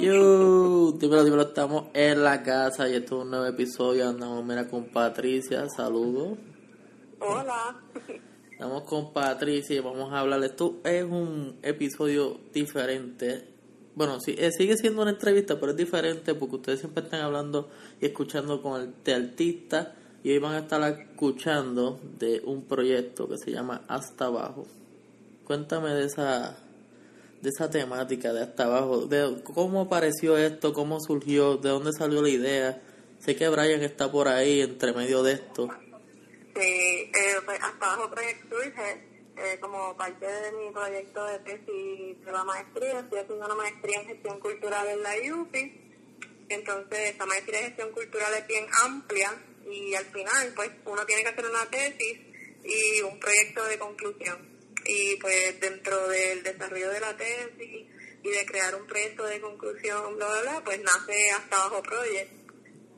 Yo, 0.00 0.92
dímelo, 0.92 1.24
dímelo, 1.24 1.42
estamos 1.42 1.88
en 1.92 2.22
la 2.24 2.42
casa 2.42 2.88
y 2.88 2.94
esto 2.94 3.18
es 3.18 3.24
un 3.24 3.30
nuevo 3.32 3.44
episodio. 3.44 4.08
Andamos, 4.08 4.42
mira, 4.46 4.66
con 4.66 4.86
Patricia, 4.86 5.68
saludos. 5.68 6.38
Hola. 7.18 7.82
Estamos 8.50 8.84
con 8.84 9.12
Patricia 9.12 9.76
y 9.76 9.80
vamos 9.80 10.10
a 10.10 10.20
hablar. 10.20 10.42
Esto 10.42 10.80
es 10.84 11.04
un 11.04 11.58
episodio 11.60 12.40
diferente. 12.50 13.46
Bueno, 13.94 14.20
sí, 14.20 14.34
eh, 14.38 14.50
sigue 14.52 14.78
siendo 14.78 15.02
una 15.02 15.10
entrevista, 15.10 15.60
pero 15.60 15.72
es 15.72 15.76
diferente 15.76 16.34
porque 16.34 16.56
ustedes 16.56 16.80
siempre 16.80 17.04
están 17.04 17.20
hablando 17.20 17.68
y 18.00 18.06
escuchando 18.06 18.62
con 18.62 18.80
el 18.80 18.94
de 19.04 19.12
artista 19.12 19.96
y 20.24 20.30
hoy 20.30 20.38
van 20.38 20.54
a 20.54 20.58
estar 20.60 20.82
escuchando 20.98 22.00
de 22.18 22.40
un 22.46 22.62
proyecto 22.62 23.28
que 23.28 23.36
se 23.36 23.50
llama 23.50 23.82
Hasta 23.86 24.26
Abajo. 24.26 24.66
Cuéntame 25.44 25.90
de 25.90 26.06
esa 26.06 26.56
de 27.40 27.48
esa 27.48 27.70
temática 27.70 28.32
de 28.32 28.42
hasta 28.42 28.64
abajo, 28.64 29.06
de 29.06 29.42
cómo 29.42 29.82
apareció 29.82 30.36
esto, 30.36 30.72
cómo 30.72 31.00
surgió, 31.00 31.56
de 31.56 31.70
dónde 31.70 31.92
salió 31.92 32.22
la 32.22 32.28
idea. 32.28 32.82
Sé 33.18 33.36
que 33.36 33.48
Brian 33.48 33.82
está 33.82 34.10
por 34.10 34.28
ahí 34.28 34.60
entre 34.60 34.92
medio 34.92 35.22
de 35.22 35.32
esto. 35.34 35.68
Sí, 36.54 36.60
eh, 36.60 37.10
pues 37.44 37.58
hasta 37.62 37.92
abajo 37.92 38.10
proyecto 38.10 38.56
surge 38.56 39.10
eh, 39.36 39.58
como 39.60 39.96
parte 39.96 40.26
de 40.26 40.52
mi 40.52 40.70
proyecto 40.70 41.24
de 41.26 41.38
tesis 41.40 42.24
de 42.24 42.32
la 42.32 42.44
maestría. 42.44 43.00
Estoy 43.00 43.18
haciendo 43.20 43.46
una 43.46 43.54
maestría 43.54 44.00
en 44.00 44.06
gestión 44.06 44.40
cultural 44.40 44.86
en 44.88 45.02
la 45.02 45.12
UPI. 45.34 45.80
Entonces, 46.50 46.98
esta 47.10 47.26
maestría 47.26 47.60
en 47.60 47.66
gestión 47.66 47.92
cultural 47.92 48.34
es 48.34 48.46
bien 48.46 48.66
amplia 48.84 49.32
y 49.70 49.94
al 49.94 50.04
final, 50.06 50.52
pues, 50.56 50.70
uno 50.84 51.06
tiene 51.06 51.22
que 51.22 51.28
hacer 51.28 51.46
una 51.46 51.64
tesis 51.70 52.18
y 52.64 53.02
un 53.02 53.18
proyecto 53.18 53.64
de 53.64 53.78
conclusión 53.78 54.49
y 54.92 55.16
pues 55.16 55.60
dentro 55.60 56.08
del 56.08 56.42
desarrollo 56.42 56.90
de 56.90 57.00
la 57.00 57.16
tesis 57.16 57.86
y 58.22 58.28
de 58.28 58.44
crear 58.44 58.74
un 58.74 58.88
proyecto 58.88 59.24
de 59.24 59.40
conclusión, 59.40 60.16
bla, 60.16 60.26
bla, 60.26 60.40
bla, 60.42 60.64
pues 60.64 60.80
nace 60.82 61.30
Hasta 61.30 61.56
Abajo 61.56 61.80
Project. 61.82 62.32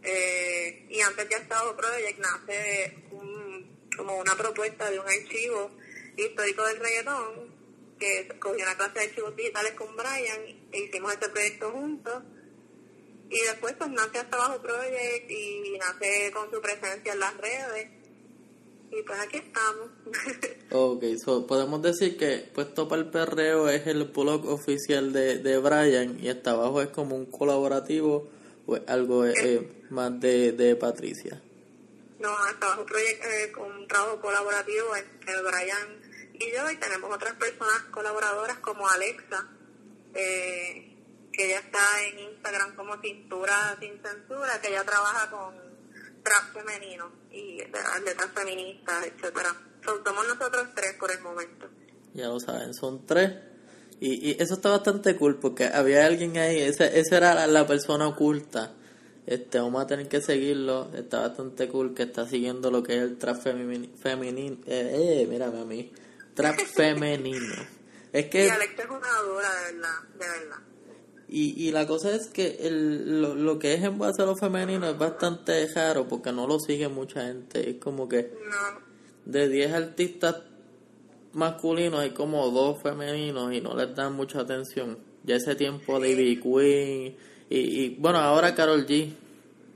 Eh, 0.02 0.86
y 0.88 1.00
antes 1.00 1.28
de 1.28 1.34
Hasta 1.34 1.58
Abajo 1.58 1.76
Project 1.76 2.18
nace 2.18 2.96
como 3.94 4.16
una 4.16 4.34
propuesta 4.34 4.90
de 4.90 4.98
un 4.98 5.06
archivo 5.06 5.70
histórico 6.16 6.66
del 6.66 6.78
reggaetón, 6.78 7.54
que 8.00 8.38
cogió 8.38 8.64
una 8.64 8.76
clase 8.76 8.98
de 8.98 9.04
archivos 9.04 9.36
digitales 9.36 9.72
con 9.72 9.94
Brian 9.94 10.68
e 10.72 10.78
hicimos 10.80 11.12
este 11.12 11.28
proyecto 11.28 11.72
juntos. 11.72 12.22
Y 13.28 13.38
después 13.38 13.74
pues 13.74 13.90
nace 13.90 14.18
Hasta 14.18 14.36
Abajo 14.36 14.62
Project 14.62 15.30
y 15.30 15.76
nace 15.78 16.30
con 16.32 16.50
su 16.50 16.58
presencia 16.62 17.12
en 17.12 17.20
las 17.20 17.36
redes 17.36 18.01
y 18.92 19.02
pues 19.02 19.18
aquí 19.20 19.38
estamos. 19.38 19.88
ok, 20.70 21.04
so, 21.22 21.46
podemos 21.46 21.80
decir 21.80 22.18
que 22.18 22.50
Puesto 22.54 22.88
para 22.88 23.00
el 23.00 23.10
Perreo 23.10 23.68
es 23.68 23.86
el 23.86 24.04
blog 24.04 24.46
oficial 24.46 25.12
de, 25.12 25.38
de 25.38 25.58
Brian 25.58 26.22
y 26.22 26.28
hasta 26.28 26.50
abajo 26.50 26.82
es 26.82 26.88
como 26.88 27.16
un 27.16 27.26
colaborativo 27.26 28.30
o 28.66 28.78
algo 28.86 29.24
eh, 29.24 29.34
eh, 29.38 29.84
más 29.90 30.20
de, 30.20 30.52
de 30.52 30.76
Patricia. 30.76 31.40
No, 32.18 32.36
hasta 32.36 32.66
abajo 32.66 32.84
proyecto, 32.84 33.26
eh, 33.26 33.52
un 33.56 33.88
trabajo 33.88 34.20
colaborativo 34.20 34.94
entre 34.94 35.42
Brian 35.42 36.00
y 36.34 36.52
yo 36.52 36.70
y 36.70 36.76
tenemos 36.76 37.14
otras 37.14 37.34
personas 37.34 37.84
colaboradoras 37.90 38.58
como 38.58 38.86
Alexa, 38.88 39.48
que 40.12 41.46
ella 41.46 41.60
está 41.60 42.02
en 42.08 42.18
Instagram 42.18 42.76
como 42.76 43.00
Cintura 43.00 43.76
Sin 43.80 44.00
Censura, 44.02 44.60
que 44.60 44.68
ella 44.68 44.84
trabaja 44.84 45.30
con 45.30 45.54
trap 46.22 46.52
femenino 46.52 47.21
y 47.32 47.56
de 47.56 48.00
letras 48.04 48.30
feministas, 48.34 49.06
etcétera. 49.06 49.56
somos 49.84 50.26
nosotros 50.26 50.68
tres 50.74 50.94
por 50.98 51.10
el 51.10 51.20
momento. 51.20 51.68
Ya 52.14 52.28
lo 52.28 52.38
saben, 52.40 52.74
son 52.74 53.06
tres. 53.06 53.32
Y, 54.00 54.30
y 54.30 54.36
eso 54.42 54.54
está 54.54 54.70
bastante 54.70 55.16
cool 55.16 55.38
porque 55.38 55.66
había 55.66 56.04
alguien 56.04 56.36
ahí, 56.36 56.60
esa, 56.60 56.86
esa 56.86 57.16
era 57.16 57.46
la, 57.46 57.66
persona 57.66 58.08
oculta. 58.08 58.74
Este, 59.26 59.60
vamos 59.60 59.82
a 59.82 59.86
tener 59.86 60.08
que 60.08 60.20
seguirlo. 60.20 60.90
Está 60.92 61.20
bastante 61.20 61.68
cool 61.68 61.94
que 61.94 62.02
está 62.02 62.26
siguiendo 62.26 62.70
lo 62.70 62.82
que 62.82 62.96
es 62.96 63.02
el 63.02 63.16
trap 63.16 63.40
femenino. 63.40 64.58
Eh, 64.66 65.22
eh, 65.22 65.26
mírame 65.28 65.60
a 65.60 65.64
mí. 65.64 65.92
Trap 66.34 66.58
femenino. 66.74 67.54
Es 68.12 68.26
que. 68.26 68.46
Y 68.46 68.48
Alex 68.48 68.78
es 68.78 68.86
una 68.86 69.22
dura, 69.22 69.48
de 69.54 69.72
verdad, 69.72 70.02
de 70.18 70.28
verdad. 70.28 70.71
Y, 71.34 71.66
y 71.66 71.70
la 71.72 71.86
cosa 71.86 72.14
es 72.14 72.26
que 72.26 72.58
el, 72.60 73.22
lo, 73.22 73.34
lo, 73.34 73.58
que 73.58 73.72
es 73.72 73.82
en 73.82 73.98
base 73.98 74.20
a 74.20 74.26
lo 74.26 74.36
femenino 74.36 74.86
es 74.86 74.98
bastante 74.98 75.66
raro 75.74 76.06
porque 76.06 76.30
no 76.30 76.46
lo 76.46 76.58
sigue 76.58 76.88
mucha 76.88 77.24
gente. 77.24 77.70
Es 77.70 77.76
como 77.76 78.06
que 78.06 78.30
de 79.24 79.48
10 79.48 79.72
artistas 79.72 80.42
masculinos 81.32 82.00
hay 82.00 82.10
como 82.10 82.50
dos 82.50 82.82
femeninos 82.82 83.50
y 83.54 83.62
no 83.62 83.74
les 83.74 83.96
dan 83.96 84.12
mucha 84.12 84.40
atención. 84.40 84.98
Ya 85.24 85.36
ese 85.36 85.54
tiempo 85.54 85.98
de 85.98 86.10
Ivy 86.10 86.38
Queen 86.38 87.16
y, 87.48 87.56
y 87.58 87.96
bueno, 87.98 88.18
ahora 88.18 88.54
Carol 88.54 88.86
G. 88.86 89.10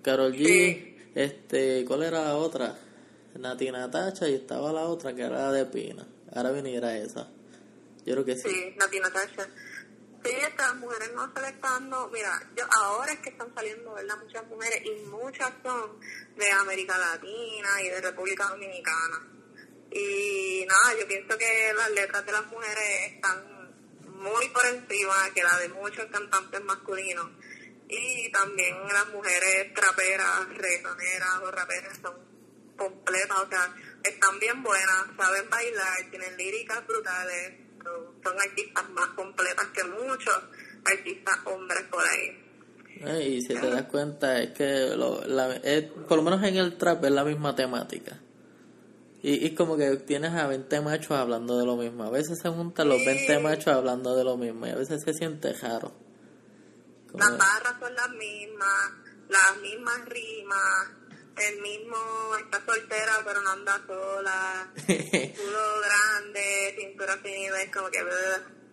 Carol 0.03 0.35
G, 0.35 0.95
este, 1.15 1.87
¿cuál 1.87 2.03
era 2.03 2.23
la 2.23 2.37
otra? 2.37 2.77
Nati 3.39 3.71
Natacha 3.71 4.29
y 4.29 4.35
estaba 4.35 4.75
la 4.75 4.83
otra 4.83 5.15
que 5.15 5.23
era 5.23 5.51
de 5.53 5.65
Pina. 5.65 6.07
Ahora 6.35 6.53
viniera 6.53 6.99
esa. 6.99 7.31
Yo 8.05 8.13
creo 8.13 8.25
que 8.27 8.37
sí. 8.37 8.49
Sí, 8.51 8.75
Nati 8.79 9.01
Natacha 9.01 9.45
sí, 9.45 9.51
estas 10.41 10.75
mujeres 10.77 11.13
no 11.15 11.33
se 11.33 11.41
le 11.41 11.49
están 11.49 11.91
dando, 11.91 12.09
mira, 12.09 12.43
yo 12.57 12.65
ahora 12.81 13.13
es 13.13 13.21
que 13.21 13.31
están 13.31 13.55
saliendo, 13.55 13.95
¿verdad? 13.95 14.17
Muchas 14.19 14.47
mujeres 14.47 14.83
y 14.85 15.07
muchas 15.07 15.53
son 15.63 16.01
de 16.37 16.51
América 16.53 16.97
Latina 16.99 17.83
y 17.83 17.89
de 17.89 18.01
República 18.01 18.49
Dominicana. 18.49 19.29
Y 19.91 20.67
nada, 20.67 20.99
yo 20.99 21.07
pienso 21.07 21.39
que 21.39 21.73
las 21.75 21.91
letras 21.91 22.27
de 22.27 22.33
las 22.33 22.47
mujeres 22.47 23.13
están 23.15 23.57
muy 24.05 24.49
por 24.49 24.67
encima 24.67 25.31
que 25.35 25.43
la 25.43 25.59
de 25.59 25.69
muchos 25.69 26.07
cantantes 26.07 26.63
masculinos. 26.65 27.31
Y 27.89 28.31
también 28.33 28.77
las 28.89 29.09
mujeres 29.09 29.73
traperas, 29.75 30.49
reggaetoneras 30.49 31.39
o 31.43 31.51
raperas 31.51 31.99
son 32.03 32.15
completas, 32.77 33.39
o 33.39 33.49
sea, 33.49 33.75
están 34.03 34.39
bien 34.39 34.63
buenas, 34.63 35.07
saben 35.17 35.49
bailar, 35.49 36.11
tienen 36.11 36.37
líricas 36.37 36.87
brutales 36.87 37.66
son 38.23 38.41
artistas 38.41 38.91
más 38.91 39.09
completas 39.09 39.67
que 39.75 39.85
muchos 39.85 40.35
artistas 40.85 41.39
hombres 41.45 41.83
por 41.91 42.03
ahí. 42.05 43.35
y 43.35 43.43
si 43.43 43.55
te 43.55 43.71
das 43.71 43.85
cuenta 43.85 44.41
es 44.41 44.51
que 44.51 44.97
lo, 44.97 45.25
la, 45.27 45.61
por 46.09 46.19
lo 46.19 46.23
menos 46.23 46.43
en 46.45 46.57
el 46.57 46.77
trap 46.77 47.05
es 47.05 47.11
la 47.11 47.25
misma 47.25 47.55
temática. 47.55 48.21
Y, 49.23 49.47
y 49.47 49.55
como 49.55 49.77
que 49.77 49.97
tienes 49.97 50.33
a 50.33 50.47
20 50.47 50.81
machos 50.83 51.13
hablando 51.13 51.59
de 51.59 51.67
lo 51.67 51.77
mismo. 51.77 52.05
A 52.05 52.11
veces 52.11 52.39
se 52.41 52.49
juntan 52.49 52.89
los 52.89 53.05
20 53.05 53.41
machos 53.41 53.75
hablando 53.75 54.15
de 54.15 54.23
lo 54.23 54.37
mismo 54.37 54.67
y 54.67 54.71
a 54.71 54.77
veces 54.77 55.03
se 55.03 55.13
siente 55.15 55.53
raro. 55.55 55.93
Las 57.15 57.31
barras 57.31 57.75
son 57.81 57.95
las 57.95 58.11
mismas, 58.11 58.93
las 59.29 59.61
mismas 59.63 60.05
rimas, 60.07 60.91
el 61.37 61.61
mismo 61.61 61.97
está 62.39 62.65
soltera 62.65 63.13
pero 63.25 63.43
no 63.43 63.51
anda 63.51 63.81
sola, 63.87 64.73
culo 64.87 65.61
grande, 65.85 66.75
cintura 66.79 67.17
fina, 67.19 67.63
es 67.63 67.71
como 67.73 67.89
que 67.91 67.99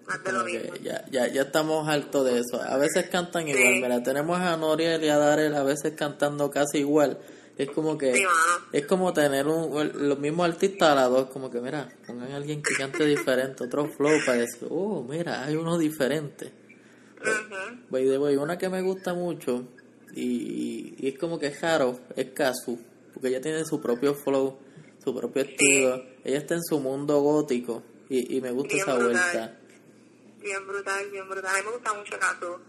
más 0.05 0.23
de 0.23 0.31
lo 0.31 0.43
mismo. 0.43 0.75
Ya, 0.81 1.05
ya, 1.09 1.27
ya 1.27 1.43
estamos 1.43 1.87
hartos 1.87 2.25
de 2.25 2.39
eso. 2.39 2.61
A 2.61 2.77
veces 2.77 3.09
cantan 3.09 3.47
igual, 3.47 3.75
mira, 3.81 4.03
tenemos 4.03 4.39
a 4.39 4.55
Noriel 4.57 5.03
y 5.03 5.09
a 5.09 5.17
Darel 5.17 5.55
a 5.55 5.63
veces 5.63 5.93
cantando 5.97 6.49
casi 6.49 6.79
igual. 6.79 7.19
Es 7.57 7.69
como 7.69 7.97
que 7.97 8.25
es 8.71 8.85
como 8.87 9.13
tener 9.13 9.45
un, 9.47 9.91
los 10.07 10.17
mismos 10.17 10.49
artistas 10.49 10.89
a 10.89 10.95
la 10.95 11.07
dos, 11.07 11.29
como 11.29 11.51
que 11.51 11.61
mira, 11.61 11.87
pongan 12.07 12.31
a 12.31 12.35
alguien 12.37 12.63
que 12.63 12.73
cante 12.75 13.05
diferente, 13.05 13.65
otro 13.65 13.87
flow 13.87 14.19
para 14.25 14.39
decir, 14.39 14.67
oh, 14.71 15.05
mira, 15.07 15.43
hay 15.43 15.55
uno 15.55 15.77
diferente. 15.77 16.51
Voy 17.89 18.05
de 18.05 18.17
voy, 18.17 18.35
una 18.35 18.57
que 18.57 18.69
me 18.69 18.81
gusta 18.81 19.13
mucho 19.13 19.67
y, 20.15 20.95
y, 20.99 21.07
es 21.09 21.17
como 21.17 21.39
que 21.39 21.53
Haro 21.61 21.99
es 22.15 22.31
Kazu, 22.31 22.79
porque 23.13 23.29
ella 23.29 23.41
tiene 23.41 23.65
su 23.65 23.81
propio 23.81 24.13
flow, 24.15 24.59
su 25.03 25.15
propio 25.15 25.43
estilo. 25.43 26.03
Ella 26.23 26.37
está 26.37 26.55
en 26.55 26.63
su 26.63 26.79
mundo 26.79 27.19
gótico 27.21 27.83
y, 28.09 28.37
y 28.37 28.41
me 28.41 28.51
gusta 28.51 28.75
esa 28.75 28.95
vuelta. 28.95 29.59
Bien 30.41 30.67
brutal, 30.67 31.09
bien 31.09 31.27
brutal. 31.27 31.55
A 31.55 31.57
mí 31.57 31.65
me 31.65 31.71
gusta 31.71 31.93
mucho 31.93 32.19
Kazu. 32.19 32.59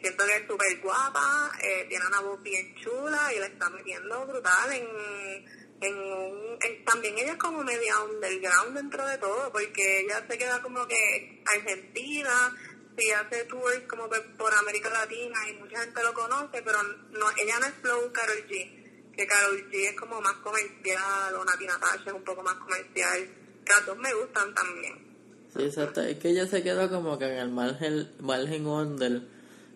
Siento 0.00 0.24
que 0.24 0.36
es 0.36 0.46
súper 0.46 0.80
guapa, 0.80 1.52
eh, 1.62 1.84
tiene 1.88 2.06
una 2.06 2.20
voz 2.20 2.42
bien 2.42 2.74
chula 2.76 3.32
y 3.34 3.38
la 3.38 3.46
está 3.46 3.68
metiendo 3.68 4.26
brutal 4.26 4.72
en, 4.72 4.86
en, 5.82 5.94
un, 5.94 6.58
También 6.86 7.18
ella 7.18 7.32
es 7.32 7.38
como 7.38 7.62
media 7.62 8.02
underground 8.04 8.76
dentro 8.76 9.06
de 9.06 9.18
todo, 9.18 9.52
porque 9.52 10.00
ella 10.00 10.24
se 10.26 10.38
queda 10.38 10.62
como 10.62 10.86
que 10.86 11.42
argentina 11.54 12.56
sí 13.00 13.10
hace 13.10 13.44
tours 13.44 13.80
como 13.88 14.08
por 14.08 14.54
América 14.54 14.90
Latina 14.90 15.38
y 15.48 15.54
mucha 15.54 15.80
gente 15.80 16.02
lo 16.02 16.12
conoce, 16.12 16.62
pero 16.62 16.82
no, 16.82 17.26
ella 17.42 17.58
no 17.60 17.66
es 17.66 17.74
Flow 17.80 18.12
Carol 18.12 18.44
G, 18.48 19.12
que 19.16 19.26
Carol 19.26 19.70
G 19.70 19.88
es 19.88 19.96
como 19.98 20.20
más 20.20 20.34
comercial, 20.34 21.34
o 21.34 21.44
Nati 21.44 21.66
Natasha 21.66 22.04
es 22.06 22.12
un 22.12 22.24
poco 22.24 22.42
más 22.42 22.54
comercial, 22.54 23.28
las 23.66 23.86
dos 23.86 23.96
me 23.98 24.12
gustan 24.14 24.54
también. 24.54 25.10
Sí, 25.56 25.62
exacto, 25.64 26.02
es 26.02 26.18
que 26.18 26.28
ella 26.28 26.46
se 26.46 26.62
quedó 26.62 26.88
como 26.88 27.18
que 27.18 27.24
en 27.24 27.38
el 27.38 27.50
margen, 27.50 28.10
margen 28.20 28.66
under, 28.66 29.22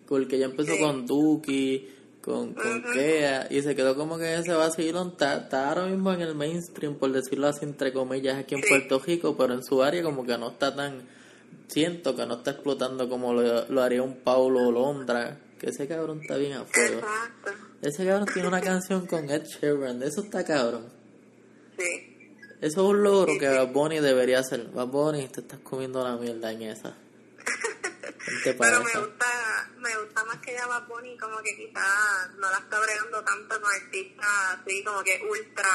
porque 0.07 0.35
ella 0.37 0.45
empezó 0.45 0.77
con 0.77 1.05
Duki, 1.05 1.91
con, 2.21 2.53
con 2.53 2.83
Kea, 2.93 3.47
y 3.49 3.61
se 3.61 3.75
quedó 3.75 3.95
como 3.95 4.17
que 4.17 4.35
ese 4.35 4.53
vacilón. 4.53 5.09
Está, 5.09 5.37
está 5.37 5.69
ahora 5.69 5.85
mismo 5.85 6.13
en 6.13 6.21
el 6.21 6.33
mainstream, 6.33 6.95
por 6.95 7.11
decirlo 7.11 7.47
así, 7.47 7.65
entre 7.65 7.91
comillas, 7.91 8.37
aquí 8.37 8.55
en 8.55 8.61
Puerto 8.61 8.99
Rico, 8.99 9.35
pero 9.37 9.53
en 9.53 9.63
su 9.63 9.83
área 9.83 10.01
como 10.01 10.25
que 10.25 10.37
no 10.37 10.51
está 10.51 10.73
tan 10.75 11.05
siento 11.67 12.15
que 12.15 12.25
no 12.25 12.35
está 12.35 12.51
explotando 12.51 13.09
como 13.09 13.33
lo, 13.33 13.81
haría 13.81 14.03
un 14.03 14.21
Paulo 14.21 14.71
Londra 14.71 15.39
Que 15.59 15.69
ese 15.69 15.87
cabrón 15.87 16.21
está 16.21 16.37
bien 16.37 16.53
a 16.53 16.65
fuego. 16.65 17.01
Ese 17.81 18.05
cabrón 18.05 18.27
tiene 18.33 18.47
una 18.47 18.61
canción 18.61 19.05
con 19.07 19.29
Ed 19.29 19.43
Sheeran. 19.43 20.01
Eso 20.03 20.21
está 20.21 20.43
cabrón. 20.43 20.91
Sí. 21.77 22.11
Eso 22.61 22.81
es 22.81 22.89
un 22.89 23.03
logro 23.03 23.37
que 23.37 23.47
Bad 23.47 23.71
Bunny 23.71 23.99
debería 23.99 24.39
hacer. 24.39 24.65
Bad 24.71 24.87
Bunny, 24.87 25.27
te 25.27 25.41
estás 25.41 25.59
comiendo 25.59 26.03
la 26.03 26.15
mierda 26.15 26.51
en 26.51 26.61
esa. 26.63 26.95
Pero 28.43 28.83
me 28.83 28.99
gusta, 28.99 29.71
me 29.77 29.97
gusta 29.97 30.23
más 30.23 30.37
que 30.37 30.53
ya 30.53 30.65
Bad 30.65 30.87
Bunny, 30.87 31.17
como 31.17 31.37
que 31.43 31.55
quizás 31.55 32.31
no 32.37 32.49
la 32.49 32.57
está 32.57 32.79
bregando 32.79 33.23
tanto 33.23 33.61
con 33.61 33.71
artistas 33.71 34.27
así 34.59 34.83
como 34.83 35.03
que 35.03 35.21
ultra 35.29 35.69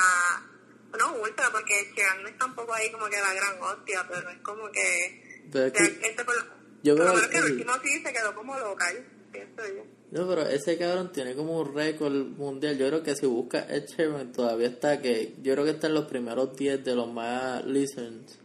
no 0.98 1.14
ultra 1.20 1.50
porque 1.50 1.92
Sheeran 1.94 2.22
no 2.22 2.28
está 2.28 2.46
un 2.46 2.54
poco 2.54 2.74
ahí 2.74 2.90
como 2.90 3.08
que 3.08 3.20
la 3.20 3.32
gran 3.34 3.62
hostia 3.62 4.06
pero 4.08 4.30
es 4.30 4.38
como 4.38 4.70
que, 4.72 5.29
este 5.52 6.24
por, 6.24 6.34
yo 6.82 6.96
creo 6.96 7.14
que 7.30 7.38
el 7.38 7.44
último 7.44 7.72
sí 7.82 8.02
se 8.02 8.12
quedó 8.12 8.34
como 8.34 8.58
local 8.58 9.04
pienso 9.32 9.62
yo 9.66 10.00
no, 10.10 10.26
pero 10.26 10.42
ese 10.42 10.76
cabrón 10.76 11.12
tiene 11.12 11.36
como 11.36 11.60
un 11.60 11.72
récord 11.72 12.12
mundial. 12.12 12.76
Yo 12.76 12.88
creo 12.88 13.02
que 13.02 13.14
si 13.14 13.26
busca 13.26 13.60
Ed 13.68 13.84
Sheeran 13.86 14.32
todavía 14.32 14.66
está 14.66 15.00
que 15.00 15.36
yo 15.40 15.52
creo 15.52 15.64
que 15.64 15.70
está 15.70 15.86
en 15.86 15.94
los 15.94 16.06
primeros 16.06 16.56
10 16.56 16.84
de 16.84 16.96
los 16.96 17.12
más 17.12 17.64
listens. 17.64 18.36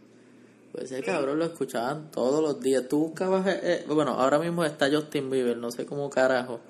Pues 0.70 0.92
ese 0.92 1.02
cabrón 1.02 1.40
lo 1.40 1.46
escuchaban 1.46 2.12
todos 2.12 2.40
los 2.40 2.60
días. 2.60 2.86
Tú 2.88 3.08
buscabas, 3.08 3.48
eh, 3.48 3.60
eh, 3.62 3.84
bueno, 3.88 4.12
ahora 4.12 4.38
mismo 4.38 4.64
está 4.64 4.88
Justin 4.88 5.28
Bieber, 5.28 5.56
no 5.56 5.72
sé 5.72 5.86
cómo 5.86 6.08
carajo. 6.08 6.60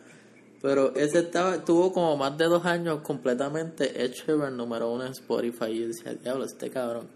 Pero 0.62 0.94
ese 0.94 1.18
estaba, 1.18 1.62
tuvo 1.62 1.92
como 1.92 2.16
más 2.16 2.38
de 2.38 2.46
dos 2.46 2.64
años 2.64 3.02
completamente 3.02 4.02
Ed 4.02 4.12
Sheeran 4.12 4.56
número 4.56 4.90
uno 4.90 5.04
en 5.04 5.12
Spotify. 5.12 5.72
Y 5.72 5.88
decía, 5.88 6.14
diablo, 6.14 6.46
este 6.46 6.70
cabrón. 6.70 7.08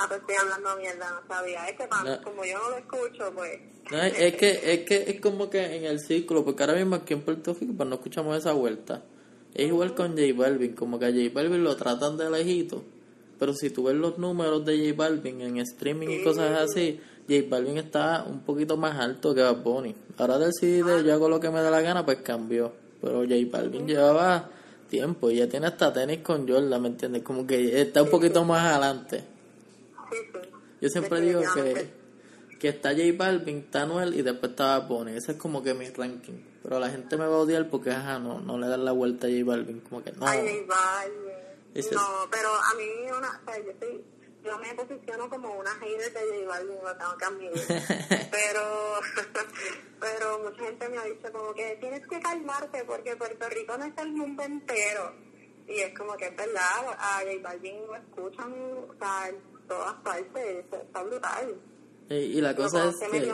Ah, 0.00 0.06
pues 0.08 0.20
estoy 0.20 0.36
hablando 0.36 0.76
mierda, 0.80 1.10
no 1.10 1.28
sabía. 1.28 1.68
Es 1.68 1.76
que 1.76 1.86
como 2.24 2.42
yo 2.42 2.58
no 2.58 2.70
lo 2.70 2.76
escucho, 2.78 3.32
pues... 3.34 3.60
No, 3.90 3.98
es, 3.98 4.34
que, 4.36 4.72
es 4.72 4.80
que 4.86 5.10
es 5.10 5.20
como 5.20 5.50
que 5.50 5.76
en 5.76 5.84
el 5.84 6.00
ciclo, 6.00 6.42
porque 6.42 6.62
ahora 6.62 6.76
mismo 6.76 6.94
aquí 6.94 7.12
en 7.12 7.20
Puerto 7.20 7.54
Rico 7.58 7.74
pues 7.76 7.86
no 7.86 7.96
escuchamos 7.96 8.38
esa 8.38 8.52
vuelta. 8.52 9.02
Es 9.54 9.66
igual 9.66 9.94
con 9.94 10.12
J 10.12 10.32
Balvin, 10.34 10.74
como 10.74 10.98
que 10.98 11.04
a 11.04 11.10
J 11.10 11.30
Balvin 11.34 11.62
lo 11.62 11.76
tratan 11.76 12.16
de 12.16 12.30
lejito. 12.30 12.82
Pero 13.38 13.52
si 13.52 13.68
tú 13.68 13.84
ves 13.84 13.94
los 13.94 14.16
números 14.16 14.64
de 14.64 14.78
J 14.78 14.96
Balvin 14.96 15.42
en 15.42 15.58
streaming 15.58 16.08
y 16.08 16.24
cosas 16.24 16.58
así, 16.58 16.98
J 17.28 17.42
Balvin 17.50 17.76
está 17.76 18.24
un 18.24 18.40
poquito 18.40 18.78
más 18.78 18.98
alto 18.98 19.34
que 19.34 19.42
Bad 19.42 19.62
Bunny. 19.62 19.94
Ahora 20.16 20.38
decide, 20.38 21.04
yo 21.04 21.12
hago 21.12 21.28
lo 21.28 21.40
que 21.40 21.50
me 21.50 21.60
da 21.60 21.70
la 21.70 21.82
gana, 21.82 22.06
pues 22.06 22.18
cambió. 22.22 22.72
Pero 23.02 23.20
J 23.24 23.34
Balvin 23.50 23.86
llevaba 23.86 24.48
tiempo 24.88 25.30
y 25.30 25.36
ya 25.36 25.48
tiene 25.48 25.66
hasta 25.66 25.92
tenis 25.92 26.20
con 26.20 26.48
Jordan, 26.48 26.80
¿me 26.80 26.88
entiendes? 26.88 27.22
Como 27.22 27.46
que 27.46 27.82
está 27.82 28.02
un 28.02 28.08
poquito 28.08 28.44
más 28.44 28.64
adelante. 28.64 29.39
Yo 30.80 30.88
siempre 30.88 31.20
digo 31.20 31.42
que, 31.54 31.90
que 32.58 32.68
está 32.68 32.90
J 32.90 33.02
Balvin, 33.16 33.58
está 33.58 33.86
Noel 33.86 34.14
y 34.14 34.22
después 34.22 34.52
está 34.52 34.78
Bonnie. 34.80 35.16
Ese 35.16 35.32
es 35.32 35.38
como 35.38 35.62
que 35.62 35.74
mi 35.74 35.88
ranking. 35.90 36.50
Pero 36.62 36.78
la 36.78 36.90
gente 36.90 37.16
me 37.16 37.26
va 37.26 37.36
a 37.36 37.38
odiar 37.38 37.68
porque, 37.68 37.90
ajá, 37.90 38.18
no, 38.18 38.40
no 38.40 38.58
le 38.58 38.68
dan 38.68 38.84
la 38.84 38.92
vuelta 38.92 39.26
a 39.26 39.30
J 39.30 39.44
Balvin. 39.44 39.80
Como 39.80 40.02
que 40.02 40.12
no. 40.12 40.26
J 40.26 40.36
Balvin. 40.36 41.30
No, 41.92 42.28
pero 42.30 42.48
a 42.48 42.74
mí, 42.76 43.10
una, 43.16 43.40
o 43.40 43.44
sea, 43.44 43.62
yo, 43.62 43.70
estoy, 43.70 44.04
yo 44.44 44.58
me 44.58 44.74
posiciono 44.74 45.30
como 45.30 45.54
una 45.54 45.70
hater 45.70 46.12
de 46.12 46.20
J 46.20 46.48
Balvin, 46.48 46.78
lo 46.82 46.96
tengo 46.96 47.16
que 47.16 47.24
admitir. 47.24 48.28
pero, 48.30 49.00
pero 50.00 50.38
mucha 50.40 50.64
gente 50.64 50.88
me 50.88 50.98
ha 50.98 51.04
dicho 51.04 51.32
como 51.32 51.54
que 51.54 51.76
tienes 51.80 52.06
que 52.06 52.20
calmarte 52.20 52.84
porque 52.84 53.16
Puerto 53.16 53.48
Rico 53.48 53.78
no 53.78 53.84
es 53.84 53.96
el 53.98 54.12
mundo 54.12 54.42
entero. 54.42 55.14
Y 55.68 55.80
es 55.80 55.96
como 55.96 56.16
que 56.16 56.26
es 56.26 56.36
verdad, 56.36 56.96
a 56.98 57.20
J 57.20 57.30
Balvin 57.42 57.86
lo 57.86 57.94
escuchan, 57.94 58.52
o 58.52 58.94
sea, 58.98 59.30
todas 59.70 59.94
partes, 60.02 60.64
está 60.72 61.02
brutal. 61.04 61.54
Y, 62.10 62.40
la 62.40 62.56
cosa 62.56 62.88
es 62.88 62.96
que... 63.10 63.32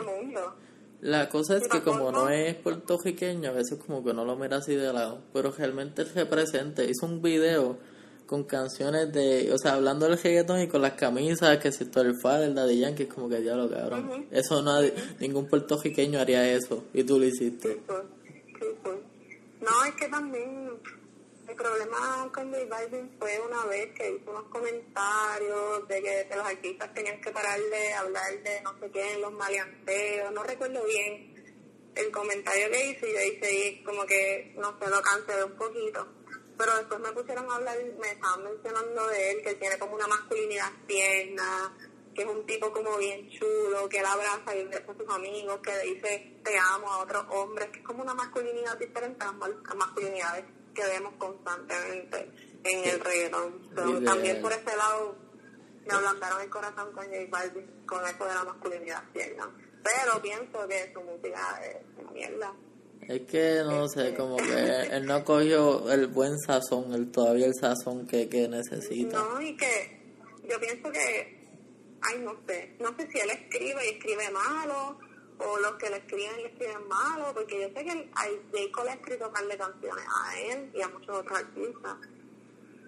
La 1.01 1.29
cosa 1.29 1.57
es 1.57 1.67
que 1.67 1.81
como 1.83 2.11
no 2.11 2.29
es 2.29 2.55
puertorriqueño, 2.55 3.49
a 3.49 3.53
veces 3.53 3.77
como 3.83 4.03
que 4.03 4.13
no 4.13 4.25
lo 4.25 4.35
mira 4.35 4.57
así 4.57 4.75
de 4.75 4.91
lado, 4.91 5.21
pero 5.31 5.51
realmente 5.51 6.01
él 6.01 6.09
representa, 6.13 6.83
hizo 6.83 7.05
un 7.05 7.21
video 7.21 7.77
con 8.25 8.43
canciones 8.43 9.13
de, 9.13 9.51
o 9.53 9.57
sea, 9.57 9.75
hablando 9.75 10.07
del 10.07 10.17
reggaetón 10.17 10.61
y 10.61 10.67
con 10.67 10.81
las 10.81 10.93
camisas, 10.93 11.57
que 11.59 11.71
si 11.71 11.85
todo 11.85 12.03
el 12.03 12.19
Fader, 12.19 12.49
el 12.49 12.55
Daddy 12.55 12.79
Yankee, 12.79 13.03
es 13.03 13.13
como 13.13 13.29
que 13.29 13.41
diablo, 13.41 13.69
cabrón. 13.69 14.27
Eso 14.31 14.61
no, 14.61 14.79
ningún 15.19 15.47
puertorriqueño 15.47 16.19
haría 16.19 16.51
eso, 16.51 16.85
y 16.93 17.03
tú 17.03 17.19
lo 17.19 17.25
hiciste. 17.25 17.79
Pues, 17.85 17.99
pues. 18.83 18.97
No, 19.61 19.85
es 19.85 19.95
que 19.95 20.07
también 20.09 20.71
el 21.47 21.55
problema 21.55 22.29
con 22.33 22.51
J 22.51 22.65
Balvin 22.69 23.15
fue 23.17 23.39
una 23.39 23.63
vez 23.65 23.93
que 23.93 24.09
hizo 24.09 24.31
unos 24.31 24.43
comentarios 24.49 25.87
de 25.87 26.01
que, 26.01 26.35
los 26.35 26.45
artistas 26.45 26.93
tenían 26.93 27.21
que 27.21 27.31
parar 27.31 27.59
de 27.59 27.93
hablar 27.93 28.43
de 28.43 28.61
no 28.61 28.77
sé 28.79 28.91
qué 28.91 29.17
los 29.19 29.31
maleanteos, 29.31 30.31
no 30.33 30.43
recuerdo 30.43 30.83
bien 30.83 31.33
el 31.95 32.11
comentario 32.11 32.69
que 32.69 32.89
hice 32.89 33.09
y 33.09 33.13
yo 33.13 33.19
hice 33.21 33.83
como 33.85 34.05
que 34.05 34.53
no 34.57 34.77
se 34.77 34.89
lo 34.89 35.01
cancelé 35.01 35.43
un 35.45 35.57
poquito. 35.57 36.07
Pero 36.57 36.75
después 36.75 36.99
me 36.99 37.11
pusieron 37.11 37.49
a 37.49 37.55
hablar, 37.55 37.77
me 37.99 38.11
estaban 38.11 38.43
mencionando 38.43 39.07
de 39.07 39.31
él, 39.31 39.41
que 39.43 39.55
tiene 39.55 39.77
como 39.77 39.95
una 39.95 40.07
masculinidad 40.07 40.71
tierna, 40.87 41.75
que 42.13 42.23
es 42.23 42.27
un 42.27 42.45
tipo 42.45 42.71
como 42.73 42.97
bien 42.97 43.29
chulo, 43.29 43.87
que 43.87 43.99
él 43.99 44.05
abraza 44.05 44.53
besa 44.53 44.83
a 44.87 44.97
sus 44.97 45.09
amigos, 45.09 45.59
que 45.61 45.79
dice 45.79 46.39
te 46.43 46.57
amo 46.57 46.91
a 46.91 46.97
otros 47.03 47.25
hombres, 47.29 47.69
que 47.69 47.79
es 47.79 47.85
como 47.85 48.01
una 48.01 48.15
masculinidad 48.15 48.77
diferente 48.77 49.23
a 49.23 49.33
las 49.33 49.75
masculinidades 49.75 50.45
que 50.77 50.85
vemos 50.85 51.13
constantemente 51.17 52.31
en 52.63 52.87
el 52.87 52.99
reggaetón. 52.99 54.05
también 54.05 54.41
por 54.41 54.53
ese 54.53 54.77
lado 54.77 55.15
me 55.85 55.93
ablandaron 55.93 56.41
el 56.41 56.49
corazón 56.49 56.91
con 56.93 57.05
J 57.05 57.17
Balvin 57.29 57.65
con 57.85 58.05
eso 58.05 58.25
de 58.25 58.33
la 58.33 58.43
masculinidad 58.43 59.03
cierta. 59.11 59.49
Pero 59.83 60.21
pienso 60.21 60.67
que 60.67 60.93
su 60.93 61.01
música 61.01 61.61
es 61.65 61.77
una 61.97 62.11
mierda. 62.11 62.53
Es 63.01 63.21
que 63.21 63.61
no 63.63 63.87
sé, 63.87 64.13
como 64.15 64.35
que 64.37 64.81
él 64.91 65.05
no 65.05 65.23
cogió 65.23 65.89
el 65.91 66.07
buen 66.07 66.37
sazón, 66.39 66.93
el 66.93 67.09
todavía 67.09 67.47
el 67.47 67.55
sazón 67.55 68.05
que, 68.05 68.27
que 68.27 68.47
necesita. 68.47 69.17
No, 69.17 69.41
y 69.41 69.55
que 69.55 70.15
yo 70.47 70.59
pienso 70.59 70.91
que, 70.91 71.47
ay, 72.01 72.19
no 72.19 72.35
sé, 72.45 72.75
no 72.79 72.95
sé 72.97 73.07
si 73.11 73.19
él 73.19 73.29
escribe 73.29 73.85
y 73.85 73.95
escribe 73.95 74.29
malo, 74.31 74.99
o 75.39 75.57
los 75.59 75.75
que 75.75 75.89
le 75.89 75.97
escriben 75.97 76.39
y 76.39 76.45
escriben 76.45 76.87
malo, 76.87 77.31
porque 77.33 77.61
yo 77.61 77.67
sé 77.67 77.85
que 77.85 78.09
hay, 78.15 78.41
J. 78.51 78.63
Cole 78.71 78.89
ha 78.89 78.93
escrito 78.93 79.31
par 79.31 79.47
de 79.47 79.57
canciones 79.57 80.05
a 80.07 80.39
él 80.39 80.71
y 80.73 80.81
a 80.81 80.87
muchos 80.87 81.17
otros 81.17 81.37
artistas. 81.37 81.97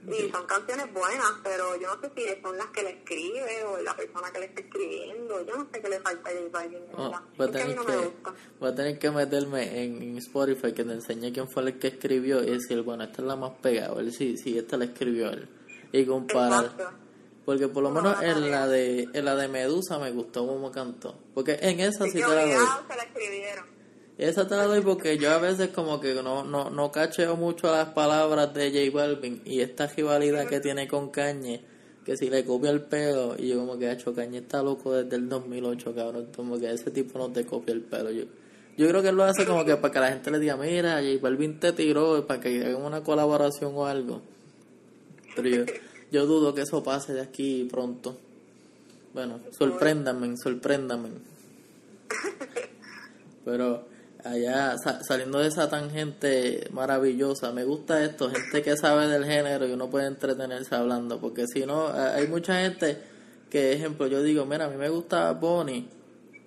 Y 0.07 0.31
son 0.31 0.45
canciones 0.47 0.93
buenas, 0.93 1.33
pero 1.43 1.75
yo 1.75 1.93
no 1.93 2.01
sé 2.01 2.11
si 2.15 2.41
son 2.41 2.57
las 2.57 2.67
que 2.67 2.83
le 2.83 2.89
escribe 2.91 3.63
o 3.65 3.81
la 3.81 3.95
persona 3.95 4.31
que 4.31 4.39
le 4.39 4.45
está 4.45 4.61
escribiendo. 4.61 5.45
Yo 5.45 5.57
no 5.57 5.67
sé 5.71 5.81
qué 5.81 5.89
le 5.89 5.99
falta 5.99 6.29
a 6.29 6.33
J 6.33 6.49
Balvin. 6.51 6.83
Oh, 6.95 7.11
voy, 7.37 7.47
a 7.47 7.51
tener 7.51 7.75
que, 7.75 8.11
voy 8.59 8.69
a 8.69 8.75
tener 8.75 8.99
que 8.99 9.11
meterme 9.11 9.83
en, 9.83 10.17
Spotify 10.17 10.73
que 10.73 10.83
te 10.83 10.93
enseñe 10.93 11.33
quién 11.33 11.49
fue 11.49 11.63
el 11.63 11.79
que 11.79 11.87
escribió 11.87 12.41
y 12.41 12.51
decir, 12.51 12.81
bueno, 12.81 13.03
esta 13.03 13.21
es 13.21 13.27
la 13.27 13.35
más 13.35 13.51
pegada. 13.61 13.99
Él 13.99 14.13
sí, 14.13 14.37
sí, 14.37 14.57
esta 14.57 14.77
la 14.77 14.85
escribió 14.85 15.29
él. 15.31 15.49
Y 15.91 16.05
comparar. 16.05 16.71
Porque 17.49 17.67
por 17.67 17.81
lo 17.81 17.89
menos 17.89 18.21
en 18.21 18.51
la 18.51 18.67
de 18.67 19.09
en 19.11 19.25
la 19.25 19.35
de 19.35 19.47
Medusa 19.47 19.97
me 19.97 20.11
gustó 20.11 20.45
como 20.45 20.71
cantó. 20.71 21.17
Porque 21.33 21.57
en 21.59 21.79
esa 21.79 22.05
sí, 22.05 22.11
te 22.11 22.19
la 22.19 22.45
doy. 22.45 22.67
Esa 24.19 24.47
te 24.47 24.55
la 24.55 24.65
doy 24.65 24.81
porque 24.81 25.17
yo 25.17 25.31
a 25.31 25.39
veces 25.39 25.69
como 25.69 25.99
que 25.99 26.13
no, 26.13 26.43
no, 26.43 26.69
no 26.69 26.91
cacheo 26.91 27.37
mucho 27.37 27.71
las 27.71 27.87
palabras 27.87 28.53
de 28.53 28.69
J 28.69 28.95
Balvin 28.95 29.41
y 29.45 29.61
esta 29.61 29.87
rivalidad 29.87 30.45
que 30.45 30.59
tiene 30.59 30.87
con 30.87 31.09
Cañe, 31.09 31.61
que 32.05 32.15
si 32.17 32.29
le 32.29 32.45
copia 32.45 32.69
el 32.69 32.81
pelo, 32.81 33.35
y 33.35 33.47
yo 33.47 33.57
como 33.57 33.79
que, 33.79 33.91
hecho 33.91 34.13
Cañe 34.13 34.37
está 34.37 34.61
loco 34.61 34.93
desde 34.93 35.15
el 35.15 35.27
2008, 35.27 35.95
cabrón, 35.95 36.27
como 36.35 36.59
que 36.59 36.71
ese 36.71 36.91
tipo 36.91 37.17
no 37.17 37.31
te 37.31 37.47
copia 37.47 37.73
el 37.73 37.81
pelo. 37.81 38.11
Yo, 38.11 38.25
yo 38.77 38.87
creo 38.87 39.01
que 39.01 39.09
él 39.09 39.15
lo 39.15 39.23
hace 39.23 39.47
como 39.47 39.65
que 39.65 39.75
para 39.75 39.91
que 39.91 39.99
la 40.01 40.09
gente 40.09 40.29
le 40.29 40.37
diga, 40.37 40.55
mira, 40.55 41.01
J 41.01 41.19
Balvin 41.19 41.59
te 41.59 41.73
tiró, 41.73 42.27
para 42.27 42.39
que 42.39 42.63
hagan 42.63 42.83
una 42.83 43.01
colaboración 43.01 43.71
o 43.73 43.87
algo. 43.87 44.21
Pero 45.35 45.49
yo, 45.49 45.63
yo 46.11 46.25
dudo 46.25 46.53
que 46.53 46.61
eso 46.61 46.83
pase 46.83 47.13
de 47.13 47.21
aquí 47.21 47.67
pronto. 47.69 48.17
Bueno, 49.13 49.39
sorpréndame, 49.57 50.35
sorpréndame. 50.37 51.09
Pero 53.45 53.85
allá 54.23 54.75
saliendo 55.07 55.39
de 55.39 55.47
esa 55.47 55.69
tangente 55.69 56.67
maravillosa, 56.71 57.51
me 57.51 57.63
gusta 57.63 58.03
esto, 58.03 58.29
gente 58.29 58.61
que 58.61 58.75
sabe 58.77 59.07
del 59.07 59.25
género 59.25 59.67
y 59.67 59.71
uno 59.71 59.89
puede 59.89 60.07
entretenerse 60.07 60.75
hablando, 60.75 61.19
porque 61.19 61.45
si 61.47 61.65
no, 61.65 61.87
hay 61.87 62.27
mucha 62.27 62.61
gente 62.61 63.01
que, 63.49 63.73
ejemplo, 63.73 64.07
yo 64.07 64.21
digo, 64.21 64.45
mira, 64.45 64.65
a 64.65 64.69
mí 64.69 64.77
me 64.77 64.89
gusta 64.89 65.31
Bonnie, 65.33 65.87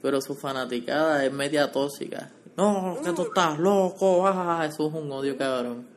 pero 0.01 0.21
su 0.21 0.35
fanaticada 0.35 1.25
es 1.25 1.33
media 1.33 1.73
tóxica. 1.73 2.31
No, 2.57 2.99
que 3.03 3.13
tú 3.13 3.23
estás 3.23 3.59
loco, 3.59 4.27
ah, 4.27 4.67
eso 4.69 4.89
es 4.89 4.95
un 4.95 5.11
odio 5.11 5.37
cabrón 5.37 5.92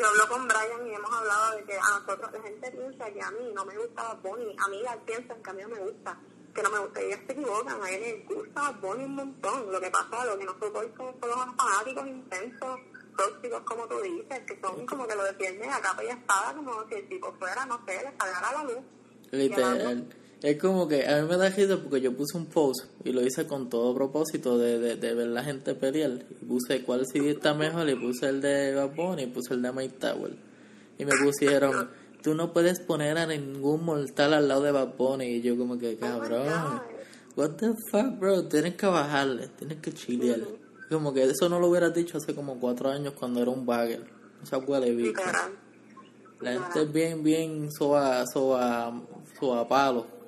yo 0.00 0.06
hablo 0.06 0.28
con 0.28 0.48
Brian 0.48 0.86
y 0.86 0.94
hemos 0.94 1.12
hablado 1.12 1.56
de 1.56 1.64
que 1.64 1.76
a 1.76 2.00
nosotros, 2.00 2.32
la 2.32 2.40
gente 2.40 2.70
piensa 2.70 3.04
que 3.12 3.22
a 3.22 3.30
mí 3.32 3.52
no 3.54 3.66
me 3.66 3.76
gusta 3.76 4.14
Bonnie, 4.22 4.56
amigas 4.64 4.96
piensan 5.04 5.42
que 5.42 5.50
a 5.50 5.52
mí 5.52 5.62
no 5.62 5.68
me 5.68 5.78
gusta, 5.80 6.18
que 6.54 6.62
no 6.62 6.70
me 6.70 6.78
gusta, 6.78 7.00
ellas 7.02 7.20
se 7.26 7.32
equivocan, 7.32 7.82
a 7.82 7.90
ellos 7.90 8.08
les 8.08 8.26
gusta 8.26 8.70
Bonnie 8.80 9.04
un 9.04 9.14
montón, 9.14 9.70
lo 9.70 9.78
que 9.78 9.90
pasa, 9.90 10.24
lo 10.24 10.38
que 10.38 10.44
nosotros 10.46 10.86
somos 10.96 11.14
los 11.20 11.56
fanáticos 11.56 12.06
intensos, 12.06 12.80
tóxicos 13.14 13.60
como 13.60 13.86
tú 13.88 14.00
dices, 14.00 14.40
que 14.46 14.58
son 14.58 14.86
como 14.86 15.06
que 15.06 15.14
lo 15.14 15.24
defienden 15.24 15.70
a 15.70 15.80
capa 15.80 16.02
y 16.02 16.08
espada, 16.08 16.54
como 16.54 16.88
si 16.88 16.94
el 16.94 17.08
tipo 17.08 17.34
fuera, 17.38 17.66
no 17.66 17.78
sé, 17.84 17.92
le 17.96 18.16
saliera 18.16 18.52
la 18.52 18.64
luz. 18.64 18.84
Literal. 19.32 20.08
Es 20.42 20.58
como 20.58 20.88
que 20.88 21.06
a 21.06 21.20
mí 21.20 21.28
me 21.28 21.36
da 21.36 21.50
risa 21.50 21.76
porque 21.76 22.00
yo 22.00 22.16
puse 22.16 22.38
un 22.38 22.46
post 22.46 22.86
y 23.04 23.12
lo 23.12 23.20
hice 23.20 23.46
con 23.46 23.68
todo 23.68 23.94
propósito 23.94 24.56
de, 24.56 24.78
de, 24.78 24.96
de 24.96 25.14
ver 25.14 25.26
la 25.26 25.44
gente 25.44 25.74
pelear. 25.74 26.24
Y 26.30 26.44
puse 26.46 26.82
cuál 26.82 27.06
CD 27.06 27.32
está 27.32 27.52
mejor 27.52 27.88
y 27.90 27.94
puse 27.94 28.28
el 28.28 28.40
de 28.40 28.74
Bad 28.74 29.18
y 29.18 29.26
puse 29.26 29.52
el 29.52 29.60
de 29.60 29.72
Mike 29.72 29.96
Tower. 29.98 30.32
Y 30.98 31.04
me 31.04 31.12
pusieron, 31.22 31.90
tú 32.22 32.34
no 32.34 32.54
puedes 32.54 32.80
poner 32.80 33.18
a 33.18 33.26
ningún 33.26 33.84
mortal 33.84 34.32
al 34.32 34.48
lado 34.48 34.62
de 34.62 34.72
Bad 34.72 34.94
Y 35.20 35.42
yo 35.42 35.58
como 35.58 35.78
que, 35.78 35.96
cabrón, 35.96 36.80
what 37.36 37.50
the 37.58 37.74
fuck, 37.90 38.18
bro, 38.18 38.44
tienes 38.44 38.76
que 38.76 38.86
bajarle, 38.86 39.48
tienes 39.58 39.78
que 39.78 39.92
chilear. 39.92 40.40
Como 40.88 41.12
que 41.12 41.22
eso 41.24 41.50
no 41.50 41.60
lo 41.60 41.68
hubieras 41.68 41.92
dicho 41.92 42.16
hace 42.16 42.34
como 42.34 42.58
cuatro 42.58 42.88
años 42.88 43.12
cuando 43.12 43.42
era 43.42 43.50
un 43.50 43.66
bagger. 43.66 44.04
O 44.42 44.46
sea, 44.46 44.58
huele 44.58 44.92
bicho. 44.94 45.20
La 46.40 46.52
gente 46.52 46.82
es 46.82 46.92
bien, 46.92 47.22
bien 47.22 47.70
soa, 47.70 48.24
soa, 48.26 49.02
soa 49.38 49.68
palo. 49.68 50.19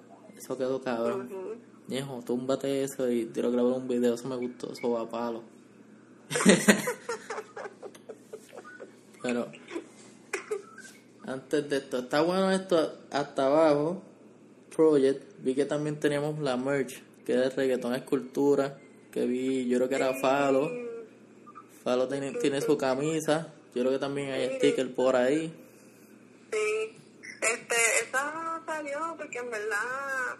Eso 0.42 0.58
quedó 0.58 0.82
cabrón. 0.82 1.30
Viejo, 1.86 2.20
túmbate 2.26 2.82
eso 2.82 3.08
y 3.08 3.26
quiero 3.26 3.52
grabar 3.52 3.74
un 3.74 3.86
video, 3.86 4.14
eso 4.14 4.26
me 4.26 4.34
gustó, 4.34 4.72
eso 4.72 4.90
va 4.90 5.02
a 5.02 5.08
palo. 5.08 5.44
Pero 9.22 9.46
antes 11.24 11.70
de 11.70 11.76
esto, 11.76 12.00
está 12.00 12.22
bueno 12.22 12.50
esto 12.50 12.92
hasta 13.12 13.46
abajo. 13.46 14.02
Project, 14.74 15.22
vi 15.44 15.54
que 15.54 15.64
también 15.64 16.00
teníamos 16.00 16.40
la 16.40 16.56
merch, 16.56 17.00
que 17.24 17.34
es 17.34 17.54
reggaetón 17.54 17.94
escultura, 17.94 18.80
que 19.12 19.26
vi, 19.26 19.68
yo 19.68 19.78
creo 19.78 19.88
que 19.88 19.94
era 19.94 20.12
Falo. 20.14 20.72
Falo 21.84 22.08
tiene, 22.08 22.32
tiene 22.32 22.60
su 22.60 22.76
camisa, 22.76 23.54
yo 23.76 23.82
creo 23.82 23.92
que 23.92 24.00
también 24.00 24.32
hay 24.32 24.56
sticker 24.56 24.92
por 24.92 25.14
ahí. 25.14 25.54
Sí, 26.50 26.96
este, 27.40 27.76
porque 29.16 29.38
en 29.38 29.50
verdad 29.50 30.36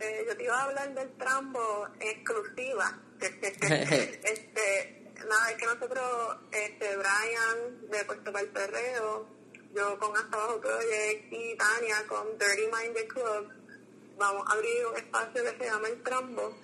eh, 0.00 0.24
yo 0.26 0.36
te 0.36 0.44
iba 0.44 0.58
a 0.58 0.64
hablar 0.64 0.94
del 0.94 1.10
trambo 1.16 1.88
exclusiva. 2.00 2.98
este, 3.20 5.12
nada, 5.26 5.50
es 5.50 5.56
que 5.56 5.66
nosotros, 5.66 6.36
este, 6.52 6.96
Brian 6.96 7.90
de 7.90 8.04
Puerto 8.04 8.32
Perreo, 8.52 9.26
yo 9.74 9.98
con 9.98 10.16
Hasta 10.16 10.36
Abajo 10.36 10.60
Project 10.60 11.32
y 11.32 11.56
Tania 11.56 12.06
con 12.06 12.38
Dirty 12.38 12.68
Minded 12.70 13.08
Club, 13.08 13.52
vamos 14.18 14.44
a 14.48 14.52
abrir 14.52 14.86
un 14.86 14.96
espacio 14.96 15.42
que 15.42 15.56
se 15.58 15.64
llama 15.64 15.88
El 15.88 16.02
Trambo, 16.02 16.54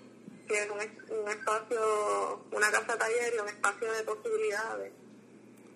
que 0.47 0.59
es 0.59 0.71
un, 0.71 1.17
un 1.19 1.29
espacio, 1.29 2.45
una 2.51 2.71
casa 2.71 2.99
taller 2.99 3.35
y 3.35 3.39
un 3.39 3.49
espacio 3.49 3.93
de 3.93 4.03
posibilidades 4.05 5.02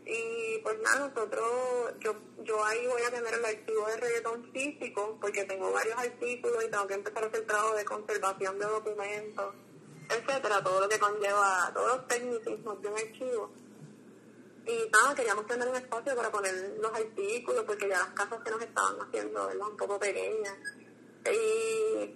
y 0.06 0.58
pues 0.62 0.78
nada, 0.82 1.08
nosotros, 1.08 1.44
yo, 1.98 2.14
yo 2.44 2.64
ahí 2.64 2.86
voy 2.86 3.02
a 3.02 3.10
tener 3.10 3.34
el 3.34 3.44
archivo 3.44 3.86
de 3.88 3.96
reggaetón 3.96 4.52
físico, 4.52 5.18
porque 5.20 5.44
tengo 5.44 5.72
varios 5.72 5.98
artículos 5.98 6.64
y 6.64 6.70
tengo 6.70 6.86
que 6.86 6.94
empezar 6.94 7.24
a 7.24 7.26
hacer 7.26 7.44
trabajo 7.44 7.74
de 7.74 7.84
conservación 7.84 8.56
de 8.60 8.66
documentos, 8.66 9.54
etcétera, 10.08 10.62
todo 10.62 10.80
lo 10.80 10.88
que 10.88 11.00
conlleva, 11.00 11.72
todos 11.74 11.96
los 11.96 12.06
tecnicismos 12.06 12.80
de 12.80 12.88
un 12.88 12.94
archivo. 12.96 13.50
Y 14.64 14.90
nada, 14.90 15.14
queríamos 15.16 15.46
tener 15.48 15.66
un 15.66 15.76
espacio 15.76 16.14
para 16.14 16.30
poner 16.30 16.54
los 16.80 16.92
artículos, 16.92 17.64
porque 17.64 17.88
ya 17.88 17.98
las 17.98 18.10
casas 18.10 18.38
que 18.44 18.50
nos 18.52 18.62
estaban 18.62 19.00
haciendo, 19.00 19.46
¿verdad? 19.48 19.68
Un 19.68 19.76
poco 19.76 19.98
pequeñas. 19.98 20.56
Y 21.32 22.14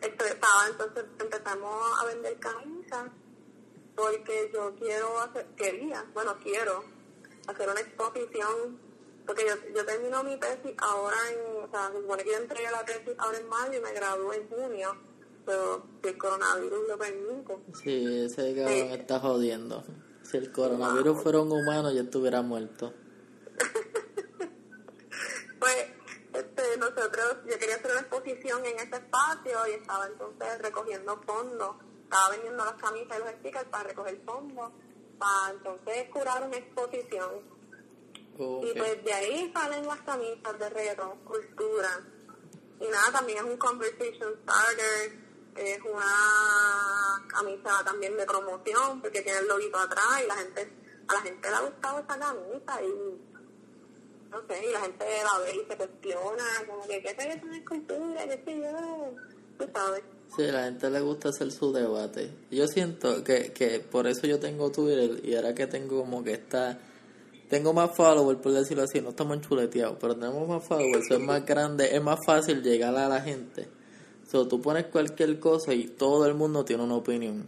estaba, 0.00 0.68
entonces 0.68 1.04
empezamos 1.18 2.00
a 2.00 2.04
vender 2.06 2.38
camisas, 2.38 3.10
porque 3.96 4.48
yo 4.54 4.76
quiero 4.76 5.20
hacer, 5.20 5.46
quería, 5.56 6.04
bueno, 6.14 6.36
quiero 6.40 6.99
hacer 7.50 7.68
una 7.68 7.80
exposición, 7.80 8.78
porque 9.26 9.44
yo, 9.46 9.54
yo 9.74 9.84
termino 9.84 10.22
mi 10.24 10.38
tesis 10.38 10.72
ahora 10.78 11.16
en, 11.30 11.64
o 11.64 11.70
sea, 11.70 11.90
se 11.90 12.00
supone 12.00 12.24
que 12.24 12.30
yo 12.30 12.38
entregué 12.38 12.70
la 12.70 12.84
tesis 12.84 13.14
ahora 13.18 13.38
en 13.38 13.48
mayo 13.48 13.78
y 13.78 13.80
me 13.80 13.92
gradué 13.92 14.36
en 14.36 14.48
junio, 14.48 14.96
pero 15.44 15.86
si 16.02 16.08
el 16.08 16.18
coronavirus 16.18 16.88
lo 16.88 16.98
permite. 16.98 17.58
Sí, 17.82 18.24
ese 18.24 18.54
cabrón 18.54 19.00
está 19.00 19.20
jodiendo. 19.20 19.84
Si 20.22 20.36
el 20.36 20.52
coronavirus 20.52 21.22
fuera 21.22 21.40
un 21.40 21.52
humano, 21.52 21.92
yo 21.92 22.02
estuviera 22.02 22.42
muerto. 22.42 22.92
pues, 25.58 25.76
este, 26.32 26.76
nosotros, 26.78 27.38
yo 27.48 27.58
quería 27.58 27.76
hacer 27.76 27.90
una 27.90 28.00
exposición 28.00 28.64
en 28.64 28.76
ese 28.76 28.96
espacio 28.96 29.66
y 29.68 29.72
estaba 29.72 30.06
entonces 30.06 30.58
recogiendo 30.60 31.20
fondos. 31.26 31.76
Estaba 32.04 32.30
vendiendo 32.30 32.64
las 32.64 32.74
camisas 32.74 33.18
y 33.18 33.20
los 33.20 33.30
stickers 33.38 33.66
para 33.66 33.84
recoger 33.84 34.20
fondos 34.24 34.72
para 35.20 35.50
entonces 35.52 36.08
curar 36.10 36.42
una 36.44 36.56
exposición. 36.56 37.30
Y 38.38 38.72
pues 38.74 39.04
de 39.04 39.12
ahí 39.12 39.52
salen 39.52 39.86
las 39.86 40.00
camisas 40.00 40.58
de 40.58 40.70
reggaeton, 40.70 41.18
cultura. 41.24 42.00
Y 42.80 42.88
nada, 42.88 43.12
también 43.12 43.38
es 43.38 43.44
un 43.44 43.58
conversation 43.58 44.34
starter, 44.42 45.12
es 45.56 45.80
una 45.82 47.28
camisa 47.28 47.84
también 47.84 48.16
de 48.16 48.24
promoción, 48.24 49.02
porque 49.02 49.20
tiene 49.20 49.40
el 49.40 49.46
loguito 49.46 49.78
atrás 49.78 50.22
y 50.24 50.26
la 50.26 50.36
gente, 50.36 50.72
a 51.06 51.14
la 51.14 51.20
gente 51.20 51.50
le 51.50 51.56
ha 51.56 51.60
gustado 51.60 51.98
esa 51.98 52.18
camisa 52.18 52.82
y 52.82 53.30
no 54.30 54.40
sé, 54.48 54.64
y 54.64 54.72
la 54.72 54.80
gente 54.80 55.04
la 55.04 55.38
ve 55.40 55.56
y 55.56 55.68
se 55.68 55.76
cuestiona, 55.76 56.44
como 56.66 56.86
que 56.86 57.02
qué 57.02 57.10
es 57.10 57.42
una 57.42 57.58
escultura, 57.58 58.24
qué 58.24 58.42
sé 58.44 58.60
yo, 58.60 59.14
tú 59.58 59.70
sabes. 59.74 60.02
Sí, 60.36 60.42
la 60.42 60.64
gente 60.64 60.88
le 60.90 61.00
gusta 61.00 61.30
hacer 61.30 61.50
su 61.50 61.72
debate. 61.72 62.30
Yo 62.50 62.66
siento 62.68 63.24
que, 63.24 63.52
que 63.52 63.80
por 63.80 64.06
eso 64.06 64.26
yo 64.28 64.38
tengo 64.38 64.70
Twitter 64.70 65.20
y 65.24 65.34
ahora 65.34 65.54
que 65.54 65.66
tengo 65.66 66.00
como 66.00 66.22
que 66.22 66.32
está... 66.32 66.78
Tengo 67.48 67.72
más 67.72 67.96
followers, 67.96 68.38
por 68.40 68.52
decirlo 68.52 68.84
así, 68.84 69.00
no 69.00 69.08
estamos 69.08 69.36
enchuleteados, 69.36 69.96
pero 70.00 70.14
tenemos 70.14 70.46
más 70.46 70.62
followers, 70.62 71.10
es 71.10 71.18
más 71.18 71.44
grande, 71.44 71.96
es 71.96 72.00
más 72.00 72.20
fácil 72.24 72.62
llegar 72.62 72.94
a 72.94 73.08
la 73.08 73.20
gente. 73.20 73.66
So, 74.30 74.46
tú 74.46 74.60
pones 74.62 74.86
cualquier 74.86 75.40
cosa 75.40 75.74
y 75.74 75.88
todo 75.88 76.26
el 76.26 76.34
mundo 76.34 76.64
tiene 76.64 76.84
una 76.84 76.94
opinión. 76.94 77.44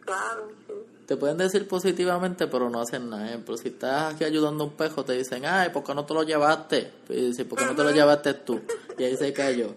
Claro, 0.00 0.48
sí. 0.66 0.74
Te 1.06 1.16
pueden 1.16 1.36
decir 1.36 1.68
positivamente, 1.68 2.48
pero 2.48 2.68
no 2.68 2.80
hacen 2.80 3.08
nada. 3.08 3.28
Ejemplo, 3.28 3.56
si 3.56 3.68
estás 3.68 4.14
aquí 4.14 4.24
ayudando 4.24 4.64
a 4.64 4.66
un 4.66 4.72
pejo, 4.72 5.04
te 5.04 5.12
dicen, 5.12 5.46
ay, 5.46 5.70
¿por 5.70 5.84
qué 5.84 5.94
no 5.94 6.04
te 6.04 6.14
lo 6.14 6.24
llevaste? 6.24 6.90
Y 7.10 7.26
dice, 7.26 7.44
¿por 7.44 7.60
qué 7.60 7.64
no 7.64 7.76
te 7.76 7.84
lo 7.84 7.92
llevaste 7.92 8.34
tú? 8.34 8.60
Y 8.98 9.04
ahí 9.04 9.16
se 9.16 9.32
cayó 9.32 9.76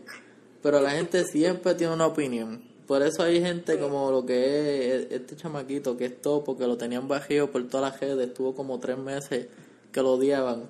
pero 0.62 0.80
la 0.82 0.92
gente 0.92 1.24
siempre 1.26 1.76
tiene 1.76 1.94
una 1.94 2.08
opinión. 2.08 2.64
Por 2.88 3.02
eso 3.02 3.24
hay 3.24 3.42
gente 3.42 3.80
como 3.80 4.12
lo 4.12 4.26
que 4.26 4.96
es 4.96 5.12
este 5.12 5.36
chamaquito 5.36 5.96
que 5.96 6.06
es 6.06 6.22
todo 6.22 6.44
porque 6.44 6.68
lo 6.68 6.78
tenían 6.78 7.08
bajío 7.08 7.52
por 7.52 7.66
toda 7.68 7.90
la 7.90 7.98
redes, 7.98 8.28
estuvo 8.28 8.54
como 8.54 8.80
tres 8.80 8.98
meses 8.98 9.48
que 9.92 10.02
lo 10.02 10.14
odiaban. 10.14 10.70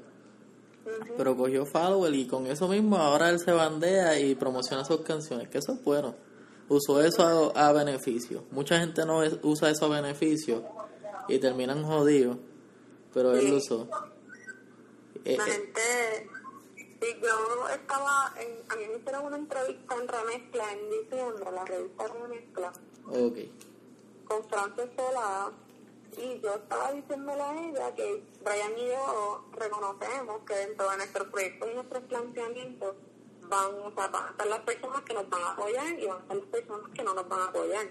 Pero 1.18 1.36
cogió 1.36 1.66
follower 1.66 2.14
y 2.14 2.26
con 2.26 2.48
eso 2.48 2.68
mismo 2.68 2.98
ahora 2.98 3.30
él 3.30 3.40
se 3.40 3.52
bandea 3.52 4.20
y 4.20 4.36
promociona 4.36 4.84
sus 4.86 5.02
canciones, 5.02 5.48
que 5.48 5.60
eso 5.60 5.74
es 5.74 5.84
bueno. 5.84 6.16
Usó 6.70 7.02
eso 7.02 7.52
a, 7.56 7.72
beneficio. 7.74 8.46
Mucha 8.52 8.80
gente 8.80 9.06
no 9.06 9.22
usa 9.44 9.70
eso 9.70 9.86
a 9.86 10.02
beneficio 10.02 10.64
y 11.28 11.38
terminan 11.40 11.84
jodidos, 11.84 12.38
pero 13.14 13.36
él 13.36 13.50
lo 13.50 13.58
usó. 13.58 13.88
La 15.26 15.32
eh, 15.32 15.36
eh, 15.36 15.40
gente 15.40 16.30
Sí, 17.02 17.08
yo 17.20 17.68
estaba, 17.68 18.32
en, 18.38 18.64
a 18.70 18.76
mí 18.76 18.86
me 18.88 18.98
hicieron 18.98 19.26
una 19.26 19.38
entrevista 19.38 19.96
en 19.96 20.08
Remezcla 20.08 20.72
en 20.72 20.90
diciembre, 20.92 21.52
la 21.52 21.66
revista 21.66 22.08
Remezcla. 22.08 22.74
Ok. 23.08 23.38
Con 24.26 24.48
Frances 24.48 24.90
Solá. 24.96 25.52
Y 26.16 26.40
yo 26.42 26.54
estaba 26.54 26.92
diciéndole 26.92 27.42
a 27.42 27.70
ella 27.70 27.96
que 27.96 28.24
Brian 28.44 28.78
y 28.78 28.90
yo 28.90 29.46
reconocemos 29.54 30.42
que 30.46 30.54
dentro 30.54 30.92
de 30.92 30.98
nuestros 30.98 31.28
proyectos 31.30 31.70
y 31.72 31.74
nuestros 31.74 32.04
planteamientos 32.04 32.96
van, 33.50 33.76
o 33.84 33.92
sea, 33.96 34.08
van 34.08 34.28
a 34.28 34.30
estar 34.30 34.48
las 34.48 34.60
personas 34.60 35.02
que 35.02 35.14
nos 35.16 35.30
van 35.30 35.42
a 35.42 35.52
apoyar 35.54 36.00
y 36.00 36.06
van 36.06 36.18
a 36.18 36.22
estar 36.22 36.38
las 36.38 36.46
personas 36.48 36.92
que 36.94 37.04
no 37.04 37.14
nos 37.16 37.28
van 37.28 37.40
a 37.40 37.46
apoyar. 37.46 37.88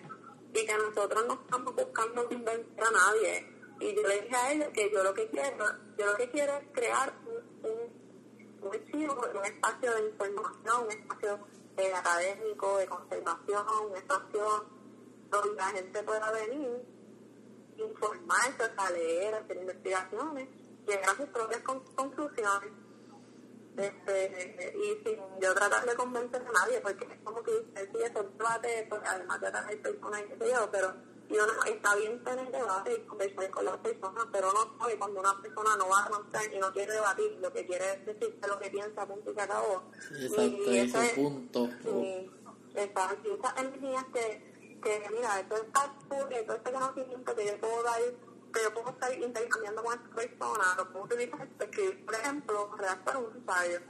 Y 0.54 0.66
que 0.66 0.74
nosotros 0.76 1.26
no 1.26 1.34
estamos 1.34 1.74
buscando 1.74 2.28
convencer 2.28 2.84
a 2.84 2.90
nadie. 2.90 3.60
Y 3.80 3.94
yo 3.94 4.02
le 4.02 4.20
dije 4.20 4.36
a 4.36 4.52
ella 4.52 4.72
que 4.72 4.90
yo 4.92 5.02
lo 5.02 5.14
que 5.14 5.26
quiero, 5.28 5.64
yo 5.96 6.06
lo 6.06 6.16
que 6.16 6.30
quiero 6.30 6.56
es 6.58 6.64
crear 6.72 7.14
un 7.26 7.39
un 8.62 9.44
espacio 9.44 9.94
de 9.94 10.08
información, 10.08 10.84
un 10.84 10.90
espacio 10.90 11.38
eh, 11.76 11.92
académico, 11.94 12.78
de 12.78 12.86
conservación, 12.86 13.66
un 13.90 13.96
espacio 13.96 14.66
donde 15.30 15.54
la 15.54 15.66
gente 15.66 16.02
pueda 16.02 16.30
venir, 16.32 16.84
informarse, 17.76 18.70
a 18.76 18.90
leer, 18.90 19.34
hacer 19.34 19.56
investigaciones, 19.56 20.48
llegar 20.86 21.10
a 21.10 21.16
sus 21.16 21.26
propias 21.26 21.62
conclusiones. 21.62 22.72
Este, 23.76 24.74
y 24.76 25.02
sin 25.04 25.40
yo 25.40 25.54
tratar 25.54 25.86
de 25.86 25.94
convencer 25.94 26.42
a 26.42 26.52
nadie, 26.52 26.80
porque 26.80 27.06
es 27.06 27.20
como 27.22 27.42
que 27.42 27.52
usted 27.52 27.88
sí, 27.92 28.02
eso 28.02 28.22
debate, 28.36 28.86
pues, 28.90 29.00
además 29.06 29.40
de 29.40 29.52
tener 29.52 29.82
personas 29.82 30.20
y 30.20 30.24
qué 30.24 30.36
sé 30.38 30.52
yo, 30.52 30.70
pero 30.70 30.94
y 31.30 31.34
uno 31.34 31.52
está 31.64 31.94
bien 31.94 32.24
tener 32.24 32.50
debate 32.50 32.92
y 32.92 33.06
conversar 33.06 33.50
con 33.50 33.64
las 33.64 33.76
personas, 33.76 34.26
pero 34.32 34.52
no 34.52 34.76
sabe 34.78 34.98
cuando 34.98 35.20
una 35.20 35.40
persona 35.40 35.76
no 35.76 35.88
va 35.88 36.00
a 36.00 36.06
avanzar 36.06 36.52
y 36.52 36.58
no 36.58 36.72
quiere 36.72 36.92
debatir, 36.92 37.38
lo 37.40 37.52
que 37.52 37.66
quiere 37.66 37.92
es 37.92 38.06
decirte 38.06 38.48
lo 38.48 38.58
que 38.58 38.68
piensa, 38.70 39.06
punto 39.06 39.30
y 39.30 39.34
se 39.34 39.40
acabó. 39.40 39.84
Exacto, 40.10 40.42
y 40.42 40.78
ese 40.78 41.08
punto. 41.14 41.70
Sí, 41.84 42.30
exacto, 42.74 43.28
y 43.28 43.38
esas 43.38 43.58
energías 43.60 44.04
que, 44.12 44.80
que, 44.82 45.10
mira, 45.12 45.48
todo 45.48 45.58
este, 45.60 46.42
todo 46.42 46.56
este 46.56 46.72
conocimiento 46.72 47.34
que 47.36 47.46
yo 47.46 47.60
puedo 47.60 47.82
dar, 47.84 48.00
que 48.52 48.62
yo 48.64 48.74
puedo 48.74 48.90
estar 48.90 49.14
intercambiando 49.16 49.84
con 49.84 49.94
esta 49.94 50.16
persona, 50.16 50.74
lo 50.78 50.92
puedo 50.92 51.04
utilizar 51.04 51.48
para 51.48 51.70
escribir, 51.70 52.04
por 52.04 52.14
ejemplo, 52.16 52.70
redactar 52.76 53.16
un 53.18 53.36
ensayo. 53.36 53.80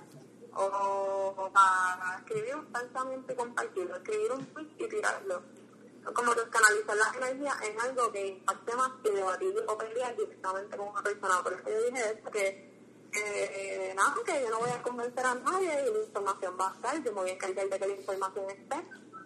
o, 0.52 1.50
para 1.54 2.18
escribir 2.18 2.56
un 2.56 2.66
pensamiento 2.66 3.32
y 3.32 3.36
compartirlo, 3.36 3.96
escribir 3.96 4.32
un 4.32 4.44
tweet 4.44 4.68
y 4.78 4.88
tirarlo. 4.88 5.59
Como 6.02 6.32
que 6.32 6.40
canalizar 6.48 6.96
la 6.96 7.26
energía 7.28 7.54
en 7.62 7.80
algo 7.80 8.10
que 8.10 8.26
impacte 8.26 8.74
más 8.74 8.90
que 9.02 9.10
debatir 9.10 9.54
o 9.66 9.78
pelear 9.78 10.16
directamente 10.16 10.76
con 10.76 10.88
una 10.88 11.02
persona. 11.02 11.42
Por 11.42 11.52
eso 11.52 11.62
yo 11.68 11.90
dije 11.90 12.10
esto, 12.10 12.30
que 12.30 12.70
eh, 13.12 13.92
nada, 13.94 14.14
que 14.24 14.42
yo 14.42 14.50
no 14.50 14.60
voy 14.60 14.70
a 14.70 14.82
convencer 14.82 15.26
a 15.26 15.34
nadie 15.34 15.84
y 15.88 15.92
la 15.92 16.04
información 16.04 16.56
va 16.58 16.70
a 16.70 16.74
estar, 16.74 17.04
yo 17.04 17.12
me 17.12 17.20
voy 17.20 17.30
a 17.30 17.32
encargar 17.34 17.68
de 17.68 17.78
que 17.78 17.86
la 17.86 17.94
información 17.94 18.50
esté, 18.50 18.76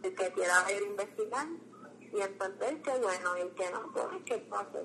el 0.03 0.15
que 0.15 0.33
quiera 0.33 0.73
ir 0.73 0.83
a 0.83 0.87
investigar 0.87 1.47
y 2.13 2.21
entender 2.21 2.83
que 2.83 2.91
bueno, 2.99 3.39
y 3.39 3.41
el 3.41 3.51
que 3.51 3.71
no, 3.71 3.93
pues 3.93 4.07
que 4.25 4.39
pase. 4.39 4.79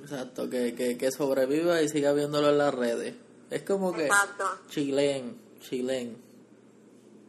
Exacto, 0.00 0.48
que, 0.48 0.74
que, 0.74 0.98
que 0.98 1.10
sobreviva 1.10 1.82
y 1.82 1.88
siga 1.88 2.12
viéndolo 2.12 2.50
en 2.50 2.58
las 2.58 2.74
redes. 2.74 3.14
Es 3.50 3.62
como 3.62 3.92
que 3.92 4.08
chilen, 4.68 5.40
chilen. 5.60 6.22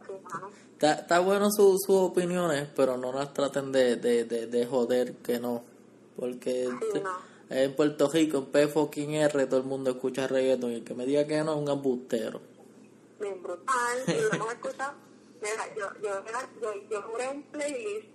Está, 0.00 0.42
está 0.80 1.18
bueno 1.20 1.50
sus 1.50 1.82
su 1.84 1.94
opiniones, 1.94 2.68
pero 2.74 2.96
no 2.96 3.12
las 3.12 3.32
traten 3.32 3.72
de, 3.72 3.96
de, 3.96 4.24
de, 4.24 4.46
de 4.46 4.66
joder 4.66 5.14
que 5.16 5.38
no. 5.40 5.64
Porque 6.16 6.68
en 7.50 7.76
Puerto 7.76 8.08
Rico, 8.10 8.38
en 8.38 8.46
P 8.46 8.68
fucking 8.68 9.14
R, 9.14 9.46
todo 9.46 9.60
el 9.60 9.66
mundo 9.66 9.90
escucha 9.90 10.26
reggaeton 10.26 10.72
y 10.72 10.74
el 10.76 10.84
que 10.84 10.94
me 10.94 11.06
diga 11.06 11.26
que 11.26 11.42
no 11.44 11.52
es 11.52 11.58
un 11.58 11.68
embustero. 11.68 12.40
Bien 13.20 13.42
brutal, 13.42 13.98
y 14.06 14.12
lo 14.12 14.32
hemos 14.32 14.52
escuchado. 14.52 14.94
Mira, 15.40 15.74
yo, 15.76 15.86
yo, 16.02 16.24
yo, 16.60 16.88
yo 16.90 17.02
juré 17.02 17.28
un 17.28 17.42
playlist 17.44 18.08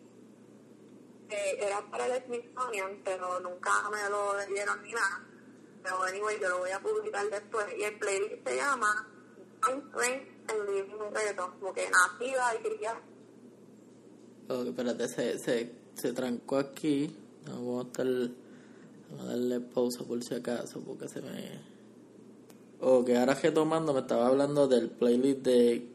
que 1.29 1.65
era 1.65 1.81
para 1.89 2.07
el 2.07 2.23
Smithsonian, 2.23 3.01
pero 3.03 3.39
nunca 3.39 3.71
me 3.89 4.09
lo 4.09 4.33
dieron 4.53 4.83
ni 4.83 4.91
nada. 4.91 5.25
Pero 5.81 6.03
anyway, 6.03 6.39
yo 6.39 6.49
lo 6.49 6.59
voy 6.59 6.71
a 6.71 6.79
publicar 6.79 7.29
después. 7.29 7.65
Y 7.77 7.83
el 7.83 7.97
playlist 7.97 8.47
se 8.47 8.55
llama 8.55 9.07
I'm 9.67 9.81
And 10.47 10.69
Living 10.69 11.13
Reggaeton, 11.13 11.51
como 11.59 11.73
que 11.73 11.89
nacida 11.89 12.55
y 12.55 12.63
criada. 12.63 13.01
Ok, 14.49 14.67
espérate, 14.67 15.07
se, 15.07 15.39
se, 15.39 15.71
se 15.95 16.13
trancó 16.13 16.57
aquí. 16.57 17.15
Vamos 17.47 17.85
a 17.85 17.87
estar 17.87 18.05
Vamos 19.11 19.25
a 19.25 19.29
darle 19.29 19.59
pausa 19.59 20.03
por 20.05 20.23
si 20.23 20.35
acaso, 20.35 20.79
porque 20.79 21.07
se 21.09 21.21
me... 21.21 21.59
Ok, 22.79 23.09
ahora 23.11 23.35
que 23.35 23.51
tomando 23.51 23.93
me 23.93 23.99
estaba 23.99 24.27
hablando 24.27 24.67
del 24.67 24.89
playlist 24.89 25.41
de 25.41 25.85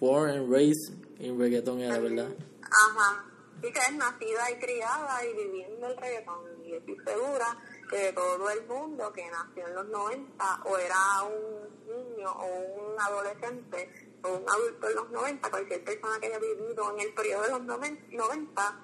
Born 0.00 0.30
and 0.30 0.50
Raised 0.50 0.92
en 1.20 1.38
Reggaeton, 1.38 1.80
era 1.80 1.98
verdad. 2.00 2.28
Ajá, 2.62 3.24
que 3.72 3.80
es 3.80 3.92
nacida 3.92 4.50
y 4.50 4.58
criada 4.58 5.24
y 5.24 5.32
viviendo 5.34 5.86
el 5.86 5.96
reggaeton. 5.96 6.64
Y 6.64 6.74
estoy 6.74 6.96
segura 7.04 7.58
que 7.90 8.12
todo 8.12 8.50
el 8.50 8.66
mundo 8.66 9.12
que 9.12 9.30
nació 9.30 9.66
en 9.66 9.74
los 9.74 9.86
90 9.88 10.62
o 10.64 10.78
era 10.78 11.22
un 11.22 11.86
niño 11.86 12.30
o 12.32 12.46
un 12.46 13.00
adolescente 13.00 14.18
o 14.22 14.28
un 14.28 14.48
adulto 14.48 14.88
en 14.88 14.94
los 14.96 15.10
90, 15.10 15.50
cualquier 15.50 15.84
persona 15.84 16.18
que 16.18 16.26
haya 16.26 16.38
vivido 16.38 16.92
en 16.94 17.00
el 17.00 17.14
periodo 17.14 17.42
de 17.42 17.50
los 17.50 17.62
90, 17.62 18.80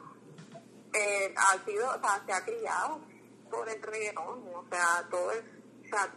eh, 0.93 1.35
ha 1.37 1.65
sido, 1.65 1.89
o 1.89 2.01
sea, 2.01 2.23
se 2.27 2.33
ha 2.33 2.45
criado 2.45 3.01
por 3.51 3.69
el 3.69 3.83
reggaetón, 3.83 4.45
o 4.55 4.65
sea, 4.71 5.07
todo 5.11 5.33
el, 5.33 5.39
o 5.39 5.89
sea, 5.89 6.13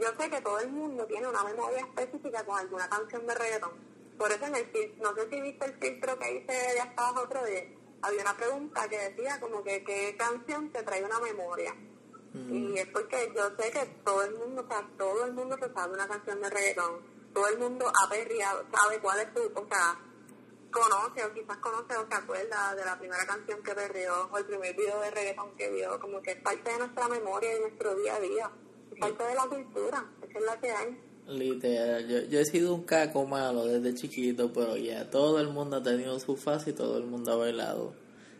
yo 0.00 0.08
sé 0.18 0.30
que 0.30 0.40
todo 0.40 0.58
el 0.60 0.70
mundo 0.70 1.06
tiene 1.06 1.28
una 1.28 1.44
memoria 1.44 1.80
específica 1.80 2.44
con 2.44 2.58
alguna 2.58 2.88
canción 2.88 3.26
de 3.26 3.34
reggaetón. 3.34 3.91
Por 4.22 4.30
eso 4.30 4.44
en 4.46 4.54
el 4.54 4.94
no 5.00 5.12
sé 5.16 5.28
si 5.28 5.40
viste 5.40 5.66
el 5.66 5.74
filtro 5.80 6.16
que 6.16 6.32
hice 6.32 6.52
de 6.52 6.80
hasta 6.80 7.08
abajo 7.08 7.24
otro 7.24 7.44
día, 7.44 7.64
había 8.02 8.22
una 8.22 8.36
pregunta 8.36 8.88
que 8.88 8.96
decía 8.96 9.40
como 9.40 9.64
que 9.64 9.82
qué 9.82 10.16
canción 10.16 10.70
te 10.70 10.84
trae 10.84 11.02
una 11.02 11.18
memoria. 11.18 11.74
Mm. 12.32 12.52
Y 12.54 12.78
es 12.78 12.86
porque 12.86 13.32
yo 13.34 13.50
sé 13.58 13.72
que 13.72 13.84
todo 14.04 14.22
el 14.22 14.36
mundo, 14.36 14.62
o 14.62 14.68
sea, 14.68 14.88
todo 14.96 15.24
el 15.24 15.32
mundo 15.32 15.58
se 15.58 15.74
sabe 15.74 15.94
una 15.94 16.06
canción 16.06 16.40
de 16.40 16.50
reggaetón. 16.50 17.00
Todo 17.34 17.48
el 17.48 17.58
mundo 17.58 17.90
ha 18.00 18.08
perreado, 18.08 18.64
sabe 18.72 19.00
cuál 19.00 19.18
es 19.18 19.34
tu, 19.34 19.40
o 19.40 19.66
sea, 19.66 20.00
conoce 20.70 21.24
o 21.24 21.34
quizás 21.34 21.56
conoce 21.56 21.96
o 21.96 22.06
se 22.06 22.14
acuerda 22.14 22.76
de 22.76 22.84
la 22.84 22.96
primera 22.96 23.26
canción 23.26 23.60
que 23.60 23.74
perdió 23.74 24.28
o 24.30 24.38
el 24.38 24.44
primer 24.44 24.76
video 24.76 25.00
de 25.00 25.10
reggaeton 25.10 25.56
que 25.56 25.68
vio, 25.68 25.98
como 25.98 26.22
que 26.22 26.30
es 26.30 26.42
parte 26.42 26.70
de 26.70 26.78
nuestra 26.78 27.08
memoria 27.08 27.50
y 27.50 27.54
de 27.54 27.60
nuestro 27.62 27.96
día 27.96 28.14
a 28.14 28.20
día, 28.20 28.50
es 28.92 29.00
parte 29.00 29.24
de 29.24 29.34
la 29.34 29.46
cultura, 29.48 30.06
esa 30.22 30.38
es 30.38 30.44
la 30.44 30.60
que 30.60 30.70
hay. 30.70 31.11
Literal, 31.28 32.06
yo, 32.08 32.22
yo 32.22 32.40
he 32.40 32.44
sido 32.44 32.74
un 32.74 32.82
caco 32.82 33.26
malo 33.26 33.64
desde 33.64 33.94
chiquito, 33.94 34.52
pero 34.52 34.76
ya 34.76 35.08
todo 35.10 35.40
el 35.40 35.48
mundo 35.48 35.76
ha 35.76 35.82
tenido 35.82 36.18
su 36.18 36.36
fase 36.36 36.70
y 36.70 36.72
todo 36.72 36.98
el 36.98 37.04
mundo 37.04 37.32
ha 37.32 37.36
bailado. 37.36 37.94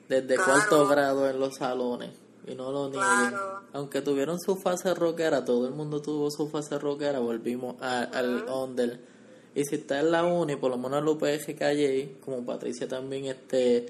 Desde 0.09 0.37
cuarto 0.37 0.87
grado 0.88 1.29
en 1.31 1.38
los 1.38 1.57
salones, 1.57 2.11
y 2.47 2.55
no 2.55 2.73
lo 2.73 2.90
niego. 2.90 3.61
Aunque 3.73 4.03
tuvieron 4.03 4.38
su 4.40 4.57
fase 4.57 4.95
rockera, 4.95 5.45
todo 5.45 5.66
el 5.66 5.75
mundo 5.75 6.03
tuvo 6.03 6.31
su 6.31 6.49
fase 6.49 6.79
rockera, 6.79 7.21
volvimos 7.21 7.81
al 7.81 8.45
under 8.49 9.12
y 9.55 9.64
si 9.64 9.77
está 9.77 10.01
en 10.01 10.11
la 10.11 10.25
uni, 10.25 10.57
por 10.57 10.71
lo 10.71 10.79
menos 10.79 11.03
en 11.03 11.09
UPG 11.09 11.59
Calle, 11.59 12.16
como 12.25 12.45
Patricia 12.45 12.88
también 12.88 13.27
este, 13.27 13.87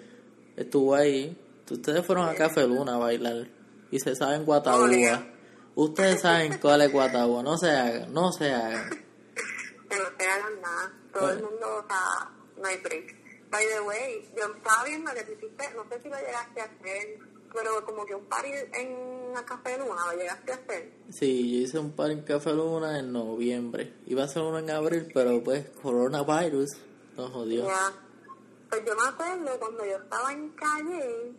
estuvo 0.56 0.94
ahí, 0.94 1.36
ustedes 1.70 2.04
fueron 2.04 2.28
a 2.28 2.34
Café 2.34 2.66
Luna 2.66 2.96
a 2.96 2.98
bailar 2.98 3.46
y 3.90 4.00
se 4.00 4.16
saben 4.16 4.44
Guatabúa. 4.44 5.31
Ustedes 5.74 6.20
saben 6.20 6.58
cuál 6.58 6.82
es 6.82 6.92
Guatabúa, 6.92 7.42
no 7.42 7.56
se 7.56 7.70
hagan, 7.70 8.12
no 8.12 8.30
se 8.32 8.52
hagan. 8.52 8.90
Que 9.88 9.96
no 9.96 10.04
se 10.18 10.26
hagan 10.26 10.60
nada, 10.60 10.92
todo 11.12 11.30
el 11.30 11.42
mundo, 11.42 11.84
o 11.84 11.86
sea, 11.86 12.30
no 12.58 12.68
hay 12.68 12.76
break. 12.78 13.22
By 13.50 13.66
the 13.66 13.80
way, 13.80 14.32
yo 14.36 14.54
estaba 14.54 14.84
viendo 14.84 15.10
que 15.12 15.20
hiciste, 15.20 15.74
no 15.74 15.84
sé 15.88 16.02
si 16.02 16.08
lo 16.08 16.16
llegaste 16.16 16.60
a 16.60 16.64
hacer, 16.64 17.18
pero 17.52 17.84
como 17.84 18.04
que 18.06 18.14
un 18.14 18.24
party 18.26 18.48
en 18.72 19.32
la 19.34 19.44
Café 19.44 19.78
Luna, 19.78 20.06
¿lo 20.10 20.18
llegaste 20.18 20.52
a 20.52 20.54
hacer? 20.56 20.92
Sí, 21.10 21.52
yo 21.52 21.66
hice 21.66 21.78
un 21.78 21.92
party 21.92 22.12
en 22.12 22.22
Café 22.22 22.52
Luna 22.52 22.98
en 22.98 23.12
noviembre. 23.12 23.94
Iba 24.06 24.24
a 24.24 24.28
ser 24.28 24.42
uno 24.42 24.58
en 24.58 24.70
abril, 24.70 25.10
pero 25.12 25.42
pues 25.42 25.68
coronavirus 25.82 26.70
nos 27.16 27.30
jodió. 27.30 27.66
Pues 28.70 28.82
yo 28.86 28.94
me 28.96 29.06
acuerdo 29.06 29.58
cuando 29.58 29.84
yo 29.84 29.96
estaba 29.96 30.32
en 30.32 30.48
calle, 30.50 31.32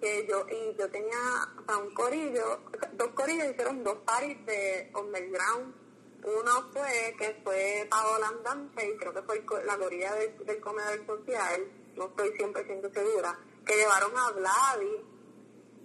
que 0.00 0.26
yo, 0.28 0.46
y 0.48 0.76
yo 0.76 0.90
tenía, 0.90 1.18
o 1.58 1.64
sea, 1.64 1.78
un 1.78 1.92
corillo, 1.94 2.60
dos 2.92 3.08
corillos 3.08 3.50
hicieron 3.50 3.82
dos 3.82 3.98
parties 4.06 4.44
de 4.46 4.90
underground. 4.94 5.74
Uno 6.24 6.68
fue, 6.72 7.14
que 7.18 7.40
fue 7.44 7.86
Paola 7.88 8.28
Andante, 8.28 8.88
y 8.88 8.96
creo 8.96 9.14
que 9.14 9.22
fue 9.22 9.44
la 9.64 9.76
corilla 9.76 10.14
del, 10.14 10.36
del 10.44 10.60
comedor 10.60 11.06
social, 11.06 11.64
no 11.96 12.06
estoy 12.06 12.30
100% 12.30 12.92
segura, 12.92 13.38
que 13.64 13.76
llevaron 13.76 14.16
a 14.16 14.30
Vladi 14.32 15.18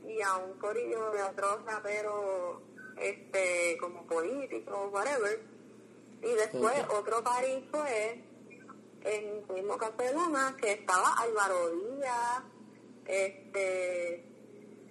y 0.05 0.21
a 0.21 0.37
un 0.37 0.53
corillo 0.59 1.11
de 1.11 1.23
otros 1.23 1.65
raperos 1.65 2.61
este 2.97 3.77
como 3.79 4.05
políticos 4.05 4.89
whatever 4.91 5.41
y 6.21 6.31
después 6.33 6.73
otro 6.89 7.23
party 7.23 7.67
fue 7.71 8.23
en 9.01 9.43
el 9.49 9.53
mismo 9.53 9.77
Café 9.77 10.13
Luna 10.13 10.55
que 10.59 10.73
estaba 10.73 11.13
Álvaro 11.17 11.69
Díaz 11.71 12.43
este 13.07 14.23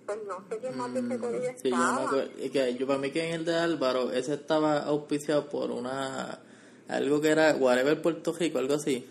pues 0.06 0.18
no 0.26 0.44
sé 0.48 0.58
quién 0.58 0.76
más 0.76 0.92
de 0.92 1.02
mm, 1.02 1.18
corillo 1.18 1.50
sí, 1.60 1.68
estaba 1.68 2.10
yo, 2.12 2.52
que 2.52 2.74
yo 2.74 2.86
para 2.86 2.98
mí 2.98 3.10
que 3.10 3.28
en 3.28 3.34
el 3.34 3.44
de 3.44 3.54
Álvaro 3.54 4.12
ese 4.12 4.34
estaba 4.34 4.80
auspiciado 4.80 5.48
por 5.48 5.70
una 5.70 6.40
algo 6.88 7.20
que 7.20 7.28
era 7.28 7.54
whatever 7.54 8.00
Puerto 8.02 8.32
Rico 8.32 8.58
algo 8.58 8.74
así 8.74 9.08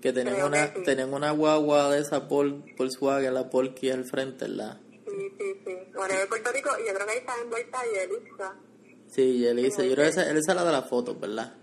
que 0.00 0.12
tenían 0.12 0.42
una 0.42 0.74
tenían 0.84 1.14
una 1.14 1.30
guagua 1.30 1.90
de 1.90 2.00
esa 2.00 2.28
por 2.28 2.50
Volkswagen 2.76 3.34
la 3.34 3.48
Polky 3.48 3.90
al 3.90 4.04
frente 4.04 4.48
¿verdad? 4.48 4.78
Sí, 5.06 5.32
sí, 5.38 5.60
sí. 5.64 5.72
De 5.72 6.26
Puerto 6.26 6.50
Rico, 6.52 6.70
y 6.82 6.88
yo 6.88 6.94
creo 6.94 7.06
que 7.06 7.12
ahí 7.12 7.18
está 7.18 7.34
envuelta 7.40 7.78
Yelisa. 7.84 8.54
Sí, 9.08 9.38
Yelisa. 9.38 9.84
Yo 9.84 9.92
creo 9.92 10.04
que 10.04 10.10
esa, 10.10 10.30
esa 10.30 10.38
es 10.38 10.56
la 10.56 10.64
de 10.64 10.72
las 10.72 10.88
fotos, 10.88 11.20
¿verdad? 11.20 11.54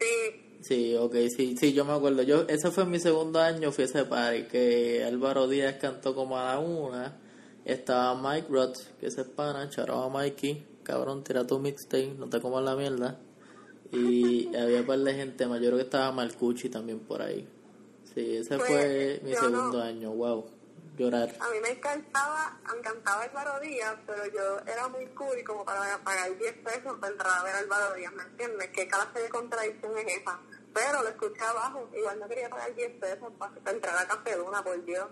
Sí. 0.00 0.49
Sí, 0.60 0.94
ok, 0.94 1.14
sí, 1.34 1.56
sí, 1.58 1.72
yo 1.72 1.84
me 1.84 1.92
acuerdo. 1.92 2.22
Yo, 2.22 2.44
ese 2.48 2.70
fue 2.70 2.84
mi 2.84 2.98
segundo 2.98 3.40
año, 3.40 3.72
fui 3.72 3.84
a 3.84 3.86
ese 3.86 4.04
party, 4.04 4.44
que 4.44 5.04
Álvaro 5.04 5.48
Díaz 5.48 5.76
cantó 5.80 6.14
como 6.14 6.38
a 6.38 6.44
la 6.44 6.58
una. 6.58 7.18
Estaba 7.64 8.14
Mike 8.14 8.48
Roth, 8.50 8.78
que 8.98 9.06
es 9.06 9.16
pana, 9.16 9.68
charaba 9.70 10.06
a 10.06 10.08
Mikey. 10.08 10.66
Cabrón, 10.82 11.24
tira 11.24 11.46
tu 11.46 11.58
mixtape, 11.58 12.14
no 12.18 12.28
te 12.28 12.40
comas 12.40 12.64
la 12.64 12.76
mierda. 12.76 13.18
Y 13.92 14.54
había 14.56 14.80
un 14.80 14.86
par 14.86 14.98
de 14.98 15.14
gente 15.14 15.46
más, 15.46 15.60
yo 15.60 15.66
creo 15.66 15.78
que 15.78 15.84
estaba 15.84 16.12
Marcucci 16.12 16.68
también 16.68 17.00
por 17.00 17.22
ahí. 17.22 17.48
Sí, 18.14 18.36
ese 18.36 18.56
pues, 18.56 18.68
fue 18.68 19.20
mi 19.24 19.34
segundo 19.34 19.80
año, 19.80 20.12
wow. 20.12 20.60
A 21.00 21.50
mí 21.50 21.60
me 21.62 21.70
encantaba, 21.70 22.58
me 22.70 22.78
encantaba 22.78 23.24
el 23.24 23.70
Díaz, 23.70 23.96
pero 24.06 24.26
yo 24.26 24.58
era 24.70 24.86
muy 24.88 25.06
cool 25.06 25.38
y 25.38 25.42
como 25.42 25.64
para 25.64 25.96
pagar 26.04 26.36
10 26.36 26.58
pesos 26.58 26.98
para 27.00 27.12
entrar 27.12 27.38
a 27.38 27.42
ver 27.42 27.54
al 27.54 27.96
Díaz, 27.96 28.12
¿me 28.12 28.22
entiendes? 28.22 28.68
¿Qué 28.74 28.86
clase 28.86 29.18
de 29.18 29.28
contradicción 29.30 29.96
es 29.96 30.18
esa? 30.18 30.38
Pero 30.72 31.02
lo 31.02 31.08
escuché 31.08 31.42
abajo, 31.42 31.88
igual 31.96 32.18
no 32.20 32.28
quería 32.28 32.48
pagar 32.48 32.74
10 32.74 32.92
pesos 33.00 33.32
para, 33.38 33.52
entrar 33.72 33.98
a 33.98 34.06
Café 34.06 34.36
Luna, 34.36 34.62
por 34.62 34.84
Dios. 34.84 35.06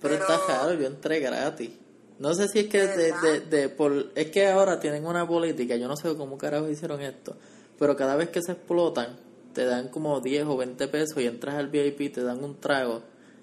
Pero, 0.00 0.14
está 0.14 0.40
caro, 0.46 0.72
yo 0.74 0.86
entré 0.86 1.20
gratis. 1.20 1.70
No 2.18 2.34
sé 2.34 2.48
si 2.48 2.60
es 2.60 2.66
que 2.68 2.86
de, 2.86 3.12
de, 3.12 3.40
de, 3.40 3.68
por, 3.68 4.10
es 4.14 4.30
que 4.30 4.48
ahora 4.48 4.78
tienen 4.78 5.06
una 5.06 5.26
política, 5.26 5.76
yo 5.76 5.88
no 5.88 5.96
sé 5.96 6.14
cómo 6.16 6.36
carajo 6.36 6.68
hicieron 6.68 7.00
esto, 7.00 7.36
pero 7.78 7.96
cada 7.96 8.14
vez 8.16 8.28
que 8.28 8.42
se 8.42 8.52
explotan, 8.52 9.18
te 9.54 9.64
dan 9.64 9.88
como 9.88 10.20
10 10.20 10.44
o 10.46 10.56
20 10.56 10.88
pesos 10.88 11.16
y 11.18 11.26
entras 11.26 11.54
al 11.54 11.68
VIP, 11.68 12.12
te 12.12 12.22
dan 12.22 12.44
un 12.44 12.60
trago 12.60 13.02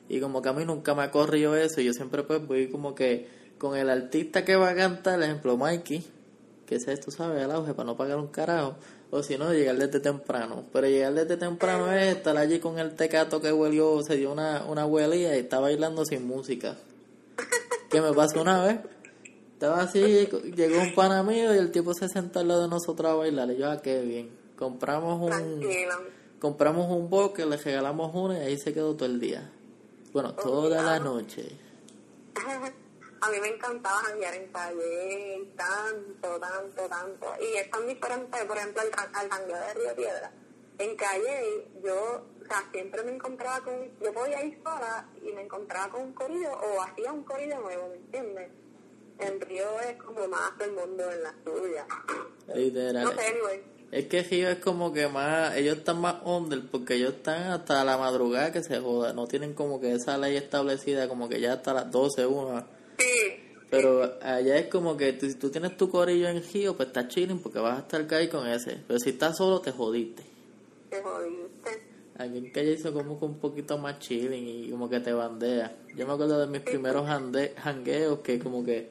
y 0.10 0.20
como 0.20 0.42
que 0.42 0.50
a 0.50 0.54
mí 0.54 0.64
nunca 0.64 0.96
me 0.96 1.04
ha 1.04 1.12
corrido 1.12 1.56
eso, 1.56 1.82
yo 1.82 1.94
siempre 1.94 2.24
pues 2.24 2.46
voy 2.46 2.70
como 2.70 2.96
que 2.96 3.28
con 3.58 3.76
el 3.76 3.90
artista 3.90 4.46
que 4.46 4.56
va 4.56 4.70
a 4.70 4.76
cantar, 4.76 5.16
el 5.16 5.24
ejemplo 5.24 5.58
Mikey, 5.58 6.06
que 6.66 6.76
es, 6.76 7.00
tú 7.00 7.12
sabes, 7.12 7.42
el 7.42 7.52
auge 7.52 7.74
para 7.74 7.88
no 7.88 7.98
pagar 7.98 8.18
un 8.18 8.28
carajo. 8.28 8.76
O 9.10 9.24
si 9.24 9.38
no, 9.38 9.54
llegar 9.54 9.78
desde 9.78 10.00
temprano. 10.00 10.64
Pero 10.74 10.88
llegar 10.88 11.14
desde 11.14 11.38
temprano 11.38 11.92
es 11.94 12.18
estar 12.18 12.36
allí 12.38 12.60
con 12.60 12.78
el 12.80 12.96
tecato 12.96 13.42
que 13.42 13.52
huelió, 13.52 14.02
se 14.04 14.18
dio 14.18 14.32
una, 14.32 14.66
una 14.66 14.86
huelía 14.86 15.36
y 15.36 15.40
está 15.40 15.60
bailando 15.60 16.06
sin 16.06 16.28
música. 16.28 16.76
¿Qué 17.90 18.02
me 18.02 18.14
pasó 18.14 18.42
una 18.42 18.64
vez? 18.64 18.80
Estaba 19.54 19.82
así, 19.82 20.28
llegó 20.56 20.82
un 20.82 20.94
pana 20.94 21.24
mío 21.24 21.56
y 21.56 21.58
el 21.58 21.72
tipo 21.72 21.94
se 21.94 22.08
sentó 22.10 22.40
al 22.40 22.50
lado 22.50 22.64
de 22.64 22.68
nosotros 22.68 23.10
a 23.10 23.16
bailar. 23.16 23.50
Y 23.52 23.58
yo, 23.58 23.72
ah, 23.72 23.82
qué 23.82 24.02
bien. 24.02 24.30
Compramos 24.58 25.22
un, 25.22 25.62
compramos 26.40 26.92
un 26.92 27.10
boque, 27.10 27.46
le 27.46 27.58
regalamos 27.58 28.12
uno 28.14 28.34
y 28.34 28.38
ahí 28.38 28.58
se 28.58 28.74
quedó 28.74 28.96
todo 28.96 29.06
el 29.06 29.20
día. 29.20 29.50
Bueno, 30.12 30.34
toda 30.34 30.82
la 30.82 31.00
noche. 31.00 31.46
A 33.20 33.30
mí 33.32 33.40
me 33.40 33.48
encantaba 33.48 33.98
janguear 33.98 34.36
en 34.36 34.52
calle, 34.52 35.52
tanto, 35.56 36.40
tanto, 36.40 36.88
tanto. 36.88 37.34
Y 37.42 37.58
es 37.58 37.70
tan 37.72 37.88
diferente, 37.88 38.46
por 38.46 38.58
ejemplo, 38.58 38.82
al, 38.82 39.32
al 39.32 39.48
de 39.48 39.74
Río 39.74 39.96
Piedra. 39.96 40.32
En 40.78 40.96
calle, 40.96 41.68
yo, 41.84 42.28
o 42.42 42.46
sea, 42.46 42.64
siempre 42.72 43.04
me 43.04 43.16
encontraba 43.16 43.62
con, 43.62 43.74
yo 44.00 44.14
podía 44.14 44.44
ir 44.44 44.62
sola 44.64 45.10
y 45.24 45.32
me 45.32 45.42
encontraba 45.42 45.90
con 45.90 46.04
un 46.04 46.14
corillo 46.14 46.52
o 46.52 46.82
hacía 46.82 47.12
un 47.12 47.24
corillo 47.24 47.60
nuevo, 47.62 47.90
¿me 47.90 47.96
entiendes? 47.96 48.52
En 49.20 49.42
Río 49.42 49.80
es 49.80 49.98
como 49.98 50.28
más 50.28 50.56
del 50.60 50.74
mundo 50.74 51.12
en 51.12 51.24
la 51.24 51.34
suya. 51.44 51.88
Literal. 52.54 53.04
No 53.04 53.12
sé, 53.12 53.28
anyway. 53.28 53.64
Es 53.92 54.06
que 54.08 54.22
Río 54.22 54.50
es 54.50 54.60
como 54.60 54.94
que 54.94 55.08
más, 55.08 55.56
ellos 55.56 55.78
están 55.78 56.00
más 56.00 56.18
under 56.26 56.62
porque 56.70 56.96
ellos 56.96 57.16
están 57.16 57.52
hasta 57.52 57.84
la 57.84 57.98
madrugada 57.98 58.52
que 58.52 58.62
se 58.62 58.80
joda, 58.80 59.14
no 59.14 59.28
tienen 59.28 59.54
como 59.54 59.80
que 59.80 59.94
esa 59.94 60.18
ley 60.20 60.36
establecida 60.36 61.08
como 61.08 61.28
que 61.28 61.40
ya 61.40 61.54
hasta 61.54 61.74
las 61.74 61.90
12, 61.90 62.26
1. 62.28 62.77
Sí. 62.98 63.48
Pero 63.70 64.18
allá 64.22 64.58
es 64.58 64.68
como 64.68 64.96
que 64.96 65.20
si 65.20 65.36
tú 65.36 65.50
tienes 65.50 65.76
tu 65.76 65.90
corillo 65.90 66.30
en 66.30 66.42
Río, 66.42 66.76
pues 66.76 66.88
estás 66.88 67.10
chilling 67.10 67.40
porque 67.40 67.60
vas 67.60 67.78
a 67.78 67.82
estar 67.82 68.14
ahí 68.14 68.30
con 68.30 68.48
ese. 68.48 68.78
Pero 68.88 69.00
si 69.00 69.10
estás 69.10 69.36
solo, 69.38 69.60
te 69.60 69.72
jodiste. 69.72 70.24
Te 70.90 71.02
jodiste. 71.02 71.88
Aquí 72.18 72.38
en 72.38 72.52
calle 72.52 72.74
hizo 72.74 72.94
como 72.94 73.20
que 73.20 73.26
un 73.26 73.40
poquito 73.40 73.78
más 73.78 74.00
chilling 74.00 74.48
y 74.48 74.72
como 74.72 74.90
que 74.90 75.00
te 75.02 75.12
bandea. 75.12 75.76
Yo 75.96 76.08
me 76.08 76.14
acuerdo 76.14 76.40
de 76.40 76.48
mis 76.48 76.62
primeros 76.62 77.06
jangueos 77.06 78.20
que 78.20 78.40
como 78.40 78.64
que 78.64 78.90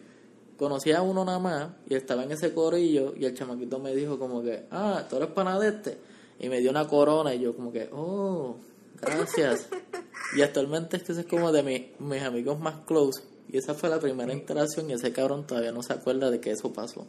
conocía 0.56 0.98
a 0.98 1.02
uno 1.02 1.24
nada 1.24 1.38
más 1.38 1.68
y 1.88 1.94
estaba 1.94 2.24
en 2.24 2.32
ese 2.32 2.52
corillo 2.52 3.14
y 3.16 3.24
el 3.24 3.34
chamaquito 3.34 3.78
me 3.78 3.94
dijo 3.94 4.18
como 4.18 4.42
que, 4.42 4.66
ah, 4.70 5.04
tú 5.08 5.16
eres 5.16 5.30
pana 5.30 5.58
de 5.58 5.68
este. 5.68 5.98
Y 6.38 6.48
me 6.50 6.60
dio 6.60 6.70
una 6.70 6.86
corona 6.86 7.34
y 7.34 7.40
yo 7.40 7.56
como 7.56 7.72
que, 7.72 7.88
oh, 7.92 8.58
gracias. 9.00 9.68
y 10.36 10.42
actualmente 10.42 10.98
es 10.98 11.02
que 11.02 11.12
es 11.12 11.26
como 11.26 11.50
de 11.50 11.62
mi, 11.62 11.92
mis 11.98 12.22
amigos 12.22 12.60
más 12.60 12.84
close. 12.86 13.22
Y 13.48 13.58
esa 13.58 13.74
fue 13.74 13.88
la 13.88 14.00
primera 14.00 14.32
interacción 14.32 14.90
y 14.90 14.94
ese 14.94 15.12
cabrón 15.12 15.46
todavía 15.46 15.72
no 15.72 15.82
se 15.82 15.92
acuerda 15.92 16.30
de 16.30 16.40
que 16.40 16.50
eso 16.50 16.72
pasó. 16.72 17.06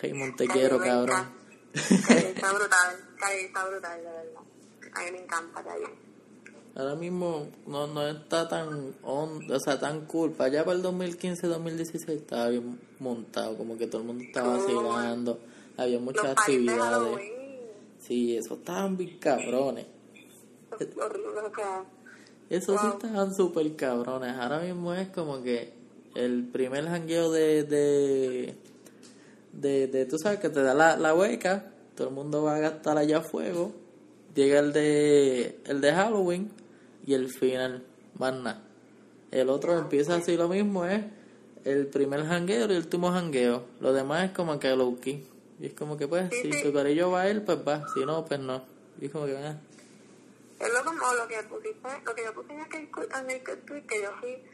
Hey, 0.00 0.14
Montequero, 0.14 0.78
cabrón. 0.78 1.28
está 1.74 2.52
brutal, 2.54 2.96
está 3.38 3.68
brutal, 3.68 3.98
de 3.98 4.10
verdad. 4.10 4.42
A 4.94 5.04
mí 5.04 5.10
me 5.12 5.22
encanta 5.22 5.62
Calle 5.62 6.10
ahora 6.74 6.94
mismo 6.94 7.48
no, 7.66 7.86
no 7.86 8.06
está 8.06 8.48
tan 8.48 8.94
on, 9.02 9.50
o 9.50 9.60
sea, 9.60 9.78
tan 9.78 10.06
cool. 10.06 10.32
Para 10.32 10.50
allá 10.50 10.64
para 10.64 10.76
el 10.76 10.84
2015-2016 10.84 12.08
estaba 12.10 12.48
bien 12.48 12.80
montado, 12.98 13.56
como 13.56 13.76
que 13.76 13.86
todo 13.86 14.02
el 14.02 14.06
mundo 14.06 14.24
estaba 14.24 14.56
vacilando, 14.56 15.38
había 15.76 15.98
muchas 15.98 16.26
actividades. 16.26 17.18
Sí, 18.00 18.36
eso 18.36 18.54
estaban 18.54 18.96
bien 18.96 19.18
cabrones. 19.18 19.86
Eso 22.50 22.76
sí 22.76 22.86
estaban 22.86 23.34
súper 23.34 23.74
cabrones. 23.76 24.36
Ahora 24.36 24.58
mismo 24.58 24.92
es 24.92 25.08
como 25.08 25.42
que 25.42 25.72
el 26.14 26.44
primer 26.44 26.84
jangueo 26.84 27.30
de, 27.30 27.62
de, 27.62 28.54
de, 29.52 29.86
de, 29.86 30.04
tú 30.06 30.18
sabes, 30.18 30.40
que 30.40 30.50
te 30.50 30.62
da 30.62 30.74
la, 30.74 30.96
la 30.96 31.14
hueca, 31.14 31.72
todo 31.94 32.08
el 32.08 32.14
mundo 32.14 32.42
va 32.42 32.56
a 32.56 32.58
gastar 32.58 32.98
allá 32.98 33.22
fuego. 33.22 33.72
Llega 34.34 34.58
el 34.58 34.72
de, 34.72 35.60
el 35.64 35.80
de 35.80 35.92
Halloween, 35.92 36.50
y 37.06 37.14
el 37.14 37.28
final, 37.28 37.82
más 38.18 38.34
nada. 38.34 38.62
El 39.30 39.48
otro 39.48 39.78
empieza 39.78 40.16
así 40.16 40.36
lo 40.36 40.48
mismo, 40.48 40.84
es 40.84 41.04
el 41.64 41.86
primer 41.86 42.24
jangueo 42.24 42.66
y 42.66 42.70
el 42.70 42.76
último 42.78 43.10
jangueo. 43.10 43.64
Lo 43.80 43.92
demás 43.92 44.26
es 44.26 44.30
como 44.32 44.58
que 44.58 44.74
low 44.74 44.98
key. 44.98 45.24
Y 45.60 45.66
es 45.66 45.74
como 45.74 45.96
que 45.96 46.08
pues, 46.08 46.30
si 46.42 46.50
tu 46.62 46.78
ello 46.78 47.10
va 47.10 47.22
a 47.22 47.30
ir, 47.30 47.44
pues 47.44 47.58
va. 47.66 47.86
Si 47.94 48.04
no, 48.04 48.24
pues 48.24 48.40
no. 48.40 48.62
Y 49.00 49.06
es 49.06 49.12
como 49.12 49.26
que 49.26 49.36
ah. 49.36 49.58
Es 50.60 50.70
lo 50.70 50.84
como 50.84 51.14
lo 51.14 51.26
que 51.26 51.42
pusiste, 51.44 51.88
lo 52.04 52.14
que 52.14 52.22
yo 52.22 52.34
puse 52.34 52.52
en 52.52 52.60
aquel, 52.60 52.90
en 53.18 53.30
el 53.30 53.42
tweet 53.64 53.86
que 53.86 54.02
yo 54.02 54.12
fui, 54.20 54.44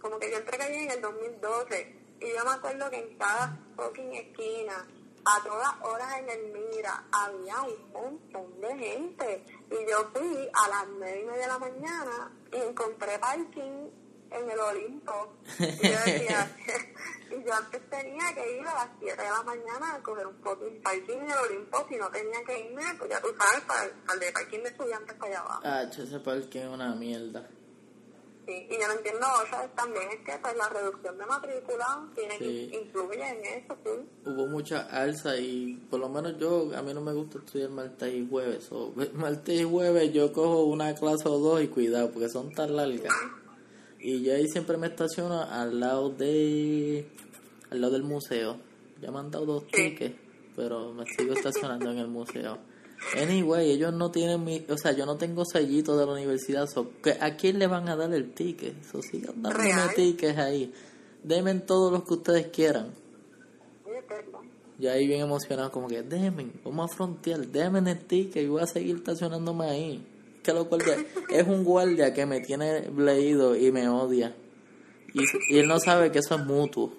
como 0.00 0.18
que 0.18 0.30
yo 0.30 0.38
entré 0.38 0.62
allí 0.62 0.84
en 0.84 0.90
el 0.90 1.00
2012. 1.02 1.96
Y 2.20 2.28
yo 2.34 2.44
me 2.46 2.50
acuerdo 2.52 2.90
que 2.90 2.96
en 2.96 3.18
cada 3.18 3.58
fucking 3.76 4.14
esquina 4.14 4.88
a 5.22 5.44
todas 5.44 5.68
horas 5.82 6.18
en 6.18 6.30
el 6.30 6.52
Mira 6.52 7.04
había 7.12 7.60
un 7.60 7.92
montón 7.92 8.60
de 8.60 8.78
gente. 8.78 9.44
Y 9.70 9.90
yo 9.90 10.10
fui 10.14 10.48
a 10.50 10.68
las 10.68 10.88
nueve 10.98 11.20
y 11.20 11.26
media 11.26 11.42
de 11.42 11.46
la 11.46 11.58
mañana 11.58 12.32
y 12.52 12.56
encontré 12.56 13.18
parking 13.18 13.90
en 14.30 14.50
el 14.50 14.58
Olimpo. 14.58 15.34
Y 15.58 15.88
yo 15.88 15.98
decía, 16.06 16.56
y 17.30 17.44
yo 17.44 17.54
antes 17.54 17.80
tenía 17.90 18.34
que 18.34 18.58
ir 18.58 18.66
a 18.66 18.74
las 18.74 18.88
7 18.98 19.22
de 19.22 19.28
la 19.28 19.42
mañana 19.42 19.94
a 19.94 20.02
coger 20.02 20.26
un 20.26 20.34
parking 20.36 21.18
en 21.18 21.30
el 21.30 21.38
Olimpo. 21.38 21.86
Si 21.88 21.96
no 21.96 22.10
tenía 22.10 22.44
que 22.44 22.60
irme, 22.60 22.82
pues 22.98 23.10
ya 23.10 23.20
tú 23.20 23.28
sabes, 23.38 23.64
para, 23.66 23.84
el 23.84 24.32
parking 24.32 24.60
de 24.60 24.68
estudiantes 24.68 25.16
para 25.16 25.30
allá 25.30 25.40
abajo. 25.40 25.60
Ah, 25.64 25.82
ese 25.82 26.20
parking 26.20 26.60
es 26.60 26.68
una 26.68 26.94
mierda 26.94 27.48
y 28.50 28.80
yo 28.80 28.86
no 28.86 28.94
entiendo, 28.94 29.26
o 29.42 29.46
sea, 29.48 29.68
también 29.76 30.08
es 30.10 30.24
que 30.24 30.32
pues, 30.40 30.56
la 30.56 30.68
reducción 30.68 31.18
de 31.18 31.26
matrícula 31.26 32.08
tiene 32.14 32.38
que 32.38 32.80
influye 32.82 33.28
en 33.28 33.44
eso, 33.44 33.76
sí. 33.84 33.90
Hubo 34.26 34.46
mucha 34.46 34.80
alza 34.90 35.36
y 35.36 35.74
por 35.90 36.00
lo 36.00 36.08
menos 36.08 36.36
yo, 36.38 36.70
a 36.76 36.82
mí 36.82 36.92
no 36.92 37.00
me 37.00 37.12
gusta 37.12 37.38
estudiar 37.38 37.70
martes 37.70 38.12
y 38.12 38.26
jueves. 38.28 38.68
O, 38.72 38.92
martes 39.14 39.60
y 39.60 39.64
jueves 39.64 40.12
yo 40.12 40.32
cojo 40.32 40.64
una 40.64 40.94
clase 40.94 41.28
o 41.28 41.38
dos 41.38 41.62
y 41.62 41.68
cuidado, 41.68 42.10
porque 42.10 42.28
son 42.28 42.52
tan 42.52 42.74
largas. 42.74 43.12
Y 44.02 44.22
yo 44.22 44.34
ahí 44.34 44.48
siempre 44.48 44.76
me 44.76 44.86
estaciono 44.86 45.42
al 45.42 45.78
lado 45.78 46.10
de 46.10 47.06
al 47.70 47.80
lado 47.80 47.92
del 47.92 48.02
museo. 48.02 48.58
Ya 49.00 49.10
me 49.10 49.18
han 49.18 49.30
dado 49.30 49.46
dos 49.46 49.66
tickets, 49.66 50.16
pero 50.56 50.92
me 50.92 51.04
sigo 51.06 51.34
estacionando 51.34 51.90
en 51.90 51.98
el 51.98 52.08
museo. 52.08 52.58
Anyway, 53.16 53.70
ellos 53.70 53.94
no 53.94 54.10
tienen 54.10 54.44
mi, 54.44 54.64
o 54.68 54.76
sea, 54.76 54.92
yo 54.92 55.06
no 55.06 55.16
tengo 55.16 55.44
sellito 55.44 55.96
de 55.96 56.04
la 56.04 56.12
universidad, 56.12 56.68
¿a 57.20 57.36
quién 57.36 57.58
le 57.58 57.66
van 57.66 57.88
a 57.88 57.96
dar 57.96 58.12
el 58.12 58.32
ticket? 58.34 58.82
So, 58.84 59.00
sigan 59.00 59.42
dándome 59.42 59.72
tickets 59.96 60.38
ahí. 60.38 60.72
Denme 61.22 61.54
todos 61.60 61.90
los 61.92 62.04
que 62.04 62.14
ustedes 62.14 62.46
quieran. 62.48 62.92
Y 64.78 64.86
ahí 64.86 65.06
bien 65.06 65.20
emocionado, 65.20 65.70
como 65.70 65.88
que, 65.88 66.02
denme, 66.02 66.52
vamos 66.64 66.90
a 66.90 66.94
frontear, 66.94 67.46
denme 67.46 67.90
el 67.90 67.98
ticket 67.98 68.44
y 68.44 68.48
voy 68.48 68.62
a 68.62 68.66
seguir 68.66 68.96
estacionándome 68.96 69.64
ahí. 69.66 70.06
Que 70.42 70.52
lo 70.52 70.68
cual 70.68 70.82
es 71.28 71.46
un 71.46 71.64
guardia 71.64 72.14
que 72.14 72.26
me 72.26 72.40
tiene 72.40 72.90
leído 72.96 73.56
y 73.56 73.70
me 73.70 73.88
odia. 73.88 74.34
Y, 75.12 75.22
y 75.50 75.58
él 75.58 75.68
no 75.68 75.78
sabe 75.80 76.10
que 76.10 76.20
eso 76.20 76.36
es 76.36 76.44
mutuo. 76.46 76.92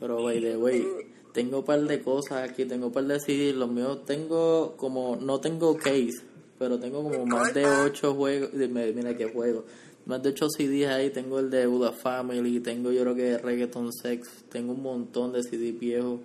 Pero, 0.00 0.22
by 0.22 0.40
the 0.40 0.56
way, 0.56 0.86
tengo 1.32 1.58
un 1.58 1.64
par 1.64 1.80
de 1.80 2.02
cosas 2.02 2.48
aquí, 2.48 2.64
tengo 2.64 2.86
un 2.86 2.92
par 2.92 3.04
de 3.04 3.20
CDs, 3.20 3.54
los 3.54 3.70
míos 3.70 4.04
tengo 4.04 4.76
como, 4.76 5.16
no 5.16 5.40
tengo 5.40 5.76
case, 5.76 6.22
pero 6.58 6.78
tengo 6.78 7.02
como 7.02 7.26
más 7.26 7.52
de 7.54 7.66
8 7.66 8.14
juegos, 8.14 8.50
mira 8.54 9.16
qué 9.16 9.26
juego, 9.26 9.64
más 10.06 10.22
de 10.22 10.30
8 10.30 10.48
CDs 10.56 10.88
ahí, 10.88 11.10
tengo 11.10 11.38
el 11.38 11.50
de 11.50 11.66
Buda 11.66 11.92
Family, 11.92 12.60
tengo 12.60 12.90
yo 12.90 13.02
creo 13.02 13.14
que 13.14 13.38
Reggaeton 13.38 13.92
Sex, 13.92 14.28
tengo 14.50 14.72
un 14.72 14.82
montón 14.82 15.32
de 15.32 15.42
CDs 15.42 15.78
viejos 15.78 16.20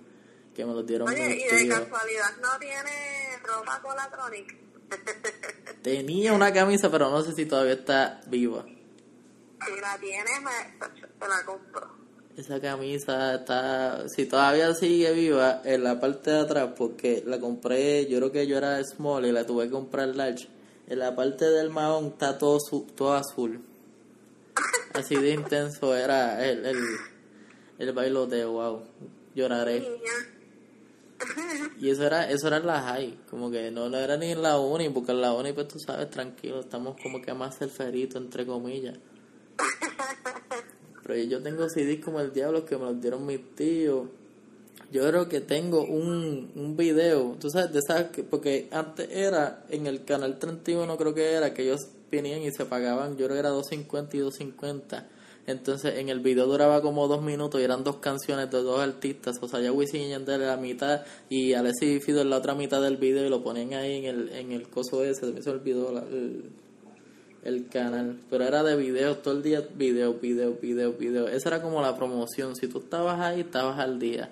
que 0.54 0.64
me 0.64 0.72
los 0.72 0.86
dieron 0.86 1.08
Oye, 1.08 1.36
y 1.36 1.64
de 1.64 1.68
casualidad 1.68 2.36
no 2.40 2.58
tiene 2.58 3.25
ropa 3.46 3.80
Colatronic. 3.82 4.56
Tenía 5.82 6.32
una 6.32 6.52
camisa, 6.52 6.90
pero 6.90 7.10
no 7.10 7.22
sé 7.22 7.32
si 7.32 7.46
todavía 7.46 7.74
está 7.74 8.20
viva. 8.26 8.64
Si 8.64 9.80
la 9.80 9.98
tiene, 9.98 10.40
me, 10.40 10.88
te 11.18 11.28
la 11.28 11.44
compro 11.44 12.06
esa 12.36 12.60
camisa 12.60 13.34
está, 13.34 14.08
si 14.08 14.26
todavía 14.26 14.74
sigue 14.74 15.12
viva, 15.12 15.62
en 15.64 15.82
la 15.82 15.98
parte 15.98 16.30
de 16.30 16.40
atrás, 16.40 16.70
porque 16.76 17.22
la 17.26 17.40
compré, 17.40 18.06
yo 18.06 18.18
creo 18.18 18.32
que 18.32 18.46
yo 18.46 18.58
era 18.58 18.82
small 18.84 19.24
y 19.24 19.32
la 19.32 19.46
tuve 19.46 19.64
que 19.64 19.70
comprar 19.70 20.08
large. 20.08 20.48
En 20.86 20.98
la 20.98 21.16
parte 21.16 21.46
del 21.46 21.70
mahón 21.70 22.08
está 22.08 22.36
todo, 22.36 22.58
todo 22.94 23.14
azul. 23.14 23.64
Así 24.92 25.16
de 25.16 25.30
intenso 25.32 25.96
era 25.96 26.46
el, 26.46 26.64
el, 26.66 26.78
el 27.78 27.92
bailoteo, 27.92 28.52
wow. 28.52 28.82
Lloraré. 29.34 29.86
Y 31.78 31.90
eso 31.90 32.04
era, 32.04 32.30
eso 32.30 32.46
era 32.46 32.58
la 32.60 32.80
high, 32.80 33.18
como 33.28 33.50
que 33.50 33.70
no, 33.70 33.94
era 33.94 34.16
ni 34.16 34.32
en 34.32 34.42
la 34.42 34.58
uni, 34.58 34.88
porque 34.88 35.12
en 35.12 35.20
la 35.20 35.34
uni 35.34 35.52
pues 35.52 35.68
tú 35.68 35.78
sabes, 35.78 36.08
tranquilo, 36.10 36.60
estamos 36.60 36.96
como 37.02 37.20
que 37.20 37.34
más 37.34 37.60
el 37.60 37.70
ferito, 37.70 38.16
entre 38.18 38.46
comillas. 38.46 38.98
Pero 41.02 41.22
yo 41.22 41.42
tengo 41.42 41.68
CDs 41.68 42.02
como 42.02 42.20
el 42.20 42.32
diablo 42.32 42.64
que 42.64 42.76
me 42.76 42.84
los 42.84 43.00
dieron 43.00 43.26
mis 43.26 43.54
tíos. 43.54 44.08
Yo 44.90 45.06
creo 45.08 45.28
que 45.28 45.40
tengo 45.40 45.84
un, 45.84 46.52
un 46.54 46.76
video, 46.76 47.36
tú 47.38 47.50
sabes, 47.50 47.72
de 47.72 47.80
esas 47.80 48.10
que, 48.10 48.22
porque 48.22 48.68
antes 48.70 49.08
era 49.10 49.64
en 49.68 49.86
el 49.86 50.04
canal 50.04 50.38
31, 50.38 50.96
creo 50.96 51.14
que 51.14 51.32
era, 51.32 51.52
que 51.52 51.64
ellos 51.64 51.88
venían 52.10 52.42
y 52.42 52.50
se 52.52 52.64
pagaban, 52.64 53.16
yo 53.16 53.26
creo 53.26 53.30
que 53.30 53.38
era 53.40 53.50
250 53.50 54.16
y 54.16 54.20
250. 54.20 55.08
Entonces 55.46 55.98
en 55.98 56.08
el 56.08 56.20
video 56.20 56.46
duraba 56.46 56.82
como 56.82 57.06
dos 57.06 57.22
minutos 57.22 57.60
y 57.60 57.64
eran 57.64 57.84
dos 57.84 57.96
canciones 57.96 58.50
de 58.50 58.62
dos 58.62 58.80
artistas. 58.80 59.36
O 59.40 59.48
sea, 59.48 59.60
ya 59.60 59.72
Wisin 59.72 60.02
y 60.02 60.08
Yandel 60.10 60.42
en 60.42 60.48
la 60.48 60.56
mitad 60.56 61.02
y 61.28 61.52
Alessi 61.52 61.96
y 61.96 62.00
Fido 62.00 62.22
en 62.22 62.30
la 62.30 62.38
otra 62.38 62.54
mitad 62.54 62.82
del 62.82 62.96
video 62.96 63.24
y 63.24 63.28
lo 63.28 63.42
ponían 63.44 63.74
ahí 63.74 63.98
en 63.98 64.04
el, 64.06 64.28
en 64.30 64.52
el 64.52 64.68
coso 64.68 65.04
ese. 65.04 65.40
Se 65.40 65.50
me 65.50 65.56
olvidó 65.56 65.90
el, 65.98 66.50
el 67.44 67.68
canal. 67.68 68.18
Pero 68.28 68.44
era 68.44 68.64
de 68.64 68.76
videos, 68.76 69.22
todo 69.22 69.34
el 69.34 69.42
día 69.42 69.62
video, 69.74 70.14
video, 70.14 70.54
video, 70.60 70.92
video. 70.92 71.28
Esa 71.28 71.50
era 71.50 71.62
como 71.62 71.80
la 71.80 71.96
promoción. 71.96 72.56
Si 72.56 72.66
tú 72.66 72.78
estabas 72.80 73.20
ahí, 73.20 73.40
estabas 73.40 73.78
al 73.78 74.00
día. 74.00 74.30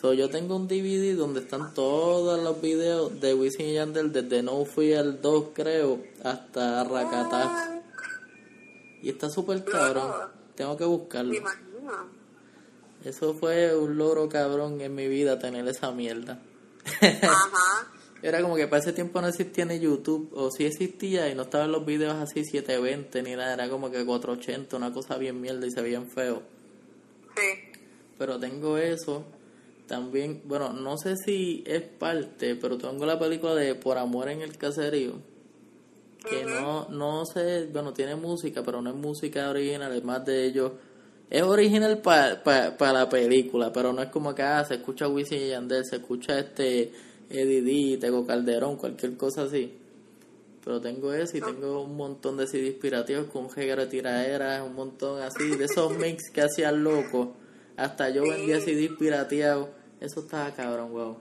So, 0.00 0.12
yo 0.12 0.28
tengo 0.28 0.54
un 0.54 0.68
DVD 0.68 1.16
donde 1.16 1.40
están 1.40 1.74
todos 1.74 2.40
los 2.44 2.60
videos 2.60 3.20
de 3.20 3.34
Wisin 3.34 3.66
y 3.66 3.74
Yandel 3.74 4.12
desde 4.12 4.44
No 4.44 4.64
Fui 4.64 4.92
al 4.92 5.20
2 5.20 5.46
creo 5.54 5.98
hasta 6.22 6.84
Rakata. 6.84 7.77
Y 9.02 9.10
está 9.10 9.30
súper 9.30 9.64
cabrón. 9.64 10.12
Tengo 10.54 10.76
que 10.76 10.84
buscarlo. 10.84 11.34
Eso 13.04 13.34
fue 13.34 13.76
un 13.76 13.96
logro 13.96 14.28
cabrón 14.28 14.80
en 14.80 14.94
mi 14.94 15.08
vida 15.08 15.38
tener 15.38 15.66
esa 15.68 15.92
mierda. 15.92 16.40
Ajá. 17.00 17.92
Era 18.22 18.42
como 18.42 18.56
que 18.56 18.66
para 18.66 18.82
ese 18.82 18.92
tiempo 18.92 19.20
no 19.20 19.28
existía 19.28 19.64
ni 19.64 19.78
YouTube, 19.78 20.30
o 20.34 20.50
sí 20.50 20.64
existía 20.64 21.30
y 21.30 21.36
no 21.36 21.42
estaban 21.42 21.70
los 21.70 21.86
videos 21.86 22.14
así 22.14 22.44
720 22.44 23.22
ni 23.22 23.36
nada, 23.36 23.54
era 23.54 23.68
como 23.68 23.92
que 23.92 24.04
480, 24.04 24.76
una 24.76 24.92
cosa 24.92 25.16
bien 25.18 25.40
mierda 25.40 25.64
y 25.64 25.70
se 25.70 25.80
veían 25.80 26.08
feo. 26.08 26.42
Sí. 27.36 27.78
Pero 28.18 28.40
tengo 28.40 28.76
eso 28.76 29.24
también, 29.86 30.42
bueno, 30.44 30.72
no 30.72 30.98
sé 30.98 31.16
si 31.16 31.62
es 31.64 31.82
parte, 31.82 32.56
pero 32.56 32.76
tengo 32.76 33.06
la 33.06 33.18
película 33.18 33.54
de 33.54 33.76
Por 33.76 33.98
Amor 33.98 34.28
en 34.28 34.42
el 34.42 34.58
Caserío. 34.58 35.14
Que 36.24 36.44
no, 36.44 36.88
no 36.88 37.24
sé, 37.24 37.66
bueno, 37.72 37.92
tiene 37.92 38.16
música, 38.16 38.62
pero 38.62 38.82
no 38.82 38.90
es 38.90 38.96
música 38.96 39.48
original, 39.50 39.94
es 39.94 40.04
más 40.04 40.24
de 40.24 40.46
ellos. 40.46 40.72
Es 41.30 41.42
original 41.42 41.98
para 41.98 42.92
la 42.92 43.08
película, 43.08 43.72
pero 43.72 43.92
no 43.92 44.02
es 44.02 44.08
como 44.08 44.34
que 44.34 44.42
ah, 44.42 44.64
se 44.64 44.76
escucha 44.76 45.08
Wisin 45.08 45.42
y 45.42 45.48
Yandel, 45.48 45.84
se 45.84 45.96
escucha 45.96 46.38
este 46.38 46.92
Eddie 47.30 47.62
D, 47.62 47.98
Tego 47.98 48.26
Calderón, 48.26 48.76
cualquier 48.76 49.16
cosa 49.16 49.42
así. 49.42 49.78
Pero 50.64 50.80
tengo 50.80 51.12
eso 51.12 51.36
y 51.36 51.40
tengo 51.40 51.82
un 51.82 51.96
montón 51.96 52.36
de 52.36 52.46
CDs 52.46 52.74
pirateados 52.74 53.30
con 53.30 53.48
Jegara 53.50 53.88
tiraderas, 53.88 54.62
un 54.62 54.74
montón 54.74 55.22
así, 55.22 55.56
de 55.56 55.64
esos 55.64 55.92
mix 55.98 56.30
que 56.30 56.42
hacían 56.42 56.82
loco. 56.82 57.36
Hasta 57.76 58.10
yo 58.10 58.22
vendía 58.22 58.60
CDs 58.60 58.90
pirateados 58.98 59.68
eso 60.00 60.20
estaba 60.20 60.54
cabrón, 60.54 60.92
wow. 60.92 61.20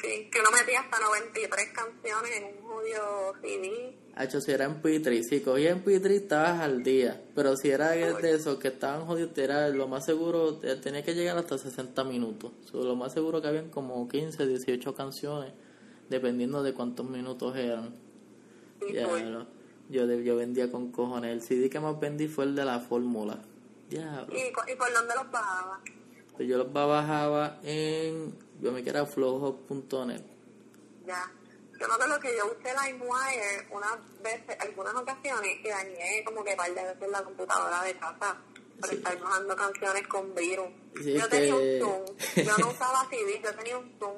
Sí, 0.00 0.30
que 0.30 0.40
uno 0.40 0.50
metía 0.50 0.80
hasta 0.80 0.98
93 0.98 1.68
canciones 1.74 2.36
en 2.36 2.44
un 2.44 2.62
jodido 2.62 3.34
CD. 3.42 3.96
Hacho, 4.16 4.40
si 4.40 4.52
era 4.52 4.64
en 4.64 4.80
P3, 4.80 5.22
si 5.28 5.40
cogía 5.40 5.70
en 5.70 5.84
P3 5.84 6.10
estabas 6.10 6.60
al 6.60 6.84
día, 6.84 7.20
pero 7.34 7.56
si 7.56 7.70
era 7.70 7.90
de 7.90 8.30
esos 8.30 8.58
que 8.58 8.68
estaban 8.68 9.06
jodidos, 9.06 9.36
era 9.36 9.68
lo 9.70 9.88
más 9.88 10.04
seguro, 10.04 10.56
tenía 10.58 11.02
que 11.02 11.14
llegar 11.14 11.36
hasta 11.36 11.58
60 11.58 12.04
minutos. 12.04 12.52
lo 12.72 12.94
más 12.94 13.12
seguro 13.12 13.42
que 13.42 13.48
habían 13.48 13.70
como 13.70 14.08
15, 14.08 14.46
18 14.46 14.94
canciones, 14.94 15.52
dependiendo 16.08 16.62
de 16.62 16.72
cuántos 16.74 17.10
minutos 17.10 17.56
eran. 17.56 17.92
ya, 18.92 19.08
yo, 19.90 20.06
yo 20.06 20.36
vendía 20.36 20.70
con 20.70 20.92
cojones. 20.92 21.32
El 21.32 21.42
CD 21.42 21.68
que 21.68 21.80
más 21.80 21.98
vendí 21.98 22.28
fue 22.28 22.44
el 22.44 22.54
de 22.54 22.64
la 22.64 22.78
fórmula. 22.78 23.38
¿Y, 23.90 23.96
¿Y 23.96 24.76
por 24.76 24.92
dónde 24.92 25.14
los 25.14 25.30
bajaba? 25.30 25.80
Pues 26.36 26.48
yo 26.48 26.58
los 26.58 26.72
bajaba 26.72 27.58
en, 27.62 28.34
yo 28.60 28.72
me 28.72 28.82
quedaba 28.82 29.06
flojo.net. 29.06 30.22
Ya. 31.06 31.30
Yo 31.80 31.88
me 31.88 31.94
acuerdo 31.94 32.20
que 32.20 32.36
yo 32.36 32.46
usé 32.46 32.72
LimeWire 32.72 33.68
unas 33.70 34.22
veces, 34.22 34.56
algunas 34.60 34.94
ocasiones, 34.94 35.56
y 35.62 35.68
dañé 35.68 36.24
como 36.24 36.44
que 36.44 36.54
par 36.56 36.72
de 36.72 36.82
veces 36.82 37.10
la 37.10 37.22
computadora 37.22 37.82
de 37.82 37.94
casa 37.98 38.36
por 38.80 38.92
estar 38.92 39.20
bajando 39.20 39.56
canciones 39.56 40.06
con 40.08 40.34
virus. 40.34 40.68
yo 41.04 41.28
tenía 41.28 41.54
un 41.54 41.80
Zoom, 41.80 42.44
yo 42.44 42.58
no 42.58 42.70
usaba 42.70 43.08
CD, 43.10 43.40
yo 43.42 43.54
tenía 43.54 43.78
un 43.78 43.92
Zoom. 43.98 44.16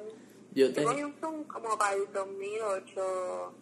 Yo, 0.53 0.73
tenía 0.73 1.05
un 1.05 1.13
Zoom 1.19 1.43
como 1.45 1.77
para 1.77 1.95
el 1.95 2.11
2008. 2.11 3.53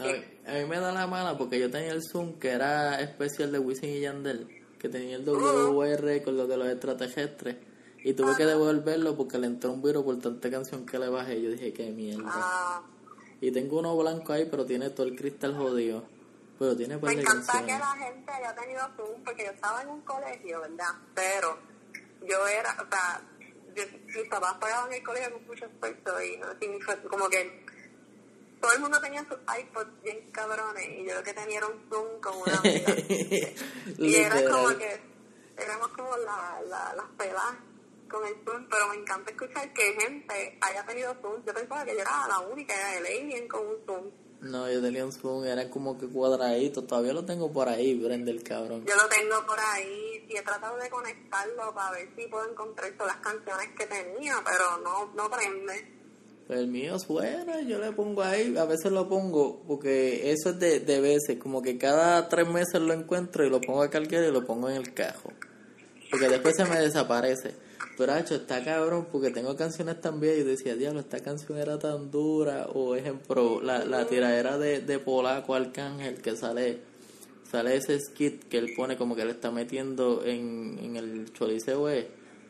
A 0.00 0.04
mí, 0.04 0.24
a 0.46 0.52
mí 0.52 0.64
me 0.66 0.78
da 0.78 0.92
la 0.92 1.06
mala 1.06 1.36
porque 1.36 1.58
yo 1.58 1.70
tenía 1.70 1.92
el 1.92 2.02
Zoom 2.02 2.38
que 2.38 2.50
era 2.50 3.00
especial 3.00 3.50
de 3.52 3.58
Wisin 3.58 3.90
y 3.90 4.00
Yandel, 4.00 4.64
que 4.78 4.88
tenía 4.88 5.16
el 5.16 5.24
WR 5.24 6.22
con 6.22 6.36
lo 6.36 6.46
de 6.46 6.56
los 6.56 6.68
extraterrestres. 6.68 7.56
Y 8.04 8.12
tuve 8.14 8.36
que 8.36 8.46
devolverlo 8.46 9.16
porque 9.16 9.38
le 9.38 9.48
entró 9.48 9.72
un 9.72 9.82
virus 9.82 10.04
por 10.04 10.18
tanta 10.20 10.48
canción 10.50 10.86
que 10.86 10.98
le 10.98 11.08
bajé. 11.08 11.42
Yo 11.42 11.50
dije, 11.50 11.72
qué 11.72 11.90
mierda. 11.90 12.30
Ah. 12.32 12.82
Y 13.40 13.52
tengo 13.52 13.78
uno 13.78 13.96
blanco 13.96 14.32
ahí, 14.32 14.46
pero 14.50 14.64
tiene 14.66 14.90
todo 14.90 15.06
el 15.06 15.16
cristal 15.16 15.56
jodido. 15.56 16.04
Pero 16.58 16.76
tiene 16.76 16.98
par 16.98 17.14
Me 17.14 17.20
encanta 17.20 17.64
que 17.64 17.78
la 17.78 17.94
gente 17.96 18.32
haya 18.32 18.54
tenido 18.54 18.80
Zoom, 18.96 19.22
porque 19.24 19.44
yo 19.44 19.50
estaba 19.52 19.82
en 19.82 19.88
un 19.90 20.00
colegio, 20.00 20.60
¿verdad? 20.60 20.94
Pero 21.14 21.56
yo 22.22 22.48
era, 22.48 22.72
o 22.72 22.90
sea, 22.90 23.22
yo, 23.76 23.84
mis 24.06 24.28
papás 24.28 24.54
pagaban 24.54 24.92
el 24.92 25.02
colegio 25.04 25.32
con 25.34 25.46
muchos 25.46 25.70
pesos 25.80 26.22
y 26.24 26.36
no 26.36 26.48
como 27.08 27.28
que 27.28 27.64
todo 28.60 28.72
el 28.72 28.80
mundo 28.80 29.00
tenía 29.00 29.24
sus 29.24 29.38
iPods 29.60 30.02
bien 30.02 30.30
cabrones 30.32 30.88
y 30.88 31.06
yo 31.06 31.14
lo 31.14 31.22
que 31.22 31.32
tenía 31.32 31.58
era 31.58 31.68
un 31.68 31.88
Zoom 31.88 32.20
con 32.20 32.36
una 32.38 32.58
amiga. 32.58 32.94
y 33.98 34.16
era 34.16 34.42
como 34.50 34.68
que 34.76 35.00
éramos 35.56 35.88
como 35.88 36.16
la, 36.16 36.60
la, 36.68 36.94
las 36.94 37.06
pelas 37.16 37.54
con 38.08 38.26
el 38.26 38.34
Zoom, 38.44 38.66
pero 38.68 38.88
me 38.88 38.96
encanta 38.96 39.30
escuchar 39.30 39.72
que 39.72 39.82
gente 40.00 40.58
haya 40.60 40.84
tenido 40.86 41.14
Zoom. 41.20 41.44
Yo 41.44 41.54
pensaba 41.54 41.84
que 41.84 41.94
yo 41.94 42.00
era 42.00 42.28
la 42.28 42.40
única, 42.40 42.74
era 42.74 42.98
el 42.98 43.06
alien 43.06 43.48
con 43.48 43.66
un 43.66 43.76
Zoom. 43.86 44.10
No, 44.40 44.70
yo 44.70 44.80
tenía 44.80 45.04
un 45.04 45.12
Zoom, 45.12 45.44
era 45.44 45.68
como 45.68 45.98
que 45.98 46.06
cuadradito, 46.06 46.84
todavía 46.84 47.12
lo 47.12 47.24
tengo 47.24 47.52
por 47.52 47.68
ahí, 47.68 47.96
prende 47.96 48.30
el 48.30 48.42
cabrón. 48.42 48.84
Yo 48.86 48.94
lo 48.94 49.08
tengo 49.08 49.44
por 49.46 49.58
ahí 49.58 50.24
y 50.28 50.36
he 50.36 50.42
tratado 50.42 50.76
de 50.76 50.88
conectarlo 50.88 51.74
para 51.74 51.90
ver 51.92 52.08
si 52.16 52.26
puedo 52.28 52.48
encontrar 52.48 52.92
todas 52.92 53.16
las 53.16 53.24
canciones 53.24 53.68
que 53.76 53.86
tenía, 53.86 54.36
pero 54.44 54.78
no, 54.78 55.12
no 55.14 55.28
prende. 55.28 55.98
Pues 56.46 56.60
el 56.60 56.68
mío 56.68 56.98
suena, 56.98 57.60
yo 57.62 57.78
le 57.78 57.92
pongo 57.92 58.22
ahí, 58.22 58.56
a 58.56 58.64
veces 58.64 58.92
lo 58.92 59.08
pongo, 59.08 59.62
porque 59.66 60.30
eso 60.30 60.50
es 60.50 60.58
de, 60.58 60.80
de 60.80 61.00
veces, 61.00 61.38
como 61.38 61.60
que 61.60 61.76
cada 61.76 62.28
tres 62.28 62.48
meses 62.48 62.80
lo 62.80 62.94
encuentro 62.94 63.44
y 63.44 63.50
lo 63.50 63.60
pongo 63.60 63.82
a 63.82 63.90
cargar 63.90 64.24
y 64.24 64.30
lo 64.30 64.46
pongo 64.46 64.70
en 64.70 64.76
el 64.76 64.94
cajo. 64.94 65.30
Porque 66.10 66.28
después 66.28 66.56
se 66.56 66.64
me 66.64 66.80
desaparece. 66.80 67.67
Pero, 67.98 68.16
hecho, 68.16 68.36
está 68.36 68.64
cabrón 68.64 69.08
porque 69.10 69.30
tengo 69.30 69.56
canciones 69.56 70.00
también 70.00 70.38
y 70.38 70.44
decía, 70.44 70.76
diablo, 70.76 71.00
esta 71.00 71.18
canción 71.20 71.58
era 71.58 71.78
tan 71.78 72.10
dura. 72.10 72.68
O, 72.72 72.94
ejemplo, 72.94 73.60
la, 73.60 73.84
la 73.84 74.06
tiradera 74.06 74.56
de, 74.56 74.80
de 74.80 74.98
Polaco 75.00 75.54
Arcángel 75.54 76.22
que 76.22 76.36
sale 76.36 76.80
sale 77.50 77.76
ese 77.76 77.98
skit 77.98 78.44
que 78.44 78.58
él 78.58 78.74
pone 78.76 78.96
como 78.96 79.16
que 79.16 79.24
le 79.24 79.32
está 79.32 79.50
metiendo 79.50 80.22
en, 80.24 80.78
en 80.82 80.96
el 80.96 81.32
choliseo, 81.32 81.88
eh, 81.88 82.08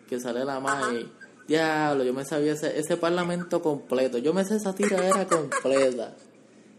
que 0.09 0.21
sale 0.21 0.45
la 0.45 0.61
madre. 0.61 1.07
Diablo, 1.47 2.05
yo 2.05 2.13
me 2.13 2.25
sabía 2.25 2.53
ese, 2.53 2.79
ese 2.79 2.97
parlamento 2.97 3.63
completo. 3.63 4.19
Yo 4.19 4.35
me 4.35 4.45
sé 4.45 4.57
esa 4.57 4.75
tiradera 4.75 5.27
completa. 5.27 6.15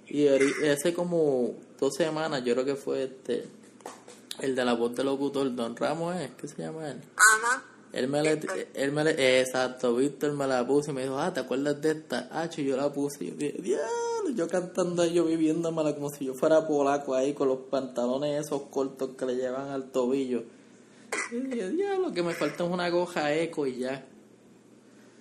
Y 0.07 0.25
ese 0.25 0.93
como 0.93 1.55
dos 1.79 1.93
semanas, 1.95 2.43
yo 2.43 2.53
creo 2.53 2.65
que 2.65 2.75
fue 2.75 3.03
este, 3.03 3.45
el 4.39 4.55
de 4.55 4.65
la 4.65 4.73
voz 4.73 4.95
del 4.95 5.05
locutor, 5.05 5.53
Don 5.55 5.75
Ramos, 5.75 6.15
¿es? 6.17 6.31
¿Qué 6.31 6.47
se 6.47 6.61
llama 6.61 6.89
él? 6.89 7.01
Ajá. 7.15 7.63
Él 7.91 8.07
me, 8.07 8.21
le, 8.21 8.39
él 8.75 8.91
me 8.91 9.03
le, 9.03 9.39
exacto, 9.39 9.95
Víctor 9.95 10.33
me 10.33 10.45
la 10.45 10.65
puso 10.65 10.91
y 10.91 10.93
me 10.93 11.03
dijo, 11.03 11.17
ah, 11.17 11.33
¿te 11.33 11.39
acuerdas 11.39 11.81
de 11.81 11.91
esta? 11.91 12.29
Ah, 12.31 12.47
yo 12.47 12.77
la 12.77 12.93
puse 12.93 13.23
y 13.23 13.31
yo 13.31 13.35
dije, 13.35 13.57
diablo, 13.59 14.29
yo 14.35 14.47
cantando 14.47 15.03
yo 15.05 15.25
viviéndomela 15.25 15.95
como 15.95 16.09
si 16.09 16.25
yo 16.25 16.35
fuera 16.35 16.67
polaco 16.67 17.15
ahí 17.15 17.33
con 17.33 17.47
los 17.47 17.61
pantalones 17.71 18.45
esos 18.45 18.63
cortos 18.63 19.11
que 19.17 19.25
le 19.25 19.35
llevan 19.35 19.69
al 19.69 19.91
tobillo. 19.91 20.43
Y 21.31 21.39
dije, 21.39 21.69
diablo, 21.69 22.11
que 22.11 22.21
me 22.21 22.35
falta 22.35 22.63
una 22.63 22.89
goja 22.89 23.33
eco 23.33 23.65
y 23.65 23.79
ya. 23.79 24.05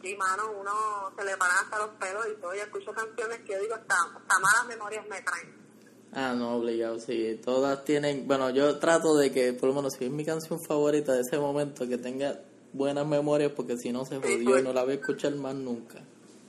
Sí, 0.02 0.14
mano, 0.16 0.42
uno 0.60 0.70
se 1.16 1.24
le 1.24 1.36
paran 1.38 1.56
hasta 1.64 1.78
los 1.78 1.90
pelos 1.98 2.26
y 2.30 2.40
todo, 2.40 2.54
y 2.54 2.58
escucho 2.58 2.92
canciones 2.92 3.38
que 3.46 3.54
yo 3.54 3.60
digo, 3.60 3.74
hasta, 3.76 3.94
hasta 3.94 4.38
malas 4.38 4.66
memorias 4.68 5.06
me 5.08 5.22
traen. 5.22 5.68
Ah, 6.12 6.34
no, 6.34 6.56
obligado, 6.56 6.98
sí. 7.00 7.40
Todas 7.44 7.84
tienen, 7.84 8.26
bueno, 8.26 8.50
yo 8.50 8.78
trato 8.78 9.16
de 9.16 9.32
que, 9.32 9.52
por 9.54 9.70
lo 9.70 9.74
menos, 9.74 9.94
si 9.94 10.04
es 10.04 10.10
mi 10.10 10.24
canción 10.24 10.60
favorita 10.60 11.14
de 11.14 11.22
ese 11.22 11.38
momento, 11.38 11.88
que 11.88 11.98
tenga 11.98 12.38
buenas 12.72 13.06
memorias 13.06 13.52
porque 13.52 13.76
si 13.76 13.92
no 13.92 14.04
se 14.04 14.18
jodió 14.18 14.58
y 14.58 14.62
no 14.62 14.72
la 14.72 14.84
voy 14.84 14.92
a 14.92 14.96
escuchar 14.96 15.34
más 15.36 15.54
nunca. 15.54 16.00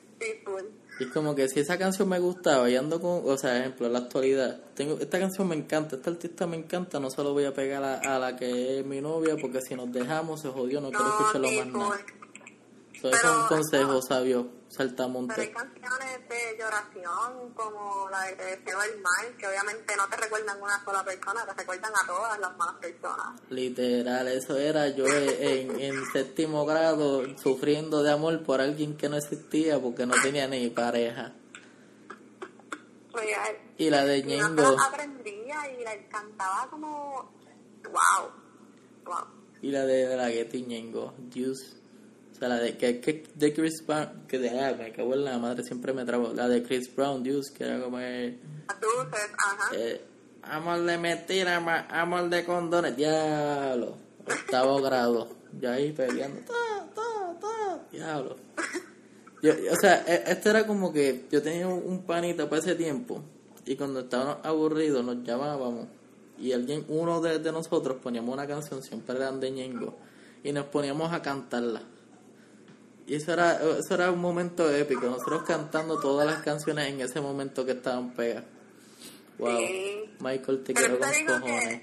Y 1.00 1.04
es 1.04 1.10
como 1.12 1.34
que 1.34 1.48
si 1.48 1.60
esa 1.60 1.78
canción 1.78 2.10
me 2.10 2.18
gustaba 2.18 2.68
y 2.68 2.76
ando 2.76 3.00
con, 3.00 3.22
o 3.24 3.38
sea, 3.38 3.58
ejemplo, 3.58 3.86
en 3.86 3.94
la 3.94 4.00
actualidad, 4.00 4.60
tengo 4.74 4.98
esta 4.98 5.18
canción 5.18 5.48
me 5.48 5.56
encanta, 5.56 5.96
esta 5.96 6.10
artista 6.10 6.46
me 6.46 6.58
encanta, 6.58 7.00
no 7.00 7.08
se 7.08 7.22
lo 7.22 7.32
voy 7.32 7.46
a 7.46 7.54
pegar 7.54 7.82
a, 7.82 8.18
la 8.18 8.36
que 8.36 8.80
es 8.80 8.84
mi 8.84 9.00
novia 9.00 9.34
porque 9.40 9.62
si 9.62 9.74
nos 9.74 9.90
dejamos 9.90 10.42
se 10.42 10.48
jodió, 10.48 10.78
no, 10.82 10.90
quiero 10.90 11.08
escucharlo 11.08 11.50
más 11.52 11.66
nada. 11.68 12.04
Eso 13.02 13.08
es 13.08 13.24
un 13.24 13.46
consejo 13.48 14.02
sabio 14.02 14.60
Saltamonte. 14.70 15.34
Pero 15.34 15.48
hay 15.48 15.52
canciones 15.52 16.28
de 16.28 16.56
lloración 16.58 17.54
como 17.54 18.08
la 18.08 18.22
de 18.26 18.36
Te 18.36 18.44
deseo 18.44 18.82
el 18.82 19.00
mal, 19.00 19.36
que 19.36 19.48
obviamente 19.48 19.96
no 19.96 20.08
te 20.08 20.16
recuerdan 20.16 20.58
a 20.58 20.62
una 20.62 20.84
sola 20.84 21.04
persona, 21.04 21.44
te 21.44 21.54
recuerdan 21.54 21.92
a 21.92 22.06
todas 22.06 22.38
las 22.38 22.56
malas 22.56 22.76
personas. 22.76 23.40
Literal, 23.48 24.28
eso 24.28 24.56
era 24.56 24.86
yo 24.88 25.06
en, 25.08 25.80
en 25.80 26.06
séptimo 26.12 26.64
grado 26.66 27.24
sufriendo 27.36 28.04
de 28.04 28.12
amor 28.12 28.44
por 28.44 28.60
alguien 28.60 28.96
que 28.96 29.08
no 29.08 29.16
existía 29.16 29.80
porque 29.80 30.06
no 30.06 30.14
tenía 30.22 30.46
ni 30.46 30.70
pareja. 30.70 31.32
y 33.76 33.90
la 33.90 34.04
de 34.04 34.22
Ñengo. 34.22 34.76
aprendía 34.80 35.68
y 35.72 35.82
la 35.82 36.08
cantaba 36.08 36.68
como 36.70 37.32
wow, 37.82 39.14
Y 39.62 39.72
la 39.72 39.84
de 39.84 40.16
la 40.16 40.28
Getty 40.28 40.62
Ñengo, 40.62 41.14
Juice. 41.34 41.79
Sea, 42.40 42.48
la 42.48 42.58
de, 42.58 42.76
que, 42.76 43.00
que, 43.00 43.22
de 43.34 43.52
Chris 43.52 43.86
Brown, 43.86 44.24
que 44.26 44.38
de, 44.38 44.58
ah, 44.58 44.74
me 44.76 44.90
cago 44.92 45.14
en 45.14 45.24
la 45.24 45.38
madre, 45.38 45.62
siempre 45.62 45.92
me 45.92 46.04
trabo. 46.04 46.32
La 46.32 46.48
de 46.48 46.62
Chris 46.62 46.92
Brown, 46.94 47.24
Juice, 47.24 47.52
que 47.52 47.64
era 47.64 47.80
como... 47.80 48.00
Eh, 48.00 48.36
Dulces, 48.80 49.30
ajá. 49.46 49.76
Eh, 49.76 50.00
amor 50.42 50.80
de 50.80 50.98
mentira, 50.98 51.56
amor 51.90 52.28
de 52.28 52.44
condones, 52.44 52.96
diablo. 52.96 53.94
Octavo 54.26 54.76
grado. 54.82 55.28
Ya 55.60 55.72
ahí 55.74 55.92
peleando, 55.92 56.40
ta, 56.42 56.88
ta, 56.94 57.38
ta, 57.40 57.80
diablo. 57.92 58.36
Yo, 59.42 59.52
o 59.52 59.76
sea, 59.80 60.04
e, 60.06 60.32
esto 60.32 60.50
era 60.50 60.66
como 60.66 60.92
que 60.92 61.26
yo 61.30 61.40
tenía 61.40 61.66
un 61.66 62.02
panita 62.02 62.46
para 62.48 62.60
ese 62.60 62.74
tiempo 62.74 63.22
y 63.64 63.74
cuando 63.74 64.00
estábamos 64.00 64.36
aburridos 64.44 65.02
nos 65.02 65.24
llamábamos 65.24 65.86
y 66.40 66.52
alguien, 66.52 66.84
uno 66.88 67.20
de, 67.20 67.38
nosotros 67.52 67.98
poníamos 68.02 68.32
una 68.32 68.46
canción, 68.46 68.82
siempre 68.82 69.16
eran 69.16 69.40
de 69.40 69.50
Ñengo, 69.50 69.94
y 70.42 70.52
nos 70.52 70.64
poníamos 70.66 71.12
a 71.12 71.20
cantarla. 71.20 71.82
Y 73.10 73.16
eso 73.16 73.32
era, 73.32 73.60
eso 73.76 73.94
era 73.94 74.12
un 74.12 74.20
momento 74.20 74.70
épico, 74.70 75.06
nosotros 75.06 75.42
cantando 75.42 75.98
todas 75.98 76.24
las 76.24 76.42
canciones 76.42 76.90
en 76.90 77.00
ese 77.00 77.20
momento 77.20 77.66
que 77.66 77.72
estaban 77.72 78.12
pegas. 78.14 78.44
Wow, 79.36 79.58
Michael, 80.20 80.62
te 80.62 80.72
quiero 80.72 80.96
con 80.96 81.26
cojones. 81.26 81.82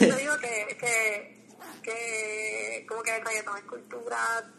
yo 0.00 0.16
digo 0.16 0.38
que, 0.38 0.78
que 0.80 1.42
que 1.82 2.86
como 2.88 3.02
que 3.02 3.14
el 3.14 3.26
reggaetón 3.26 3.58
es 3.58 3.64
cultura, 3.64 4.16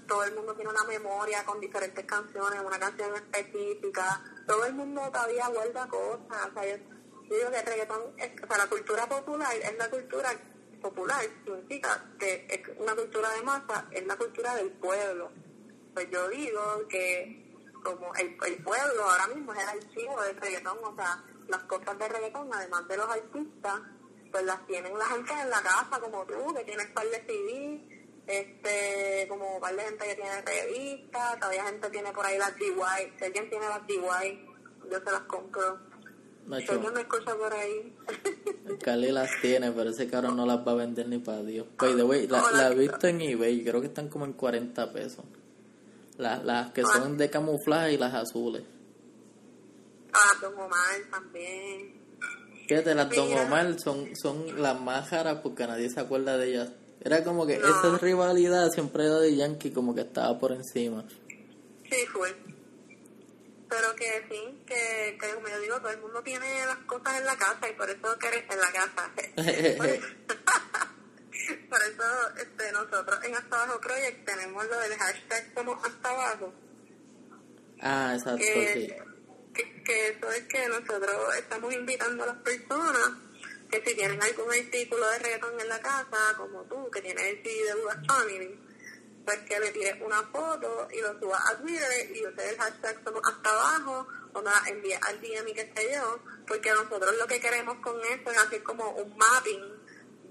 todo 0.08 0.24
el 0.26 0.36
mundo 0.36 0.54
tiene 0.54 0.70
una 0.70 0.84
memoria 0.84 1.44
con 1.44 1.60
diferentes 1.60 2.06
canciones, 2.06 2.60
una 2.64 2.78
canción 2.78 3.16
específica, 3.16 4.22
todo 4.46 4.66
el 4.66 4.76
mundo 4.76 5.02
todavía 5.12 5.48
guarda 5.48 5.88
cosas, 5.88 6.50
o 6.52 6.54
sea, 6.54 6.68
yo, 6.68 6.84
digo 7.36 7.50
que 7.50 7.60
el 7.60 7.66
reggaetón, 7.66 8.14
es, 8.20 8.32
o 8.48 8.58
la 8.58 8.68
cultura 8.68 9.10
popular 9.10 9.56
es 9.56 9.76
la 9.80 9.90
cultura 9.90 10.30
popular, 10.80 11.26
significa 11.44 12.06
que 12.20 12.46
es 12.48 12.78
una 12.78 12.94
cultura 12.94 13.32
de 13.32 13.42
masa, 13.42 13.88
es 13.90 14.06
la 14.06 14.16
cultura 14.18 14.54
del 14.54 14.70
pueblo. 14.74 15.32
Pues 15.93 16.10
yo 16.12 16.29
digo 16.29 16.88
que 16.89 17.43
como 17.84 18.13
el, 18.15 18.38
el 18.47 18.63
pueblo 18.63 19.03
ahora 19.03 19.27
mismo 19.27 19.53
es 19.53 19.60
el 19.62 19.69
archivo 19.69 20.21
del 20.21 20.38
reggaetón, 20.38 20.77
o 20.84 20.95
sea, 20.95 21.23
las 21.47 21.63
cosas 21.63 21.99
de 21.99 22.08
reggaetón, 22.08 22.49
además 22.51 22.88
de 22.88 22.97
los 22.97 23.08
artistas, 23.08 23.82
pues 24.32 24.43
las 24.45 24.65
tienen 24.65 24.97
la 24.97 25.06
gente 25.06 25.32
en 25.34 25.49
la 25.49 25.62
casa, 25.62 25.99
como 25.99 26.25
tú, 26.25 26.53
que 26.56 26.63
tienes 26.63 26.88
par 26.88 27.06
de 27.06 27.21
CD, 27.27 28.03
este, 28.25 29.27
como 29.27 29.60
par 29.60 29.75
de 29.75 29.84
gente 29.84 30.06
que 30.06 30.15
tiene 30.15 30.41
revistas, 30.41 31.39
todavía 31.39 31.65
gente 31.65 31.89
tiene 31.89 32.12
por 32.12 32.25
ahí 32.25 32.38
las 32.38 32.56
DY, 32.56 33.13
si 33.19 33.25
alguien 33.25 33.49
tiene 33.49 33.67
las 33.67 33.86
DY, 33.86 34.49
yo 34.89 34.99
se 34.99 35.12
las 35.12 35.21
compro. 35.21 35.79
si 36.58 36.71
alguien 36.71 36.93
me 36.93 37.01
escucha 37.01 37.36
por 37.36 37.53
ahí. 37.53 37.95
Cali 38.82 39.12
las 39.12 39.29
tiene, 39.41 39.71
pero 39.71 39.89
ese 39.89 40.10
caro 40.10 40.32
no 40.32 40.45
las 40.45 40.65
va 40.65 40.71
a 40.71 40.75
vender 40.75 41.08
ni 41.08 41.19
para 41.19 41.43
Dios. 41.43 41.67
By 41.77 41.95
the 41.95 42.03
way, 42.03 42.27
la, 42.27 42.49
la 42.51 42.71
he 42.71 42.75
visto 42.75 43.08
en 43.08 43.21
eBay, 43.21 43.63
creo 43.63 43.82
que 43.82 43.88
están 43.88 44.08
como 44.08 44.25
en 44.25 44.34
40 44.34 44.93
pesos. 44.93 45.25
Las, 46.17 46.43
las 46.43 46.71
que 46.71 46.84
son 46.84 47.17
de 47.17 47.30
camuflaje 47.30 47.93
y 47.93 47.97
las 47.97 48.13
azules. 48.13 48.63
Ah, 50.13 50.38
Don 50.41 50.54
Omar 50.54 50.80
también. 51.10 52.02
Fíjate, 52.67 52.93
las 52.93 53.10
Don 53.10 53.34
Omar 53.34 53.80
son, 53.80 54.15
son 54.15 54.62
las 54.62 54.80
más 54.80 55.10
caras 55.10 55.39
porque 55.41 55.65
nadie 55.65 55.89
se 55.89 55.99
acuerda 55.99 56.38
de 56.38 56.49
ellas. 56.49 56.69
Era 57.02 57.23
como 57.23 57.45
que 57.45 57.56
esa 57.56 57.97
rivalidad 57.97 58.69
siempre 58.69 59.06
era 59.06 59.19
de 59.19 59.36
Yankee, 59.36 59.71
como 59.71 59.93
que 59.93 60.02
estaba 60.02 60.39
por 60.39 60.54
encima. 60.54 61.04
Sí, 61.89 62.06
fue. 62.12 62.34
Pero 63.67 63.95
que 63.95 64.26
sí, 64.30 64.63
que, 64.65 65.17
que 65.19 65.34
como 65.34 65.47
yo 65.49 65.60
digo, 65.60 65.78
todo 65.80 65.89
el 65.89 65.99
mundo 65.99 66.21
tiene 66.23 66.65
las 66.65 66.78
cosas 66.86 67.19
en 67.19 67.26
la 67.26 67.36
casa 67.36 67.69
y 67.69 67.73
por 67.73 67.89
eso 67.89 68.17
que 68.19 68.28
en 68.28 68.60
la 68.60 68.71
casa. 68.71 69.12
por, 71.69 71.82
eso, 71.82 72.36
este, 72.38 72.71
nosotros 72.71 73.19
en 73.23 73.36
Hasta 73.36 73.63
Abajo 73.63 73.82
Project 73.82 74.25
tenemos 74.25 74.65
lo 74.65 74.79
del 74.79 74.93
hashtag 74.95 75.53
como 75.53 75.73
hasta 75.73 76.10
abajo. 76.10 76.53
Ah, 77.82 78.13
exacto, 78.15 78.43
sí 78.43 78.93
que, 79.84 80.08
eso 80.10 80.32
es 80.32 80.43
que 80.43 80.67
nosotros 80.67 81.36
estamos 81.38 81.73
invitando 81.73 82.23
a 82.23 82.27
las 82.27 82.38
personas 82.38 83.12
que 83.69 83.84
si 83.86 83.95
tienen 83.95 84.21
algún 84.21 84.51
artículo 84.51 85.10
de 85.10 85.19
reggaetón 85.19 85.60
en 85.60 85.69
la 85.69 85.79
casa, 85.79 86.36
como 86.38 86.63
tú, 86.63 86.89
que 86.91 87.01
tienes 87.01 87.23
el 87.23 87.43
CD 87.43 87.65
de 87.65 87.75
Budas 87.75 87.97
Family, 88.08 88.60
pues 89.25 89.39
que 89.39 89.60
le 89.60 89.71
tires 89.71 89.95
una 90.01 90.21
foto 90.23 90.88
y 90.91 91.01
lo 91.01 91.17
subas 91.19 91.41
a 91.49 91.58
Twitter 91.58 92.15
y 92.15 92.27
ustedes 92.27 92.51
el 92.51 92.58
hashtag 92.58 93.03
somos 93.03 93.21
hasta 93.25 93.49
abajo 93.49 94.08
o 94.34 94.41
me 94.41 94.51
envíes 94.69 94.99
al 95.01 95.21
DM 95.21 95.47
y 95.47 95.53
qué 95.53 95.71
sé 95.75 95.93
yo, 95.93 96.19
porque 96.47 96.71
nosotros 96.71 97.15
lo 97.17 97.25
que 97.25 97.39
queremos 97.39 97.77
con 97.77 97.99
eso 98.01 98.32
es 98.32 98.38
hacer 98.38 98.62
como 98.63 98.91
un 98.91 99.15
mapping 99.17 99.73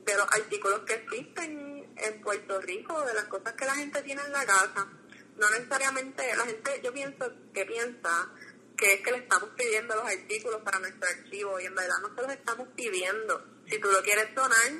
de 0.05 0.17
los 0.17 0.27
artículos 0.27 0.81
que 0.81 0.95
existen 0.95 1.93
en 1.97 2.21
Puerto 2.23 2.61
Rico, 2.61 3.01
de 3.05 3.15
las 3.15 3.25
cosas 3.25 3.53
que 3.55 3.65
la 3.65 3.75
gente 3.75 4.03
tiene 4.03 4.23
en 4.23 4.33
la 4.33 4.45
casa. 4.45 4.89
No 5.37 5.51
necesariamente, 5.51 6.37
la 6.37 6.45
gente, 6.45 6.81
yo 6.83 6.93
pienso 6.93 7.33
que 7.53 7.65
piensa 7.65 8.31
que 8.77 8.95
es 8.95 9.01
que 9.01 9.13
le 9.13 9.19
estamos 9.19 9.51
pidiendo 9.57 9.95
los 9.95 10.05
artículos 10.05 10.61
para 10.63 10.79
nuestro 10.81 11.09
archivo 11.09 11.61
y 11.61 11.67
en 11.67 11.75
verdad 11.75 11.97
no 12.03 12.15
se 12.15 12.23
los 12.23 12.33
estamos 12.33 12.69
pidiendo. 12.75 13.45
Si 13.67 13.79
tú 13.79 13.89
lo 13.91 14.03
quieres 14.03 14.35
donar, 14.35 14.73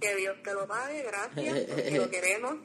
que 0.00 0.16
Dios 0.16 0.36
te 0.42 0.52
lo 0.52 0.66
pague, 0.66 1.02
gracias, 1.02 1.60
porque 1.68 1.98
lo 1.98 2.10
queremos. 2.10 2.56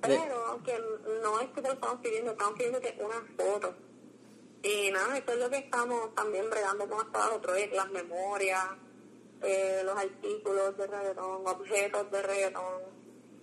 Pero 0.00 0.62
que 0.64 0.78
no 1.22 1.40
es 1.40 1.48
que 1.48 1.60
te 1.60 1.68
lo 1.68 1.74
estamos 1.74 2.00
pidiendo, 2.00 2.30
estamos 2.32 2.54
pidiendo 2.54 2.80
que 2.80 2.96
una 3.00 3.22
foto. 3.36 3.74
Y 4.62 4.90
nada, 4.90 5.18
eso 5.18 5.32
es 5.32 5.38
lo 5.38 5.50
que 5.50 5.58
estamos 5.58 6.14
también 6.14 6.48
bregando 6.50 6.88
con 6.88 7.06
hasta 7.06 7.30
otro, 7.34 7.54
las 7.72 7.90
memorias, 7.90 8.64
eh, 9.42 9.82
los 9.84 9.96
artículos 9.96 10.76
de 10.76 10.86
reggaetón, 10.86 11.46
objetos 11.46 12.10
de 12.10 12.22
reggaetón, 12.22 12.82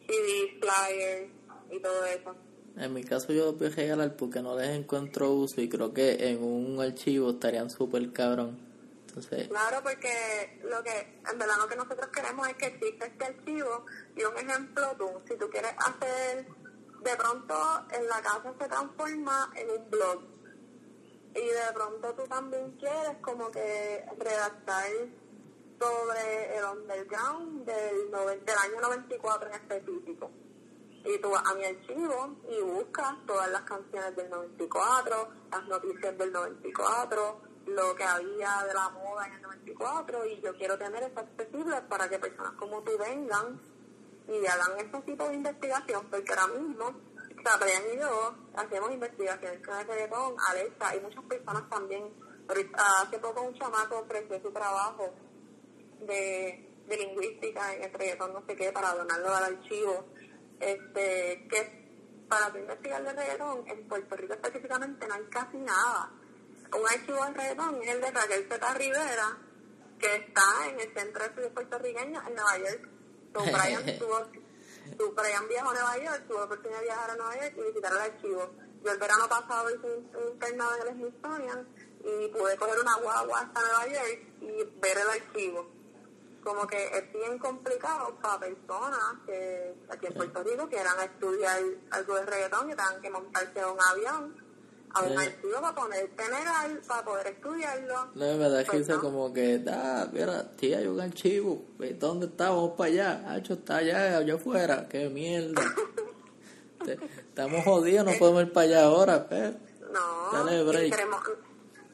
CDs, 0.08 0.60
flyers 0.60 1.31
y 1.71 1.79
todo 1.79 2.05
eso. 2.05 2.36
En 2.77 2.93
mi 2.93 3.03
caso 3.03 3.31
yo 3.31 3.45
los 3.45 3.58
voy 3.58 3.67
a 3.67 3.69
regalar 3.69 4.15
porque 4.17 4.41
no 4.41 4.58
les 4.58 4.69
encuentro 4.69 5.31
uso 5.31 5.62
y 5.62 5.69
creo 5.69 5.93
que 5.93 6.29
en 6.29 6.43
un 6.43 6.81
archivo 6.81 7.31
estarían 7.31 7.69
súper 7.69 8.12
cabrón. 8.12 8.60
Entonces... 9.08 9.47
Claro, 9.47 9.81
porque 9.81 10.60
lo 10.63 10.84
que, 10.84 11.21
en 11.31 11.39
verdad 11.39 11.55
lo 11.58 11.67
que 11.69 11.75
nosotros 11.77 12.08
queremos 12.08 12.49
es 12.49 12.55
que 12.55 12.65
exista 12.65 13.05
este 13.05 13.25
archivo 13.25 13.86
y 14.15 14.23
un 14.23 14.38
ejemplo 14.38 14.88
tú, 14.97 15.10
si 15.25 15.38
tú 15.38 15.49
quieres 15.49 15.71
hacer, 15.77 16.45
de 17.01 17.15
pronto 17.15 17.55
en 17.91 18.08
la 18.08 18.21
casa 18.21 18.53
se 18.60 18.67
transforma 18.67 19.53
en 19.55 19.69
un 19.69 19.89
blog 19.89 20.23
y 21.36 21.45
de 21.45 21.73
pronto 21.73 22.13
tú 22.13 22.23
también 22.27 22.71
quieres 22.71 23.17
como 23.21 23.51
que 23.51 24.03
redactar 24.17 24.89
sobre 25.79 26.57
el 26.57 26.63
underground 26.63 27.65
del, 27.65 28.11
del 28.11 28.57
año 28.57 28.81
94 28.81 29.49
en 29.49 29.53
específico 29.53 30.31
y 31.05 31.19
tú 31.19 31.29
vas 31.29 31.43
a 31.45 31.53
mi 31.53 31.63
archivo 31.63 32.35
y 32.49 32.61
buscas 32.61 33.15
todas 33.27 33.49
las 33.51 33.61
canciones 33.61 34.15
del 34.15 34.29
94, 34.29 35.29
las 35.51 35.67
noticias 35.67 36.17
del 36.17 36.31
94, 36.31 37.41
lo 37.67 37.95
que 37.95 38.03
había 38.03 38.63
de 38.67 38.73
la 38.73 38.89
moda 38.89 39.27
en 39.27 39.33
el 39.33 39.41
94 39.43 40.25
y 40.25 40.41
yo 40.41 40.55
quiero 40.55 40.77
tener 40.77 41.03
eso 41.03 41.19
accesible 41.19 41.81
para 41.83 42.09
que 42.09 42.17
personas 42.17 42.53
como 42.53 42.81
tú 42.81 42.91
vengan 42.97 43.61
y 44.27 44.45
hagan 44.47 44.79
ese 44.79 45.01
tipo 45.03 45.27
de 45.27 45.35
investigación, 45.35 46.07
porque 46.09 46.33
ahora 46.33 46.47
mismo, 46.59 46.91
Brian 47.59 47.83
y 47.93 47.99
yo 47.99 48.35
hacemos 48.55 48.91
investigaciones 48.91 49.65
con 49.65 49.77
el 49.77 49.88
reggaetón, 49.88 50.35
Alexa 50.49 50.95
y 50.95 50.99
muchas 51.01 51.23
personas 51.25 51.69
también. 51.69 52.25
Hace 52.47 53.19
poco 53.19 53.41
un 53.41 53.53
chamaco 53.55 53.99
ofreció 53.99 54.39
su 54.41 54.51
trabajo 54.51 55.13
de, 56.01 56.69
de 56.88 56.97
lingüística 56.97 57.73
en 57.73 57.84
el 57.84 57.93
reggaetón, 57.93 58.34
no 58.34 58.43
sé 58.45 58.55
qué, 58.55 58.71
para 58.71 58.93
donarlo 58.93 59.34
al 59.34 59.43
archivo 59.43 60.05
este, 60.60 61.47
que 61.49 61.86
para 62.27 62.58
investigar 62.58 63.03
de 63.03 63.13
reggaetón, 63.13 63.67
en 63.67 63.88
Puerto 63.88 64.15
Rico 64.15 64.34
específicamente 64.34 65.08
no 65.08 65.13
hay 65.13 65.23
casi 65.25 65.58
nada. 65.58 66.12
Un 66.73 66.88
archivo 66.88 67.23
de 67.25 67.31
reggaetón 67.31 67.81
es 67.84 67.89
el 67.89 68.01
de 68.01 68.12
Raquel 68.12 68.47
Zeta 68.49 68.73
Rivera, 68.73 69.38
que 69.99 70.15
está 70.15 70.67
en 70.69 70.79
el 70.79 70.93
Centro 70.93 71.23
de 71.23 71.29
Estudios 71.29 71.51
Puertorriqueños 71.53 72.27
en 72.27 72.36
Nueva 72.36 72.58
York. 72.58 72.89
Tu 73.34 73.39
Brian, 73.51 73.99
tuvo, 73.99 75.13
Brian 75.13 75.47
viajó 75.47 75.69
a 75.69 75.73
Nueva 75.73 75.97
York, 75.97 76.23
tuvo 76.27 76.39
la 76.39 76.45
oportunidad 76.45 76.79
de 76.79 76.86
viajar 76.86 77.12
a 77.12 77.15
Nueva 77.15 77.36
York 77.36 77.53
y 77.58 77.62
visitar 77.62 77.91
el 77.91 77.99
archivo. 77.99 78.51
Yo 78.84 78.91
el 78.91 78.99
verano 78.99 79.27
pasado 79.27 79.69
hice 79.69 79.88
un, 79.88 80.15
un 80.15 80.31
internado 80.34 80.75
en 80.75 80.88
el 80.88 80.93
Smithsonian 80.93 81.67
y 82.00 82.27
pude 82.29 82.56
coger 82.58 82.79
una 82.79 82.96
guagua 82.98 83.39
hasta 83.39 83.62
Nueva 83.62 83.87
York 83.87 84.19
y 84.41 84.79
ver 84.79 84.98
el 84.98 85.10
archivo 85.10 85.75
como 86.46 86.67
que 86.67 86.77
es 86.77 87.12
bien 87.12 87.39
complicado 87.39 88.15
para 88.21 88.39
personas 88.39 89.00
que 89.25 89.73
aquí 89.89 90.06
en 90.06 90.13
Puerto 90.13 90.43
Rico 90.43 90.69
quieran 90.69 90.93
estudiar 91.04 91.60
algo 91.89 92.15
de 92.15 92.25
reggaetón 92.25 92.69
y 92.69 92.75
tengan 92.75 93.02
que 93.02 93.10
montarse 93.10 93.60
a 93.60 93.71
un 93.71 93.79
avión 93.81 94.46
a 94.93 95.02
un 95.02 95.19
archivo 95.19 95.60
para 95.60 95.75
poder 95.75 96.10
tener 96.15 96.81
para 96.87 97.04
poder 97.04 97.27
estudiarlo. 97.27 98.12
No, 98.13 98.25
es 98.25 98.37
verdad 98.37 98.65
que 98.65 98.77
dice 98.77 98.93
pues 98.93 99.04
como 99.04 99.33
que, 99.33 99.62
ah, 99.67 100.08
mira, 100.13 100.52
tía, 100.52 100.77
hay 100.77 100.87
un 100.87 101.02
archivo, 101.02 101.65
¿dónde 102.00 102.27
está? 102.27 102.50
Vamos 102.52 102.77
para 102.77 102.91
allá, 102.91 103.33
Hacho 103.33 103.54
está 103.54 103.77
allá, 103.77 104.17
allá 104.19 104.35
afuera, 104.35 104.87
qué 104.87 105.10
mierda. 105.10 105.62
Estamos 106.87 107.65
jodidos, 107.65 108.06
no 108.06 108.13
podemos 108.19 108.43
ir 108.43 108.54
para 108.54 108.67
allá 108.67 108.83
ahora, 108.83 109.27
pero. 109.27 109.58
No, 109.91 110.31
Dale 110.31 110.63
break. 110.63 110.91
Queremos, 110.91 111.21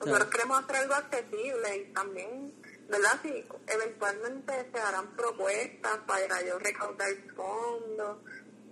nosotros 0.06 0.30
queremos 0.30 0.64
hacer 0.64 0.76
algo 0.76 0.93
accesible 0.93 1.78
y 1.78 1.93
también 1.93 2.54
¿verdad? 2.92 3.20
Sí, 3.24 3.46
eventualmente 3.68 4.70
se 4.72 4.80
harán 4.80 5.16
propuestas 5.16 5.98
para 6.06 6.42
yo 6.46 6.60
recaudar 6.60 7.10
fondos, 7.36 8.18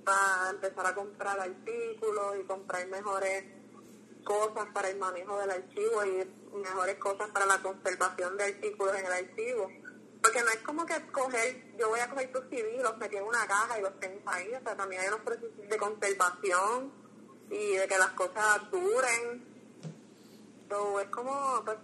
para 0.04 0.50
empezar 0.50 0.88
a 0.88 0.94
comprar 0.94 1.40
artículos 1.40 2.38
y 2.38 2.44
comprar 2.44 2.86
mejores 2.88 3.46
cosas 4.26 4.68
para 4.74 4.90
el 4.90 4.98
manejo 4.98 5.40
del 5.40 5.52
archivo 5.52 6.04
y 6.06 6.58
mejores 6.58 6.96
cosas 6.98 7.30
para 7.30 7.46
la 7.46 7.62
conservación 7.62 8.36
de 8.38 8.44
artículos 8.44 8.96
en 8.98 9.06
el 9.06 9.14
archivo. 9.14 9.72
Porque 10.22 10.42
no 10.42 10.50
es 10.50 10.58
como 10.58 10.86
que 10.86 11.02
coger, 11.14 11.78
yo 11.78 11.88
voy 11.88 12.02
a 12.02 12.10
coger 12.10 12.30
tus 12.34 12.44
CD, 12.50 12.78
los 12.84 12.98
metí 12.98 13.16
en 13.16 13.24
una 13.24 13.48
caja 13.48 13.80
y 13.80 13.82
los 13.82 13.98
tengo 14.02 14.20
ahí, 14.26 14.54
o 14.54 14.62
sea, 14.62 14.76
también 14.76 15.02
hay 15.02 15.08
unos 15.08 15.22
procesos 15.22 15.70
de 15.70 15.78
conservación 15.78 16.92
y 17.50 17.76
de 17.78 17.88
que 17.88 17.98
las 17.98 18.12
cosas 18.12 18.70
duren. 18.70 19.48
So, 20.70 21.00
es 21.00 21.08
como, 21.08 21.64
pues, 21.64 21.78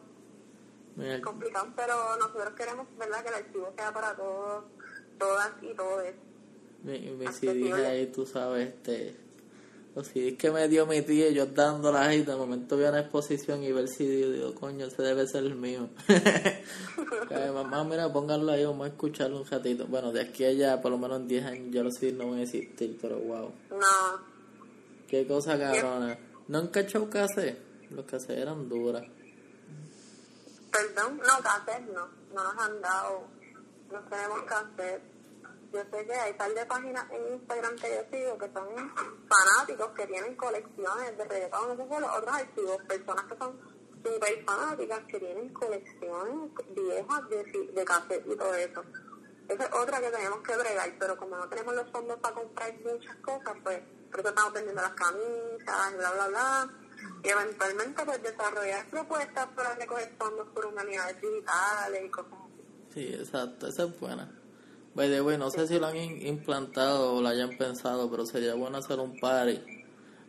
complicado, 1.22 1.68
pero 1.76 2.18
nosotros 2.18 2.54
queremos, 2.56 2.88
¿verdad?, 2.98 3.22
que 3.24 3.30
el 3.30 3.36
archivo 3.36 3.74
sea 3.76 3.94
para 3.94 4.16
todos, 4.16 4.64
todas 5.18 5.52
y 5.62 5.74
todos. 5.74 6.04
Mi, 6.84 7.00
mi 7.00 7.28
CD 7.28 7.74
ahí, 7.86 8.08
tú 8.08 8.26
sabes, 8.26 8.70
este 8.70 9.26
los 9.96 10.08
CDs 10.08 10.38
que 10.38 10.52
me 10.52 10.68
dio 10.68 10.86
mi 10.86 11.02
tía, 11.02 11.30
yo 11.30 11.46
dándolas 11.46 12.08
ahí, 12.08 12.24
de 12.24 12.36
momento 12.36 12.76
vi 12.76 12.84
una 12.84 13.00
exposición 13.00 13.64
y 13.64 13.72
ver 13.72 13.84
el 13.84 13.88
CD 13.88 14.28
y 14.28 14.32
digo, 14.34 14.54
coño, 14.54 14.88
ese 14.88 15.02
debe 15.02 15.26
ser 15.26 15.46
el 15.46 15.56
mío. 15.56 15.88
mamá, 17.54 17.86
mira, 17.86 18.12
pónganlo 18.12 18.52
ahí, 18.52 18.66
vamos 18.66 18.88
a 18.88 18.90
escucharlo 18.90 19.40
un 19.40 19.46
ratito. 19.46 19.88
Bueno, 19.88 20.12
de 20.12 20.20
aquí 20.20 20.44
a 20.44 20.50
allá, 20.50 20.82
por 20.82 20.92
lo 20.92 20.98
menos 20.98 21.22
en 21.22 21.28
10 21.30 21.46
años, 21.46 21.68
ya 21.72 21.82
los 21.82 21.96
CDs 21.96 22.14
no 22.14 22.30
van 22.30 22.40
a 22.40 22.44
existir, 22.44 22.98
pero 23.02 23.20
wow. 23.20 23.52
No. 23.70 24.36
Qué 25.08 25.26
cosa 25.26 25.58
cabrona. 25.58 26.20
¿No 26.50 26.58
han 26.58 26.68
cachado 26.68 27.08
hace 27.14 27.58
Los 27.90 28.06
cassés 28.06 28.38
eran 28.38 28.68
duras. 28.68 29.08
Perdón, 30.76 31.18
no, 31.18 31.44
cassés 31.44 31.82
no. 31.88 32.08
No 32.34 32.44
nos 32.44 32.58
han 32.58 32.82
dado. 32.82 33.28
No 33.92 34.00
tenemos 34.10 34.42
cassés 34.44 35.02
yo 35.76 35.82
sé 35.92 36.06
que 36.06 36.14
hay 36.14 36.34
tal 36.36 36.56
de 36.56 36.66
páginas 36.66 37.06
en 37.12 37.34
Instagram 37.34 37.76
que 37.76 37.90
yo 37.90 38.18
sigo 38.18 38.38
que 38.38 38.50
son 38.54 38.94
fanáticos 39.28 39.90
que 39.90 40.08
tienen 40.08 40.34
colecciones 40.36 41.18
de 41.18 41.26
reggaetón, 41.26 41.68
no 41.68 41.76
sé 41.76 42.00
los 42.00 42.18
otros 42.18 42.34
archivos, 42.34 42.78
personas 42.88 43.26
que 43.26 43.38
son 43.38 43.60
super 44.02 44.46
fanáticas 44.46 45.00
que 45.10 45.20
tienen 45.20 45.50
colecciones 45.54 46.52
viejas 46.70 47.30
de, 47.30 47.72
de 47.74 47.86
cassette 47.86 48.26
y 48.26 48.38
todo 48.38 48.56
eso. 48.56 48.84
Esa 49.50 49.64
es 49.66 49.74
otra 49.74 50.00
que 50.00 50.12
tenemos 50.12 50.40
que 50.40 50.56
bregar, 50.56 50.94
pero 50.98 51.18
como 51.18 51.36
no 51.36 51.50
tenemos 51.50 51.76
los 51.76 51.92
fondos 51.92 52.20
para 52.20 52.36
comprar 52.36 52.74
muchas 52.80 53.16
cosas, 53.18 53.56
pues 53.62 53.82
por 54.10 54.20
eso 54.22 54.30
estamos 54.30 54.54
vendiendo 54.54 54.82
las 54.82 54.94
camisas, 54.94 55.98
bla, 55.98 56.12
bla, 56.14 56.28
bla. 56.30 56.70
Y 57.24 57.30
eventualmente 57.30 58.04
pues 58.06 58.22
desarrollar 58.22 58.90
propuestas 58.90 59.48
para 59.56 59.76
recoger 59.76 60.14
fondos 60.18 60.48
por 60.54 60.66
humanidades 60.66 61.22
digitales 61.22 62.06
y 62.06 62.10
cosas 62.10 62.34
así. 62.34 62.94
Sí, 62.94 63.14
exacto, 63.14 63.68
esa 63.68 63.84
es 63.84 64.00
buena. 64.00 64.32
By 64.96 65.10
the 65.10 65.22
way, 65.22 65.38
no 65.38 65.50
sé 65.50 65.68
si 65.68 65.78
lo 65.78 65.88
han 65.88 65.98
implantado 65.98 67.16
o 67.16 67.22
lo 67.22 67.28
hayan 67.28 67.58
pensado, 67.58 68.10
pero 68.10 68.26
sería 68.26 68.54
bueno 68.56 68.78
hacer 68.78 69.00
un 69.00 69.20
party. 69.20 69.60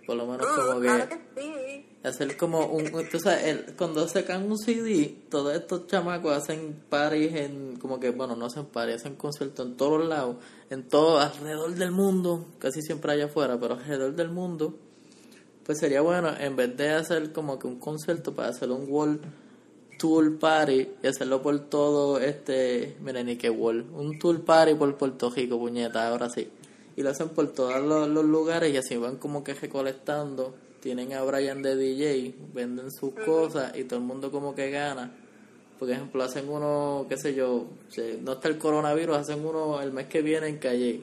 Por 0.06 0.16
lo 0.16 0.26
menos 0.26 0.46
mm, 0.46 0.60
como 0.60 0.80
que, 0.80 1.86
hacer 2.02 2.36
como 2.36 2.66
un... 2.66 2.92
O 2.94 3.18
sea, 3.18 3.48
el, 3.48 3.74
cuando 3.76 4.06
sacan 4.08 4.44
un 4.44 4.56
CD, 4.56 5.24
todos 5.28 5.54
estos 5.54 5.86
chamacos 5.86 6.32
hacen 6.32 6.84
parties 6.88 7.34
en... 7.34 7.76
Como 7.76 7.98
que, 7.98 8.10
bueno, 8.10 8.36
no 8.36 8.46
hacen 8.46 8.66
parties, 8.66 9.02
hacen 9.02 9.16
conciertos 9.16 9.66
en 9.66 9.76
todos 9.76 10.06
lados, 10.06 10.36
en 10.70 10.88
todo, 10.88 11.18
alrededor 11.18 11.74
del 11.74 11.90
mundo, 11.90 12.46
casi 12.58 12.82
siempre 12.82 13.12
allá 13.12 13.26
afuera, 13.26 13.58
pero 13.60 13.74
alrededor 13.74 14.14
del 14.14 14.30
mundo. 14.30 14.78
Pues 15.66 15.78
sería 15.78 16.00
bueno, 16.00 16.32
en 16.38 16.54
vez 16.54 16.76
de 16.76 16.90
hacer 16.90 17.32
como 17.32 17.58
que 17.58 17.66
un 17.66 17.80
concierto, 17.80 18.32
para 18.32 18.50
hacer 18.50 18.70
un 18.70 18.86
wall 18.88 19.20
tour 19.98 20.38
party 20.38 20.88
y 21.02 21.06
hacerlo 21.08 21.42
por 21.42 21.58
todo 21.58 22.20
este, 22.20 22.96
miren 23.02 23.26
ni 23.26 23.36
qué 23.36 23.50
wall, 23.50 23.84
un 23.92 24.16
tour 24.16 24.44
party 24.44 24.74
por 24.74 24.96
Puerto 24.96 25.28
Rico, 25.28 25.58
puñeta, 25.58 26.06
ahora 26.06 26.30
sí. 26.30 26.48
Y 26.96 27.02
lo 27.02 27.10
hacen 27.10 27.30
por 27.30 27.48
todos 27.52 27.82
los, 27.82 28.24
lugares 28.24 28.72
y 28.72 28.76
así 28.76 28.96
van 28.96 29.16
como 29.16 29.42
que 29.42 29.54
recolectando. 29.54 30.54
Tienen 30.80 31.12
a 31.14 31.24
Brian 31.24 31.62
de 31.62 31.74
DJ, 31.74 32.32
venden 32.54 32.92
sus 32.92 33.12
cosas 33.12 33.76
y 33.76 33.84
todo 33.84 33.98
el 33.98 34.04
mundo 34.04 34.30
como 34.30 34.54
que 34.54 34.70
gana. 34.70 35.10
Por 35.80 35.90
ejemplo, 35.90 36.22
hacen 36.22 36.48
uno, 36.48 37.06
qué 37.08 37.18
sé 37.18 37.34
yo, 37.34 37.66
no 38.22 38.34
está 38.34 38.48
el 38.48 38.56
coronavirus, 38.56 39.16
hacen 39.16 39.44
uno 39.44 39.82
el 39.82 39.92
mes 39.92 40.06
que 40.06 40.22
viene 40.22 40.46
en 40.46 40.58
Calle. 40.58 41.02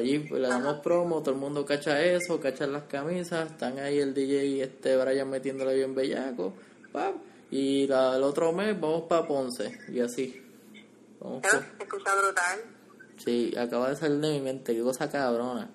Allí 0.00 0.20
pues, 0.20 0.40
le 0.40 0.48
damos 0.48 0.80
promo, 0.80 1.20
todo 1.20 1.34
el 1.34 1.40
mundo 1.40 1.64
cacha 1.64 2.02
eso, 2.02 2.40
cacha 2.40 2.66
las 2.66 2.84
camisas, 2.84 3.50
están 3.50 3.78
ahí 3.78 3.98
el 3.98 4.14
DJ 4.14 4.62
este 4.62 4.96
Brian 4.96 5.28
metiéndole 5.28 5.74
bien 5.74 5.94
bellaco. 5.94 6.54
¡pam! 6.92 7.14
Y 7.50 7.86
la, 7.86 8.16
el 8.16 8.22
otro 8.22 8.52
mes 8.52 8.78
vamos 8.80 9.02
para 9.02 9.26
Ponce 9.26 9.78
y 9.88 10.00
así. 10.00 10.42
Vamos 11.20 11.42
Pero, 11.42 11.62
se 11.62 11.82
escucha 11.82 12.14
brutal. 12.14 12.60
Sí, 13.24 13.54
acaba 13.56 13.90
de 13.90 13.96
salir 13.96 14.18
de 14.18 14.30
mi 14.32 14.40
mente, 14.40 14.74
qué 14.74 14.82
cosa 14.82 15.10
cabrona. 15.10 15.70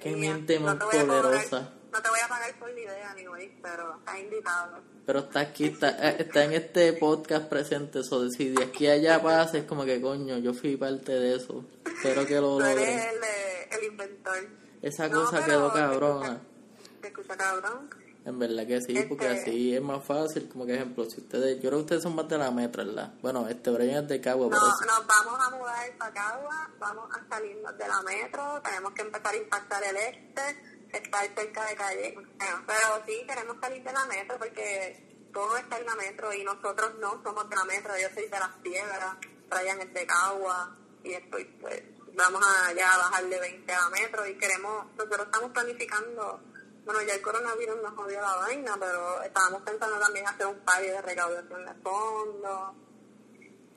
Qué 0.00 0.14
mente 0.14 0.58
más 0.60 0.76
poderosa. 0.76 1.72
No 1.92 2.02
te 2.02 2.08
voy 2.08 2.18
a 2.24 2.28
pagar 2.28 2.58
por 2.58 2.70
la 2.70 2.80
idea, 2.80 3.14
güey, 3.28 3.52
pero 3.62 3.96
está 3.98 4.18
invitado. 4.18 4.78
Pero 5.06 5.18
está 5.20 5.40
aquí, 5.40 5.64
está, 5.66 5.90
eh, 6.08 6.16
está 6.20 6.44
en 6.44 6.52
este 6.52 6.92
podcast 6.94 7.48
presente, 7.48 8.00
eso 8.00 8.28
si 8.30 8.50
de 8.50 8.64
aquí 8.64 8.86
a 8.86 8.92
allá 8.92 9.22
pasa, 9.22 9.58
es 9.58 9.64
como 9.64 9.84
que 9.84 10.00
coño, 10.00 10.38
yo 10.38 10.52
fui 10.52 10.76
parte 10.76 11.12
de 11.12 11.36
eso. 11.36 11.64
Espero 11.84 12.26
que 12.26 12.34
lo 12.34 12.58
logre. 12.58 12.72
eres 12.72 13.06
el, 13.12 13.78
el 13.78 13.84
inventor. 13.92 14.36
Esa 14.82 15.10
cosa 15.10 15.44
quedó 15.44 15.72
cabrona. 15.72 16.40
¿Te 17.00 17.08
escucha 17.08 17.36
cabrón? 17.36 17.90
En 18.24 18.38
verdad 18.38 18.66
que 18.66 18.80
sí, 18.82 18.94
porque 19.08 19.32
este 19.32 19.50
así 19.50 19.74
es 19.74 19.80
más 19.80 20.04
fácil. 20.04 20.50
Como 20.50 20.66
que 20.66 20.74
ejemplo, 20.74 21.08
si 21.08 21.20
ustedes, 21.20 21.56
yo 21.56 21.70
creo 21.70 21.78
que 21.78 21.84
ustedes 21.84 22.02
son 22.02 22.14
más 22.14 22.28
de 22.28 22.36
la 22.36 22.50
metro, 22.50 22.84
¿verdad? 22.84 23.14
Bueno, 23.22 23.48
este 23.48 23.70
Brian 23.70 24.02
es 24.02 24.08
de 24.08 24.20
Cagua. 24.20 24.48
No, 24.48 24.58
nos 24.58 25.06
vamos 25.06 25.46
a 25.46 25.50
mudar 25.56 25.96
para 25.96 26.12
Cagua, 26.12 26.70
vamos 26.78 27.08
a 27.10 27.26
salirnos 27.26 27.78
de 27.78 27.88
la 27.88 28.02
metro, 28.02 28.60
tenemos 28.62 28.92
que 28.92 29.00
empezar 29.00 29.32
a 29.32 29.36
impactar 29.36 29.82
el 29.82 29.96
este, 29.96 30.77
estar 30.92 31.34
cerca 31.34 31.64
de 31.66 31.76
calle. 31.76 32.14
pero 32.66 33.04
sí, 33.06 33.24
queremos 33.26 33.56
salir 33.60 33.82
de 33.82 33.92
la 33.92 34.06
metro 34.06 34.38
porque 34.38 35.28
todo 35.32 35.56
está 35.56 35.78
en 35.78 35.86
la 35.86 35.94
metro 35.96 36.32
y 36.32 36.44
nosotros 36.44 36.94
no 36.98 37.22
somos 37.22 37.48
de 37.48 37.56
la 37.56 37.64
metro. 37.64 37.92
Yo 37.98 38.08
soy 38.14 38.28
de 38.28 38.38
las 38.38 38.54
piedras, 38.62 39.16
Brian 39.50 39.80
es 39.80 39.92
de 39.92 40.06
Cagua 40.06 40.76
y 41.02 41.12
estoy, 41.12 41.44
pues, 41.60 41.82
vamos 42.14 42.42
a 42.44 42.72
ya 42.72 42.96
bajar 42.96 43.24
de 43.24 43.40
20 43.40 43.72
a 43.72 43.80
la 43.80 43.90
metro 43.90 44.26
y 44.26 44.36
queremos, 44.38 44.86
nosotros 44.96 45.26
estamos 45.26 45.50
planificando 45.52 46.40
bueno, 46.88 47.02
ya 47.02 47.16
el 47.16 47.20
coronavirus 47.20 47.82
nos 47.82 47.92
jodió 47.92 48.18
la 48.18 48.34
vaina, 48.36 48.74
pero 48.80 49.22
estábamos 49.22 49.60
pensando 49.60 49.98
también 49.98 50.26
hacer 50.26 50.46
un 50.46 50.58
par 50.60 50.80
de 50.80 51.02
recaudación 51.02 51.66
de 51.66 51.74
fondos. 51.82 52.74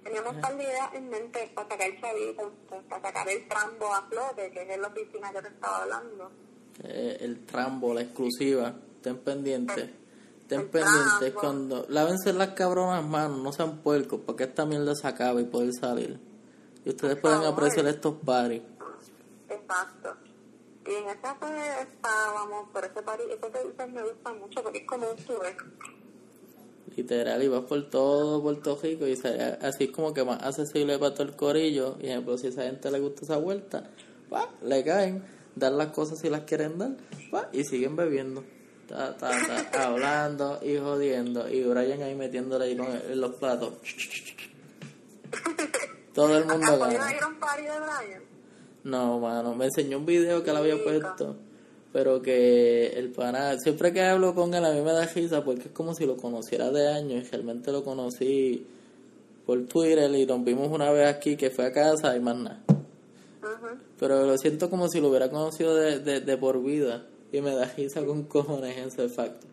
Teníamos 0.01 0.35
de 0.41 0.63
ideas 0.63 0.93
en 0.93 1.09
mente 1.09 1.51
para 1.53 1.67
sacar 1.67 1.89
el 1.89 1.99
chavito, 1.99 2.53
para 2.87 3.01
sacar 3.01 3.27
el 3.27 3.49
trambo 3.49 3.93
a 3.93 4.07
flote, 4.07 4.49
que 4.51 4.61
es 4.61 4.79
la 4.79 4.87
oficina 4.87 5.29
que 5.33 5.41
te 5.41 5.49
estaba 5.49 5.81
hablando. 5.81 6.31
Eh, 6.83 7.17
el 7.21 7.45
trambo, 7.45 7.93
la 7.93 8.01
exclusiva, 8.01 8.73
estén 8.95 9.17
pendientes. 9.17 9.89
Estén 10.41 10.67
pendientes 10.69 11.33
cuando 11.33 11.85
lávense 11.89 12.33
las 12.33 12.49
cabronas 12.49 13.05
manos, 13.05 13.39
no 13.39 13.53
sean 13.53 13.77
puercos, 13.77 14.19
para 14.21 14.37
que 14.37 14.43
esta 14.43 14.65
mierda 14.65 14.95
se 14.95 15.07
acabe 15.07 15.41
y 15.41 15.45
poder 15.45 15.73
salir. 15.73 16.19
Y 16.83 16.89
ustedes 16.89 17.17
pueden 17.17 17.43
apreciar 17.43 17.87
estos 17.87 18.15
paris. 18.25 18.61
Exacto. 19.49 20.15
Y 20.85 20.93
en 20.95 21.09
esa 21.09 21.35
pues 21.39 21.51
estábamos, 21.81 22.69
por 22.69 22.83
ese 22.83 23.01
party, 23.03 23.23
dices 23.23 23.93
me 23.93 24.03
gusta 24.03 24.33
mucho 24.33 24.63
porque 24.63 24.79
es 24.79 24.87
como 24.87 25.09
un 25.09 25.17
tour. 25.17 25.45
Literal, 26.95 27.43
y 27.43 27.47
vas 27.47 27.61
por 27.61 27.89
todo 27.89 28.41
Puerto 28.41 28.77
Rico 28.81 29.07
y 29.07 29.13
así 29.13 29.83
es 29.85 29.91
como 29.91 30.13
que 30.13 30.25
más 30.25 30.43
accesible 30.43 30.97
para 30.97 31.13
todo 31.13 31.23
el 31.23 31.35
corillo. 31.35 31.97
Y 32.01 32.07
ejemplo, 32.07 32.37
si 32.37 32.47
a 32.47 32.49
esa 32.49 32.63
gente 32.63 32.89
le 32.91 32.99
gusta 32.99 33.21
esa 33.23 33.37
vuelta, 33.37 33.89
va, 34.33 34.49
le 34.63 34.83
caen, 34.83 35.23
dan 35.55 35.77
las 35.77 35.87
cosas 35.87 36.19
si 36.19 36.29
las 36.29 36.41
quieren 36.41 36.77
dar, 36.77 36.91
va, 37.33 37.49
y 37.51 37.63
siguen 37.63 37.95
bebiendo. 37.95 38.43
Ta, 38.87 39.15
ta, 39.15 39.31
ta, 39.71 39.87
hablando 39.87 40.59
y 40.63 40.77
jodiendo. 40.77 41.49
Y 41.49 41.63
Brian 41.63 42.01
ahí 42.01 42.15
metiéndole 42.15 42.65
ahí 42.65 42.77
en 43.09 43.21
los 43.21 43.35
platos. 43.35 43.73
Todo 46.13 46.37
el 46.37 46.45
mundo 46.45 46.77
gana. 46.77 47.13
ir 47.13 47.23
a 47.23 47.27
un 47.27 47.39
party 47.39 47.63
de 47.63 47.69
Brian? 47.69 48.23
No, 48.83 49.19
mano, 49.19 49.55
me 49.55 49.65
enseñó 49.65 49.99
un 49.99 50.05
video 50.05 50.43
que 50.43 50.49
él 50.49 50.57
había 50.57 50.83
puesto, 50.83 51.35
pero 51.93 52.21
que 52.21 52.87
el 52.87 53.11
pana, 53.11 53.57
siempre 53.59 53.93
que 53.93 54.01
hablo 54.01 54.33
con 54.33 54.53
él 54.53 54.65
a 54.65 54.71
mí 54.71 54.81
me 54.81 54.91
da 54.91 55.05
risa 55.05 55.43
porque 55.43 55.67
es 55.67 55.71
como 55.71 55.93
si 55.93 56.05
lo 56.05 56.17
conociera 56.17 56.71
de 56.71 56.87
años 56.87 57.23
y 57.23 57.29
realmente 57.29 57.71
lo 57.71 57.83
conocí 57.83 58.65
por 59.45 59.63
Twitter 59.67 60.09
y 60.11 60.25
rompimos 60.25 60.69
una 60.69 60.91
vez 60.91 61.07
aquí 61.07 61.37
que 61.37 61.51
fue 61.51 61.67
a 61.67 61.71
casa 61.71 62.15
y 62.15 62.19
más 62.19 62.35
nada. 62.35 62.63
Pero 63.99 64.25
lo 64.25 64.37
siento 64.37 64.69
como 64.69 64.87
si 64.87 64.99
lo 64.99 65.09
hubiera 65.09 65.29
conocido 65.29 65.75
de, 65.75 65.99
de, 65.99 66.37
por 66.37 66.61
vida 66.61 67.05
y 67.31 67.41
me 67.41 67.55
da 67.55 67.65
risa 67.65 68.03
con 68.05 68.23
cojones 68.23 68.77
ese 68.77 69.09
facto. 69.09 69.47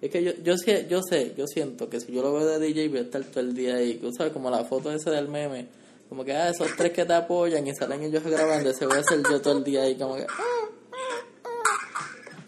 Es 0.00 0.10
que 0.10 0.22
yo, 0.22 0.32
yo, 0.42 0.56
sé, 0.56 0.86
yo 0.88 1.00
sé, 1.02 1.34
yo 1.36 1.46
siento 1.46 1.88
que 1.88 2.00
si 2.00 2.12
yo 2.12 2.22
lo 2.22 2.32
veo 2.32 2.46
de 2.46 2.58
DJ 2.58 2.88
voy 2.88 2.98
a 2.98 3.02
estar 3.02 3.24
todo 3.24 3.40
el 3.40 3.54
día 3.54 3.76
ahí, 3.76 4.00
sabes, 4.16 4.32
como 4.32 4.50
la 4.50 4.64
foto 4.64 4.92
esa 4.92 5.10
del 5.10 5.28
meme 5.28 5.68
como 6.08 6.24
que, 6.24 6.32
ah, 6.32 6.50
esos 6.50 6.68
tres 6.76 6.92
que 6.92 7.04
te 7.04 7.14
apoyan 7.14 7.66
y 7.66 7.74
salen 7.74 8.02
ellos 8.02 8.22
grabando, 8.22 8.72
se 8.72 8.86
voy 8.86 8.98
a 8.98 9.00
hacer 9.00 9.22
yo 9.28 9.40
todo 9.40 9.58
el 9.58 9.64
día 9.64 9.82
ahí, 9.82 9.98
como 9.98 10.16
que. 10.16 10.26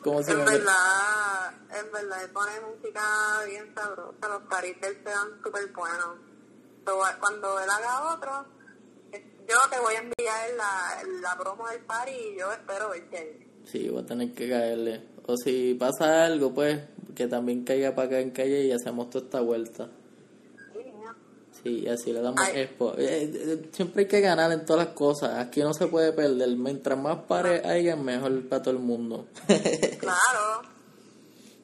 Como 0.03 0.23
si 0.23 0.31
en 0.31 0.45
verdad, 0.45 1.53
en 1.69 1.91
verdad, 1.91 2.31
pone 2.33 2.53
música 2.61 3.03
bien 3.45 3.75
sabrosa, 3.75 4.29
los 4.29 4.43
caritas 4.49 4.93
se 5.03 5.11
dan 5.11 5.43
súper 5.43 5.67
buenos. 5.73 6.19
cuando 7.19 7.59
él 7.59 7.69
haga 7.69 8.15
otro, 8.15 8.47
yo 9.49 9.57
te 9.71 9.79
voy 9.81 9.95
a 9.95 9.99
enviar 9.99 10.51
la, 10.57 11.21
la 11.21 11.39
promo 11.39 11.69
del 11.69 11.81
party 11.81 12.13
y 12.13 12.39
yo 12.39 12.53
espero 12.53 12.91
verte 12.91 13.19
ahí. 13.19 13.47
Sí, 13.65 13.89
voy 13.89 14.03
a 14.03 14.07
tener 14.07 14.33
que 14.33 14.49
caerle. 14.49 15.03
O 15.27 15.37
si 15.37 15.75
pasa 15.75 16.25
algo, 16.25 16.55
pues, 16.55 16.81
que 17.15 17.27
también 17.27 17.65
caiga 17.65 17.95
para 17.95 18.07
acá 18.09 18.21
en 18.21 18.31
calle 18.31 18.65
y 18.65 18.73
hacemos 18.73 19.11
toda 19.11 19.25
esta 19.25 19.41
vuelta. 19.41 19.89
Sí, 21.63 21.81
y 21.81 21.89
así 21.89 22.13
le 22.13 22.21
damos 22.21 22.41
expo. 22.55 22.95
Eh, 22.97 23.31
eh, 23.35 23.71
siempre 23.73 24.03
hay 24.03 24.09
que 24.09 24.21
ganar 24.21 24.53
en 24.53 24.65
todas 24.65 24.87
las 24.87 24.95
cosas. 24.95 25.39
Aquí 25.39 25.63
no 25.63 25.73
se 25.73 25.87
puede 25.89 26.13
perder. 26.13 26.49
Mientras 26.51 26.99
más 26.99 27.23
pares 27.23 27.65
haya, 27.65 27.97
mejor 27.97 28.49
para 28.49 28.63
todo 28.63 28.75
el 28.75 28.81
mundo. 28.81 29.27
claro. 29.99 30.63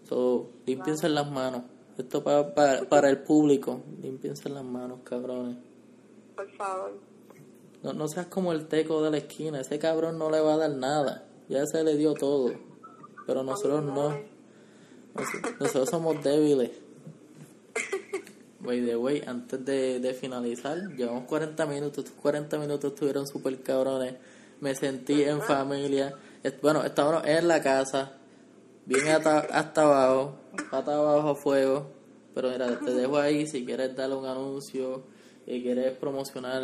So, 0.09 0.51
limpiense 0.67 1.09
las 1.09 1.31
manos. 1.31 1.63
Esto 1.99 2.25
para, 2.25 2.53
para, 2.55 2.83
para 2.89 3.11
el 3.11 3.23
público. 3.23 3.83
Limpiense 4.01 4.49
las 4.49 4.65
manos, 4.65 5.01
cabrones. 5.05 5.59
Por 6.35 6.51
favor. 6.57 7.12
No, 7.83 7.93
no 7.93 8.09
seas 8.09 8.27
como 8.27 8.53
el 8.53 8.67
teco 8.67 9.03
de 9.03 9.11
la 9.11 9.19
esquina. 9.19 9.61
Ese 9.61 9.79
cabrón 9.79 10.19
no 10.19 10.31
le 10.31 10.41
va 10.41 10.55
a 10.55 10.57
dar 10.57 10.71
nada. 10.71 11.27
Ya 11.49 11.67
se 11.67 11.83
le 11.83 11.97
dio 11.97 12.15
todo. 12.15 12.53
Pero 13.27 13.43
nosotros 13.43 13.83
no. 13.83 14.17
Nosotros 15.61 15.91
somos 15.91 16.23
débiles. 16.23 16.71
By 18.61 18.85
the 18.87 18.97
way, 18.97 19.23
antes 19.27 19.65
de, 19.65 19.99
de 19.99 20.15
finalizar, 20.15 20.79
llevamos 20.97 21.25
40 21.25 21.67
minutos. 21.67 22.05
Estos 22.05 22.21
40 22.21 22.59
minutos 22.59 22.93
estuvieron 22.93 23.27
súper 23.27 23.61
cabrones. 23.63 24.15
Me 24.61 24.75
sentí 24.75 25.25
en 25.25 25.43
familia. 25.43 26.15
Bueno, 26.63 26.85
estábamos 26.85 27.27
en 27.27 27.49
la 27.49 27.61
casa. 27.61 28.13
Bien 28.87 29.09
hasta, 29.09 29.41
hasta 29.41 29.83
abajo. 29.83 30.37
Pata 30.71 30.95
abajo 30.95 31.31
a 31.31 31.35
fuego. 31.35 31.87
Pero 32.35 32.51
mira, 32.51 32.79
te 32.79 32.93
dejo 32.93 33.19
ahí 33.19 33.47
si 33.47 33.65
quieres 33.65 33.95
darle 33.95 34.17
un 34.17 34.27
anuncio 34.27 35.03
y 35.47 35.63
quieres 35.63 35.97
promocionar 35.99 36.63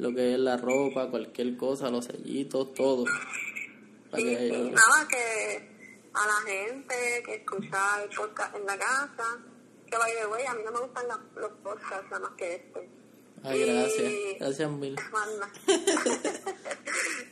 lo 0.00 0.14
que 0.14 0.32
es 0.32 0.40
la 0.40 0.56
ropa, 0.56 1.10
cualquier 1.10 1.56
cosa, 1.58 1.90
los 1.90 2.06
sellitos, 2.06 2.72
todo. 2.72 3.04
Para 4.10 4.22
que, 4.22 4.50
nada, 4.50 5.08
que 5.08 5.68
a 6.14 6.26
la 6.26 6.40
gente 6.50 7.22
que 7.24 7.34
escucha 7.34 8.02
el 8.02 8.08
podcast 8.16 8.56
en 8.56 8.64
la 8.64 8.78
casa, 8.78 9.38
que 9.88 9.98
by 9.98 10.12
the 10.14 10.26
way, 10.26 10.46
a 10.46 10.54
mí 10.54 10.62
no 10.64 10.72
me 10.72 10.80
gustan 10.80 11.06
los 11.36 11.50
podcasts 11.62 12.10
nada 12.10 12.20
más 12.20 12.30
que 12.38 12.54
este. 12.54 12.88
Ay, 13.44 13.64
gracias, 13.64 14.12
gracias 14.38 14.70
mil. 14.70 14.96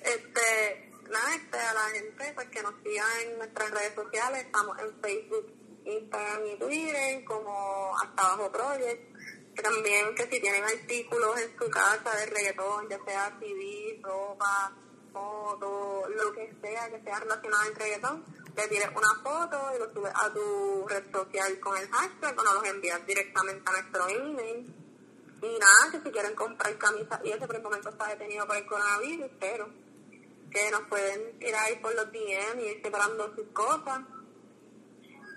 este, 0.02 0.92
nada, 1.10 1.34
este, 1.34 1.58
a 1.58 1.74
la 1.74 1.88
gente 1.94 2.32
pues 2.34 2.48
que 2.48 2.62
nos 2.62 2.74
siga 2.82 3.04
en 3.22 3.38
nuestras 3.38 3.70
redes 3.70 3.94
sociales, 3.94 4.44
estamos 4.44 4.78
en 4.78 5.00
Facebook, 5.00 5.54
Instagram 5.86 6.46
y 6.46 6.58
Twitter 6.58 7.24
como 7.24 7.96
Hasta 7.96 8.22
Abajo 8.22 8.52
Project. 8.52 9.17
También 9.62 10.14
que 10.14 10.22
si 10.24 10.40
tienen 10.40 10.64
artículos 10.64 11.40
en 11.40 11.58
su 11.58 11.68
casa 11.70 12.16
de 12.16 12.26
reggaetón, 12.26 12.88
ya 12.88 12.98
sea 13.04 13.36
CD, 13.40 14.00
ropa, 14.02 14.72
foto, 15.12 16.08
lo 16.08 16.32
que 16.32 16.54
sea 16.60 16.88
que 16.90 17.02
sea 17.02 17.20
relacionado 17.20 17.62
al 17.62 17.74
reggaetón, 17.74 18.24
le 18.56 18.68
tires 18.68 18.88
una 18.88 19.22
foto 19.22 19.70
y 19.74 19.78
lo 19.78 19.92
subes 19.92 20.12
a 20.14 20.32
tu 20.32 20.86
red 20.88 21.12
social 21.12 21.60
con 21.60 21.76
el 21.76 21.88
hashtag 21.88 22.38
o 22.38 22.42
nos 22.42 22.54
los 22.54 22.64
envías 22.64 23.06
directamente 23.06 23.62
a 23.68 23.72
nuestro 23.72 24.08
email. 24.08 24.74
Y 25.40 25.58
nada, 25.58 25.92
que 25.92 26.00
si 26.02 26.10
quieren 26.10 26.34
comprar 26.34 26.76
camisas 26.78 27.20
y 27.24 27.30
ese 27.30 27.46
por 27.46 27.56
el 27.56 27.62
momento 27.62 27.90
está 27.90 28.08
detenido 28.08 28.46
por 28.46 28.56
el 28.56 28.66
coronavirus, 28.66 29.30
pero 29.38 29.68
que 30.50 30.70
nos 30.70 30.82
pueden 30.88 31.36
ir 31.40 31.54
ahí 31.54 31.76
por 31.76 31.94
los 31.94 32.10
DM 32.10 32.60
y 32.60 32.68
ir 32.68 32.82
separando 32.82 33.34
sus 33.34 33.46
cosas. 33.48 34.00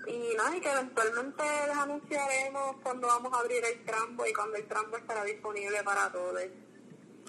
Y 0.06 0.36
nada, 0.36 0.56
y 0.56 0.60
que 0.60 0.70
eventualmente 0.70 1.42
les 1.68 1.76
anunciaremos 1.76 2.76
cuando 2.82 3.06
vamos 3.06 3.32
a 3.32 3.40
abrir 3.40 3.62
el 3.64 3.84
trambo 3.84 4.26
y 4.26 4.32
cuando 4.32 4.56
el 4.56 4.66
trambo 4.66 4.96
estará 4.96 5.24
disponible 5.24 5.82
para 5.84 6.10
todos. 6.10 6.40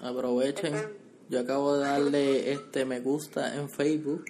Aprovechen. 0.02 1.04
Yo 1.28 1.40
acabo 1.40 1.76
de 1.76 1.84
darle 1.84 2.52
este 2.52 2.84
me 2.84 3.00
gusta 3.00 3.54
en 3.54 3.68
Facebook. 3.70 4.24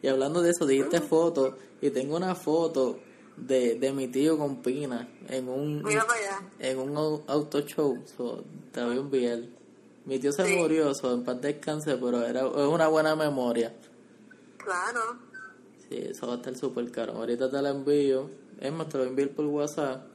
Y 0.00 0.08
hablando 0.08 0.42
de 0.42 0.50
eso, 0.50 0.66
dijiste 0.66 1.00
foto. 1.00 1.56
Y 1.80 1.90
tengo 1.90 2.16
una 2.16 2.34
foto 2.34 2.98
de, 3.36 3.76
de 3.76 3.92
mi 3.92 4.08
tío 4.08 4.36
con 4.38 4.62
Pina 4.62 5.08
en 5.28 5.48
un, 5.48 5.84
en 6.58 6.78
un 6.78 7.24
auto 7.26 7.60
show. 7.60 8.02
te 8.72 8.82
voy 8.82 8.96
a 8.96 9.00
enviar. 9.00 9.38
Mi 10.04 10.18
tío 10.18 10.32
se 10.32 10.44
murió, 10.56 10.92
so, 10.94 11.14
en 11.14 11.24
paz 11.24 11.40
descanse, 11.40 11.96
pero 11.96 12.26
era, 12.26 12.40
es 12.40 12.66
una 12.66 12.88
buena 12.88 13.14
memoria. 13.14 13.72
Claro. 14.56 15.18
Sí, 15.92 16.06
eso 16.08 16.26
va 16.26 16.34
a 16.34 16.36
estar 16.36 16.56
súper 16.56 16.90
caro. 16.90 17.12
Ahorita 17.12 17.50
te 17.50 17.60
la 17.60 17.68
envío. 17.68 18.30
Es 18.58 18.72
más, 18.72 18.88
te 18.88 18.96
lo 18.96 19.04
envío 19.04 19.30
por 19.30 19.44
WhatsApp. 19.44 20.06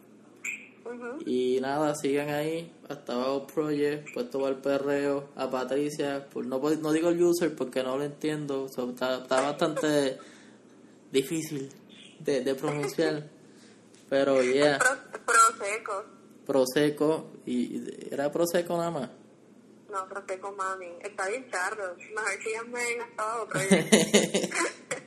Y 1.25 1.59
nada, 1.61 1.93
sigan 1.95 2.29
ahí, 2.29 2.73
hasta 2.87 3.13
abajo 3.13 3.45
Project, 3.45 4.13
puesto 4.13 4.43
al 4.45 4.61
perreo, 4.61 5.29
a 5.35 5.49
Patricia, 5.49 6.25
pues 6.31 6.47
no, 6.47 6.59
no 6.59 6.91
digo 6.93 7.09
el 7.09 7.21
user 7.21 7.53
porque 7.53 7.83
no 7.83 7.97
lo 7.97 8.05
entiendo, 8.05 8.67
está, 8.67 9.25
bastante 9.27 10.17
difícil 11.11 11.69
de, 12.19 12.41
de 12.41 12.55
pronunciar, 12.55 13.27
pero 14.09 14.41
ya. 14.41 14.47
Yeah. 14.53 14.79
Proseco. 15.25 16.05
Proseco, 16.45 17.31
y 17.45 17.83
era 18.09 18.31
Proseco 18.31 18.77
nada 18.77 18.91
más. 18.91 19.09
No, 19.91 20.07
Proseco 20.07 20.53
mami, 20.53 20.87
está 21.01 21.27
bien 21.27 21.51
charro, 21.51 21.95
mejor 21.97 22.41
síganme 22.41 22.91
en 22.93 23.01
hasta 23.01 23.23
abajo 23.23 23.47
Project. 23.49 25.06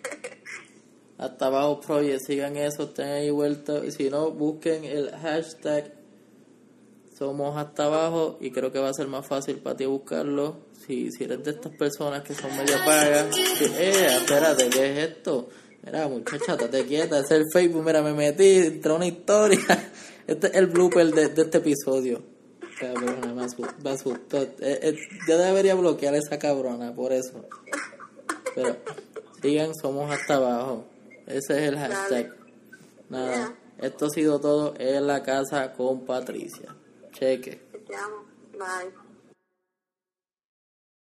Hasta 1.20 1.46
abajo 1.46 1.80
Project, 1.80 2.22
sigan 2.26 2.56
eso, 2.56 2.84
estén 2.84 3.08
ahí 3.08 3.30
vuelta. 3.30 3.82
Si 3.90 4.08
no, 4.08 4.30
busquen 4.30 4.84
el 4.84 5.10
hashtag 5.10 5.92
Somos 7.16 7.58
hasta 7.58 7.84
abajo 7.84 8.38
y 8.40 8.50
creo 8.50 8.72
que 8.72 8.78
va 8.78 8.88
a 8.88 8.94
ser 8.94 9.06
más 9.06 9.26
fácil 9.26 9.56
para 9.56 9.76
ti 9.76 9.84
buscarlo. 9.84 10.56
Si, 10.86 11.12
si 11.12 11.24
eres 11.24 11.44
de 11.44 11.50
estas 11.50 11.76
personas 11.76 12.22
que 12.22 12.32
son 12.32 12.56
medio 12.56 12.74
pagas, 12.86 13.36
eh, 13.60 14.16
espérate, 14.16 14.70
¿qué 14.70 14.92
es 14.92 15.10
esto? 15.10 15.50
Mira, 15.82 16.08
muchacha, 16.08 16.56
te 16.56 16.86
quieta, 16.86 17.20
es 17.20 17.30
el 17.30 17.44
Facebook, 17.52 17.84
mira, 17.84 18.00
me 18.00 18.14
metí, 18.14 18.56
entró 18.56 18.96
una 18.96 19.06
historia. 19.06 19.60
Este 20.26 20.46
es 20.46 20.54
el 20.54 20.68
blooper 20.68 21.12
de, 21.12 21.28
de 21.28 21.42
este 21.42 21.58
episodio. 21.58 22.22
Cabrona, 22.78 23.34
me 23.34 23.90
asustó. 23.90 24.42
Eh, 24.42 24.54
eh, 24.60 24.96
yo 25.26 25.36
debería 25.36 25.74
bloquear 25.74 26.14
a 26.14 26.18
esa 26.18 26.38
cabrona, 26.38 26.94
por 26.94 27.12
eso. 27.12 27.44
Pero 28.54 28.76
sigan, 29.42 29.74
somos 29.74 30.08
hasta 30.12 30.36
abajo. 30.36 30.84
Ese 31.30 31.64
es 31.64 31.68
el 31.68 31.78
hashtag. 31.78 32.34
Nada. 33.08 33.54
Esto 33.78 34.06
ha 34.06 34.10
sido 34.10 34.40
todo 34.40 34.74
en 34.78 35.06
la 35.06 35.22
casa 35.22 35.72
con 35.72 36.04
Patricia. 36.04 36.74
Cheque. 37.12 37.60
Te 37.86 37.94
amo. 37.94 38.24
Bye. 38.52 38.92